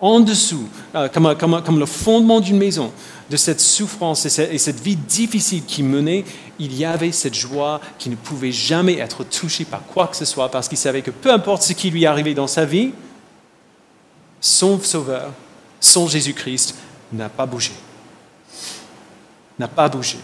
en 0.00 0.20
dessous, 0.20 0.68
euh, 0.94 1.08
comme, 1.08 1.78
le 1.78 1.86
fondement 1.86 2.40
d'une 2.40 2.58
maison, 2.58 2.92
de 3.30 3.36
cette 3.36 3.60
souffrance 3.60 4.24
et 4.24 4.58
cette 4.58 4.80
vie 4.80 4.96
difficile 4.96 5.64
qu'il 5.64 5.84
menait, 5.84 6.24
il 6.58 6.74
y 6.74 6.84
avait 6.84 7.12
cette 7.12 7.34
joie 7.34 7.80
qui 7.98 8.08
ne 8.08 8.16
pouvait 8.16 8.52
jamais 8.52 8.98
être 8.98 9.24
touchée 9.24 9.64
par 9.64 9.84
quoi 9.84 10.06
que 10.06 10.16
ce 10.16 10.24
soit, 10.24 10.50
parce 10.50 10.68
qu'il 10.68 10.78
savait 10.78 11.02
que 11.02 11.10
peu 11.10 11.30
importe 11.30 11.62
ce 11.62 11.72
qui 11.72 11.90
lui 11.90 12.06
arrivait 12.06 12.34
dans 12.34 12.46
sa 12.46 12.64
vie, 12.64 12.92
son 14.40 14.80
Sauveur, 14.80 15.32
son 15.80 16.06
Jésus-Christ, 16.06 16.76
n'a 17.12 17.28
pas 17.28 17.44
bougé. 17.44 17.72
N'a 19.58 19.68
pas 19.68 19.88
bougé. 19.88 20.18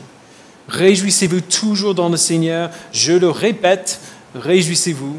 Réjouissez-vous 0.68 1.42
toujours 1.42 1.94
dans 1.94 2.08
le 2.08 2.16
Seigneur. 2.16 2.70
Je 2.92 3.12
le 3.12 3.28
répète, 3.28 4.00
réjouissez-vous. 4.34 5.16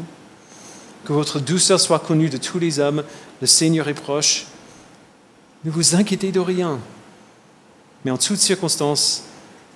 Que 1.04 1.12
votre 1.12 1.38
douceur 1.38 1.78
soit 1.78 2.00
connue 2.00 2.28
de 2.28 2.36
tous 2.36 2.58
les 2.58 2.80
hommes. 2.80 3.04
Le 3.40 3.46
Seigneur 3.46 3.88
est 3.88 3.94
proche. 3.94 4.46
Ne 5.64 5.70
vous 5.70 5.94
inquiétez 5.94 6.32
de 6.32 6.40
rien. 6.40 6.80
Mais 8.04 8.10
en 8.10 8.18
toutes 8.18 8.38
circonstances, 8.38 9.24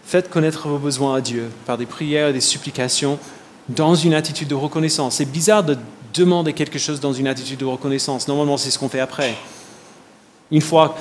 faites 0.04 0.28
connaître 0.28 0.68
vos 0.68 0.78
besoins 0.78 1.16
à 1.16 1.20
Dieu 1.20 1.50
par 1.66 1.78
des 1.78 1.86
prières 1.86 2.28
et 2.28 2.32
des 2.32 2.40
supplications 2.40 3.18
dans 3.68 3.94
une 3.94 4.14
attitude 4.14 4.48
de 4.48 4.54
reconnaissance. 4.54 5.16
C'est 5.16 5.24
bizarre 5.24 5.62
de 5.62 5.76
demander 6.14 6.52
quelque 6.52 6.78
chose 6.78 6.98
dans 7.00 7.12
une 7.12 7.28
attitude 7.28 7.60
de 7.60 7.64
reconnaissance. 7.64 8.26
Normalement, 8.26 8.56
c'est 8.56 8.70
ce 8.70 8.78
qu'on 8.78 8.88
fait 8.88 9.00
après. 9.00 9.36
Une 10.50 10.60
fois 10.60 10.96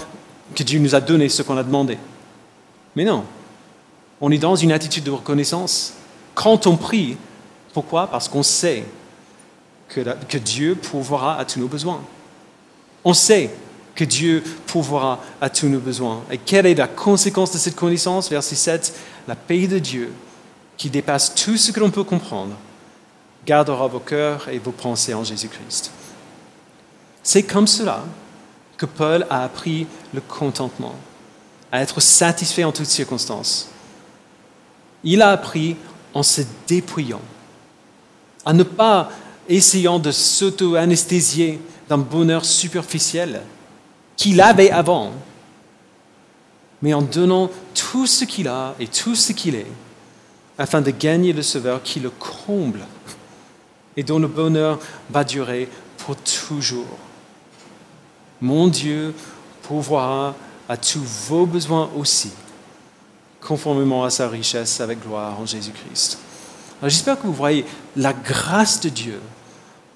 que 0.55 0.63
Dieu 0.63 0.79
nous 0.79 0.93
a 0.93 1.01
donné 1.01 1.29
ce 1.29 1.41
qu'on 1.41 1.57
a 1.57 1.63
demandé. 1.63 1.97
Mais 2.95 3.03
non, 3.03 3.23
on 4.21 4.31
est 4.31 4.37
dans 4.37 4.55
une 4.55 4.71
attitude 4.71 5.03
de 5.03 5.11
reconnaissance 5.11 5.93
quand 6.35 6.67
on 6.67 6.77
prie. 6.77 7.17
Pourquoi? 7.73 8.07
Parce 8.07 8.27
qu'on 8.27 8.43
sait 8.43 8.85
que, 9.87 10.37
Dieu 10.37 10.75
pourvoira 10.75 11.37
à 11.37 11.45
tous 11.45 11.59
nos 11.59 11.67
besoins. 11.67 12.01
On 13.03 13.13
sait 13.13 13.49
que 13.95 14.03
Dieu 14.03 14.43
pourvoira 14.67 15.19
à 15.41 15.49
tous 15.49 15.67
nos 15.67 15.79
besoins. 15.79 16.21
Et 16.31 16.37
quelle 16.37 16.65
est 16.65 16.75
la 16.75 16.87
conséquence 16.87 17.51
de 17.51 17.57
cette 17.57 17.75
connaissance? 17.75 18.29
Verset 18.29 18.55
7, 18.55 18.93
la 19.27 19.35
paix 19.35 19.67
de 19.67 19.79
Dieu, 19.79 20.13
qui 20.77 20.89
dépasse 20.89 21.35
tout 21.35 21.57
ce 21.57 21.71
que 21.71 21.79
l'on 21.79 21.91
peut 21.91 22.03
comprendre, 22.03 22.55
gardera 23.45 23.87
vos 23.87 23.99
cœurs 23.99 24.47
et 24.49 24.59
vos 24.59 24.71
pensées 24.71 25.13
en 25.13 25.23
Jésus-Christ. 25.23 25.91
C'est 27.23 27.43
comme 27.43 27.67
cela 27.67 28.03
que 28.77 28.85
Paul 28.85 29.25
a 29.29 29.43
appris 29.43 29.87
le 30.13 30.21
contentement, 30.21 30.95
à 31.71 31.81
être 31.81 31.99
satisfait 31.99 32.63
en 32.63 32.71
toutes 32.71 32.85
circonstances. 32.85 33.69
Il 35.03 35.21
a 35.21 35.31
appris 35.31 35.75
en 36.13 36.23
se 36.23 36.41
dépouillant, 36.67 37.21
à 38.45 38.53
ne 38.53 38.63
pas 38.63 39.09
essayant 39.47 39.99
de 39.99 40.11
s'auto-anesthésier 40.11 41.59
d'un 41.87 41.97
bonheur 41.97 42.45
superficiel 42.45 43.41
qu'il 44.15 44.41
avait 44.41 44.71
avant, 44.71 45.11
mais 46.81 46.93
en 46.93 47.01
donnant 47.01 47.49
tout 47.73 48.05
ce 48.05 48.25
qu'il 48.25 48.47
a 48.47 48.75
et 48.79 48.87
tout 48.87 49.15
ce 49.15 49.31
qu'il 49.31 49.55
est, 49.55 49.71
afin 50.57 50.81
de 50.81 50.91
gagner 50.91 51.33
le 51.33 51.41
Sauveur 51.41 51.81
qui 51.81 51.99
le 51.99 52.09
comble 52.09 52.81
et 53.95 54.03
dont 54.03 54.19
le 54.19 54.27
bonheur 54.27 54.79
va 55.09 55.23
durer 55.23 55.69
pour 55.97 56.15
toujours. 56.17 56.97
Mon 58.41 58.67
Dieu 58.67 59.13
pourvoira 59.63 60.35
à 60.67 60.77
tous 60.77 61.03
vos 61.27 61.45
besoins 61.45 61.89
aussi 61.97 62.31
conformément 63.49 64.03
à 64.03 64.11
sa 64.11 64.29
richesse 64.29 64.79
avec 64.79 65.01
gloire 65.01 65.39
en 65.39 65.45
Jésus-Christ. 65.47 66.19
J'espère 66.83 67.19
que 67.19 67.25
vous 67.25 67.33
voyez 67.33 67.65
la 67.95 68.13
grâce 68.13 68.79
de 68.79 68.89
Dieu 68.89 69.19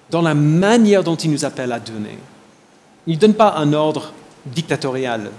dans 0.09 0.23
la 0.23 0.33
manière 0.33 1.03
dont 1.03 1.15
il 1.15 1.29
nous 1.29 1.45
appelle 1.45 1.71
à 1.71 1.79
donner. 1.79 2.17
Il 3.05 3.13
ne 3.13 3.19
donne 3.19 3.35
pas 3.35 3.53
un 3.55 3.71
ordre 3.73 4.11
dictatorial, 4.47 5.29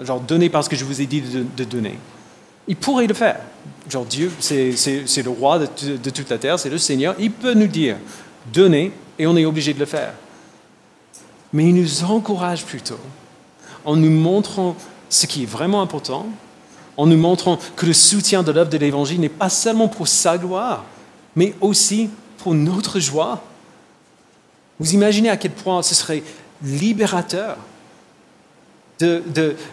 genre 0.00 0.20
donner 0.20 0.48
parce 0.48 0.68
que 0.70 0.74
je 0.74 0.86
vous 0.86 1.02
ai 1.02 1.06
dit 1.06 1.20
de, 1.20 1.64
donner. 1.64 1.98
Il 2.66 2.76
pourrait 2.76 3.06
le 3.06 3.14
faire. 3.14 3.40
Genre 3.90 4.06
Dieu, 4.06 4.32
c'est 4.40 5.22
le 5.22 5.30
roi 5.30 5.58
de, 5.58 5.96
de 5.98 6.10
toute 6.10 6.30
la 6.30 6.38
terre, 6.38 6.58
c'est 6.58 6.70
le 6.70 6.78
Seigneur. 6.78 7.14
Il 7.18 7.30
peut 7.30 7.52
nous 7.52 7.66
dire 7.66 7.98
donner 8.54 8.90
et 9.18 9.26
on 9.26 9.36
est 9.36 9.44
obligé 9.44 9.74
de 9.74 9.80
le 9.80 9.86
faire. 9.86 10.14
Mais 11.52 11.66
il 11.68 11.74
nous 11.74 12.04
encourage 12.04 12.64
plutôt 12.64 12.98
en 13.84 13.96
nous 13.96 14.10
montrant 14.10 14.76
ce 15.10 15.26
qui 15.26 15.42
est 15.42 15.46
vraiment 15.46 15.82
important 15.82 16.26
en 16.96 17.06
nous 17.06 17.16
montrant 17.16 17.58
que 17.76 17.86
le 17.86 17.92
soutien 17.92 18.42
de 18.42 18.52
l'œuvre 18.52 18.70
de 18.70 18.78
l'Évangile 18.78 19.20
n'est 19.20 19.28
pas 19.28 19.48
seulement 19.48 19.88
pour 19.88 20.08
sa 20.08 20.38
gloire, 20.38 20.84
mais 21.36 21.54
aussi 21.60 22.08
pour 22.38 22.54
notre 22.54 23.00
joie. 23.00 23.42
Vous 24.78 24.94
imaginez 24.94 25.30
à 25.30 25.36
quel 25.36 25.52
point 25.52 25.82
ce 25.82 25.94
serait 25.94 26.22
libérateur 26.62 27.56
de, 29.00 29.22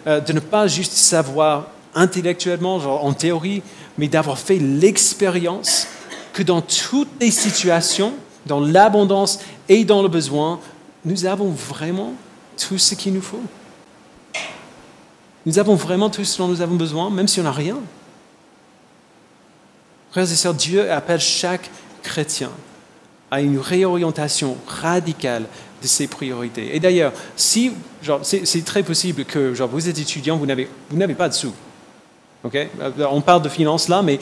euh, 0.06 0.20
ne 0.32 0.40
pas 0.40 0.66
juste 0.66 0.92
savoir 0.92 1.68
intellectuellement, 1.94 2.76
en 2.76 3.12
théorie, 3.12 3.62
mais 3.98 4.08
d'avoir 4.08 4.38
fait 4.38 4.58
l'expérience 4.58 5.86
que 6.32 6.42
dans 6.42 6.62
toutes 6.62 7.10
les 7.20 7.30
situations, 7.30 8.14
dans 8.46 8.60
l'abondance 8.60 9.40
et 9.68 9.84
dans 9.84 10.02
le 10.02 10.08
besoin, 10.08 10.58
nous 11.04 11.26
avons 11.26 11.50
vraiment 11.50 12.14
tout 12.56 12.78
ce 12.78 12.94
qu'il 12.94 13.12
nous 13.12 13.22
faut. 13.22 13.42
Nous 15.44 15.58
avons 15.58 15.74
vraiment 15.74 16.10
tout 16.10 16.24
ce 16.24 16.38
dont 16.38 16.48
nous 16.48 16.60
avons 16.60 16.76
besoin, 16.76 17.10
même 17.10 17.28
si 17.28 17.40
on 17.40 17.44
n'a 17.44 17.52
rien. 17.52 17.78
Frères 20.12 20.30
et 20.30 20.36
sœurs, 20.36 20.54
Dieu 20.54 20.90
appelle 20.90 21.20
chaque 21.20 21.70
chrétien 22.02 22.50
à 23.30 23.40
une 23.40 23.58
réorientation 23.58 24.56
radicale 24.66 25.44
de 25.80 25.86
ses 25.86 26.06
priorités. 26.06 26.76
Et 26.76 26.80
d'ailleurs, 26.80 27.12
si, 27.34 27.72
c'est 28.22 28.64
très 28.64 28.82
possible 28.82 29.24
que 29.24 29.54
genre, 29.54 29.68
vous 29.68 29.88
êtes 29.88 29.98
étudiant, 29.98 30.36
vous 30.36 30.46
n'avez, 30.46 30.68
pas 31.14 31.28
de 31.28 31.34
sous. 31.34 31.54
Okay? 32.44 32.68
On 33.10 33.22
parle 33.22 33.42
de 33.42 33.48
finances 33.48 33.88
là, 33.88 34.02
mais 34.02 34.20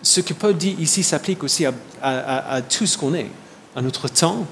ce 0.00 0.20
que 0.20 0.32
Paul 0.32 0.56
dit 0.56 0.76
ici 0.78 1.02
s'applique 1.02 1.42
aussi 1.42 1.66
à, 1.66 2.62
tout 2.62 2.86
ce 2.86 2.96
qu'on 2.96 3.14
est, 3.14 3.30
à 3.74 3.82
notre 3.82 4.08
temps, 4.08 4.46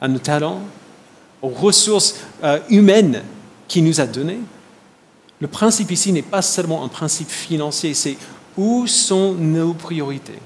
à 0.00 0.08
nos 0.08 0.18
talents, 0.18 0.60
aux 1.42 1.48
ressources 1.48 2.20
euh, 2.44 2.60
humaines 2.68 3.22
qu'il 3.66 3.84
nous 3.84 4.00
a 4.00 4.06
données. 4.06 4.38
Le 5.42 5.48
principe 5.48 5.90
ici 5.90 6.12
n'est 6.12 6.22
pas 6.22 6.40
seulement 6.40 6.84
un 6.84 6.88
principe 6.88 7.28
financier, 7.28 7.94
c'est 7.94 8.16
où 8.56 8.86
sont 8.86 9.32
nos 9.34 9.74
priorités. 9.74 10.38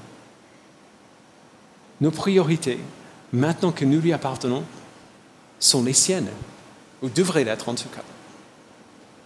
Nos 2.01 2.09
priorités, 2.09 2.79
maintenant 3.31 3.71
que 3.71 3.85
nous 3.85 4.01
lui 4.01 4.11
appartenons, 4.11 4.63
sont 5.59 5.83
les 5.83 5.93
siennes, 5.93 6.31
ou 7.03 7.09
devraient 7.09 7.43
l'être 7.43 7.69
en 7.69 7.75
tout 7.75 7.89
cas. 7.89 8.01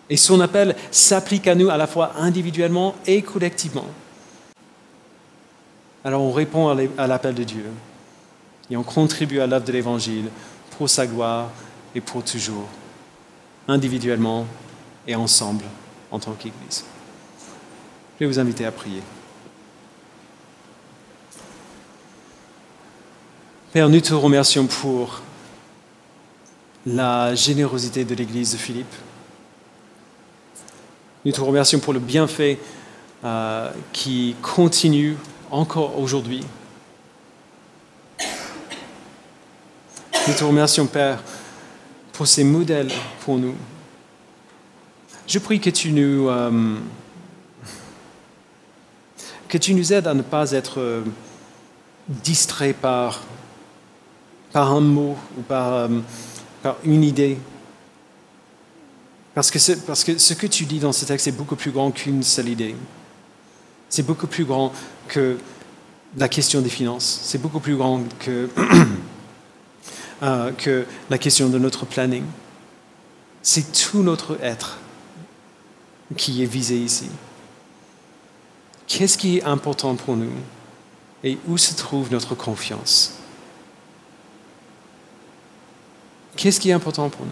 Et 0.09 0.17
son 0.17 0.41
appel 0.41 0.75
s'applique 0.91 1.47
à 1.47 1.55
nous 1.55 1.69
à 1.69 1.77
la 1.77 1.87
fois 1.87 2.15
individuellement 2.17 2.95
et 3.07 3.21
collectivement. 3.21 3.87
Alors 6.03 6.21
on 6.21 6.33
répond 6.33 6.67
à 6.97 7.07
l'appel 7.07 7.33
de 7.33 7.45
Dieu 7.45 7.65
et 8.69 8.75
on 8.75 8.83
contribue 8.83 9.39
à 9.39 9.47
l'œuvre 9.47 9.63
de 9.63 9.71
l'Évangile 9.71 10.25
pour 10.77 10.89
sa 10.89 11.07
gloire 11.07 11.49
et 11.95 12.01
pour 12.01 12.25
toujours, 12.25 12.67
individuellement 13.69 14.45
et 15.07 15.15
ensemble 15.15 15.63
en 16.11 16.19
tant 16.19 16.33
qu'Église. 16.33 16.83
Je 18.19 18.25
vais 18.25 18.31
vous 18.31 18.39
inviter 18.39 18.65
à 18.65 18.71
prier. 18.71 19.01
Père, 23.71 23.87
nous 23.87 24.01
te 24.01 24.13
remercions 24.13 24.67
pour 24.67 25.21
la 26.85 27.33
générosité 27.35 28.03
de 28.03 28.13
l'Église 28.15 28.51
de 28.51 28.57
Philippe. 28.57 28.93
Nous 31.23 31.31
te 31.31 31.41
remercions 31.41 31.79
pour 31.79 31.93
le 31.93 31.99
bienfait 31.99 32.59
euh, 33.23 33.69
qui 33.93 34.35
continue 34.41 35.15
encore 35.51 35.99
aujourd'hui. 35.99 36.43
Nous 40.27 40.33
te 40.33 40.43
remercions, 40.43 40.85
Père, 40.85 41.23
pour 42.13 42.27
ces 42.27 42.43
modèles 42.43 42.91
pour 43.23 43.37
nous. 43.37 43.55
Je 45.31 45.39
prie 45.39 45.61
que 45.61 45.69
tu 45.69 45.93
nous, 45.93 46.27
euh, 46.27 46.75
que 49.47 49.57
tu 49.57 49.73
nous 49.73 49.93
aides 49.93 50.05
à 50.05 50.13
ne 50.13 50.23
pas 50.23 50.51
être 50.51 50.81
euh, 50.81 51.03
distrait 52.09 52.73
par, 52.73 53.23
par 54.51 54.73
un 54.73 54.81
mot 54.81 55.15
ou 55.37 55.41
par, 55.43 55.73
euh, 55.73 55.87
par 56.61 56.75
une 56.83 57.05
idée. 57.05 57.37
Parce 59.33 59.51
que, 59.51 59.57
parce 59.87 60.03
que 60.03 60.17
ce 60.17 60.33
que 60.33 60.47
tu 60.47 60.65
dis 60.65 60.79
dans 60.79 60.91
ce 60.91 61.05
texte 61.05 61.27
est 61.27 61.31
beaucoup 61.31 61.55
plus 61.55 61.71
grand 61.71 61.91
qu'une 61.91 62.23
seule 62.23 62.49
idée. 62.49 62.75
C'est 63.87 64.05
beaucoup 64.05 64.27
plus 64.27 64.43
grand 64.43 64.73
que 65.07 65.37
la 66.17 66.27
question 66.27 66.59
des 66.59 66.69
finances. 66.69 67.21
C'est 67.23 67.41
beaucoup 67.41 67.61
plus 67.61 67.77
grand 67.77 68.03
que, 68.19 68.49
que 70.57 70.85
la 71.09 71.17
question 71.17 71.47
de 71.47 71.57
notre 71.57 71.85
planning. 71.85 72.25
C'est 73.41 73.71
tout 73.71 74.03
notre 74.03 74.37
être 74.43 74.80
qui 76.15 76.43
est 76.43 76.45
visé 76.47 76.77
ici. 76.77 77.09
Qu'est-ce 78.87 79.17
qui 79.17 79.37
est 79.37 79.43
important 79.43 79.95
pour 79.95 80.17
nous 80.17 80.33
et 81.23 81.37
où 81.47 81.57
se 81.57 81.73
trouve 81.75 82.11
notre 82.11 82.35
confiance? 82.35 83.13
Qu'est-ce 86.35 86.59
qui 86.59 86.69
est 86.69 86.73
important 86.73 87.09
pour 87.09 87.25
nous? 87.25 87.31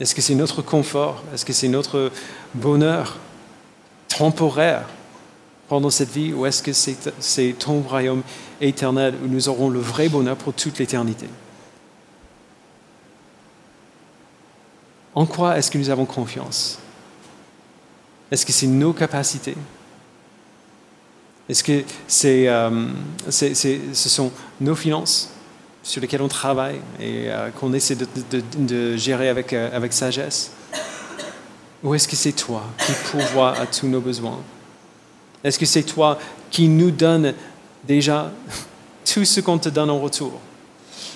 Est-ce 0.00 0.14
que 0.14 0.22
c'est 0.22 0.34
notre 0.34 0.62
confort? 0.62 1.22
Est-ce 1.32 1.44
que 1.44 1.52
c'est 1.52 1.68
notre 1.68 2.10
bonheur 2.54 3.18
temporaire 4.08 4.88
pendant 5.68 5.90
cette 5.90 6.10
vie? 6.10 6.32
Ou 6.32 6.46
est-ce 6.46 6.62
que 6.62 6.72
c'est 6.72 7.54
ton 7.58 7.80
royaume 7.80 8.22
éternel 8.60 9.14
où 9.22 9.28
nous 9.28 9.48
aurons 9.48 9.68
le 9.68 9.80
vrai 9.80 10.08
bonheur 10.08 10.36
pour 10.36 10.52
toute 10.52 10.78
l'éternité? 10.78 11.26
En 15.14 15.26
quoi 15.26 15.58
est-ce 15.58 15.70
que 15.70 15.78
nous 15.78 15.90
avons 15.90 16.06
confiance? 16.06 16.78
Est-ce 18.30 18.46
que 18.46 18.52
c'est 18.52 18.66
nos 18.66 18.92
capacités? 18.92 19.56
Est-ce 21.48 21.64
que 21.64 21.82
euh, 22.26 22.86
ce 23.28 24.08
sont 24.08 24.30
nos 24.60 24.76
finances 24.76 25.30
sur 25.82 26.00
lesquelles 26.00 26.22
on 26.22 26.28
travaille 26.28 26.80
et 27.00 27.24
euh, 27.26 27.50
qu'on 27.50 27.72
essaie 27.72 27.96
de, 27.96 28.96
gérer 28.96 29.28
avec, 29.28 29.52
euh, 29.52 29.68
avec 29.76 29.92
sagesse? 29.92 30.52
Ou 31.82 31.94
est-ce 31.94 32.06
que 32.06 32.14
c'est 32.14 32.32
toi 32.32 32.62
qui 32.86 32.92
pourvois 33.10 33.58
à 33.58 33.66
tous 33.66 33.88
nos 33.88 34.00
besoins? 34.00 34.38
Est-ce 35.42 35.58
que 35.58 35.66
c'est 35.66 35.82
toi 35.82 36.20
qui 36.52 36.68
nous 36.68 36.92
donne 36.92 37.34
déjà 37.88 38.30
tout 39.12 39.24
ce 39.24 39.40
qu'on 39.40 39.58
te 39.58 39.70
donne 39.70 39.90
en 39.90 39.98
retour? 39.98 40.38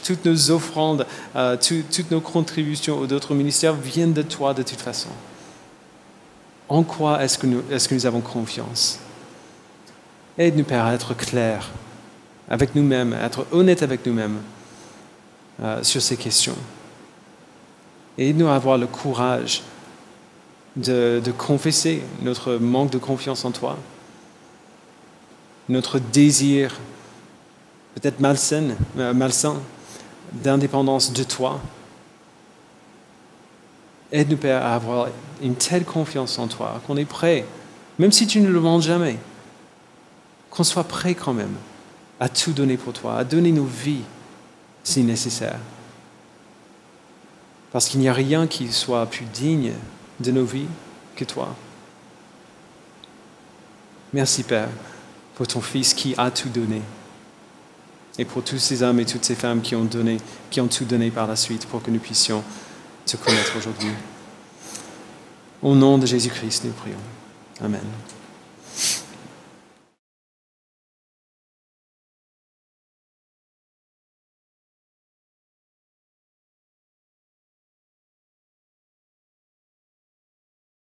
Toutes 0.02 0.24
nos 0.24 0.50
offrandes, 0.50 1.06
toutes 1.60 2.10
nos 2.10 2.20
contributions 2.20 2.98
aux 2.98 3.12
autres 3.12 3.34
ministères 3.34 3.74
viennent 3.74 4.14
de 4.14 4.22
toi 4.22 4.52
de 4.52 4.62
toute 4.62 4.80
façon. 4.80 5.10
En 6.68 6.82
quoi 6.82 7.22
est-ce 7.22 7.38
que, 7.38 7.46
nous, 7.46 8.06
avons 8.06 8.20
confiance? 8.20 8.98
Aide-nous, 10.38 10.64
Père, 10.64 10.86
à 10.86 10.94
être 10.94 11.14
clairs 11.14 11.70
avec 12.48 12.74
nous-mêmes, 12.74 13.12
à 13.12 13.26
être 13.26 13.46
honnêtes 13.52 13.82
avec 13.82 14.04
nous-mêmes 14.06 14.38
euh, 15.62 15.82
sur 15.82 16.02
ces 16.02 16.16
questions. 16.16 16.56
Aide-nous 18.18 18.48
à 18.48 18.56
avoir 18.56 18.78
le 18.78 18.86
courage 18.86 19.62
de, 20.76 21.22
de, 21.24 21.30
confesser 21.30 22.02
notre 22.22 22.54
manque 22.56 22.90
de 22.90 22.98
confiance 22.98 23.44
en 23.44 23.52
toi, 23.52 23.76
notre 25.68 25.98
désir 25.98 26.76
peut-être 27.94 28.20
malsain, 28.20 28.70
euh, 28.98 29.14
malsain 29.14 29.56
d'indépendance 30.32 31.12
de 31.12 31.22
toi. 31.22 31.60
Aide-nous, 34.12 34.36
Père, 34.36 34.64
à 34.64 34.74
avoir 34.74 35.08
une 35.42 35.56
telle 35.56 35.84
confiance 35.84 36.38
en 36.38 36.46
toi 36.46 36.80
qu'on 36.86 36.96
est 36.96 37.04
prêt, 37.04 37.44
même 37.98 38.12
si 38.12 38.26
tu 38.26 38.40
ne 38.40 38.48
le 38.48 38.54
demandes 38.54 38.82
jamais, 38.82 39.18
qu'on 40.50 40.64
soit 40.64 40.84
prêt 40.84 41.14
quand 41.14 41.32
même 41.32 41.54
à 42.20 42.28
tout 42.28 42.52
donner 42.52 42.76
pour 42.76 42.92
toi, 42.92 43.16
à 43.16 43.24
donner 43.24 43.52
nos 43.52 43.64
vies 43.64 44.04
si 44.84 45.02
nécessaire. 45.02 45.58
Parce 47.72 47.88
qu'il 47.88 48.00
n'y 48.00 48.08
a 48.08 48.12
rien 48.12 48.46
qui 48.46 48.70
soit 48.70 49.06
plus 49.06 49.24
digne 49.24 49.72
de 50.20 50.30
nos 50.30 50.44
vies 50.44 50.68
que 51.16 51.24
toi. 51.24 51.56
Merci 54.12 54.44
Père 54.44 54.68
pour 55.34 55.48
ton 55.48 55.60
Fils 55.60 55.92
qui 55.92 56.14
a 56.16 56.30
tout 56.30 56.48
donné 56.48 56.82
et 58.16 58.24
pour 58.24 58.44
tous 58.44 58.58
ces 58.58 58.82
hommes 58.84 59.00
et 59.00 59.04
toutes 59.04 59.24
ces 59.24 59.34
femmes 59.34 59.60
qui 59.60 59.74
ont, 59.74 59.84
donné, 59.84 60.18
qui 60.50 60.60
ont 60.60 60.68
tout 60.68 60.84
donné 60.84 61.10
par 61.10 61.26
la 61.26 61.34
suite 61.34 61.66
pour 61.66 61.82
que 61.82 61.90
nous 61.90 61.98
puissions 61.98 62.44
te 63.06 63.16
connaître 63.16 63.56
aujourd'hui. 63.56 63.90
Au 65.62 65.74
nom 65.74 65.98
de 65.98 66.06
Jésus-Christ, 66.06 66.64
nous 66.64 66.72
prions. 66.72 66.96
Amen. 67.62 67.80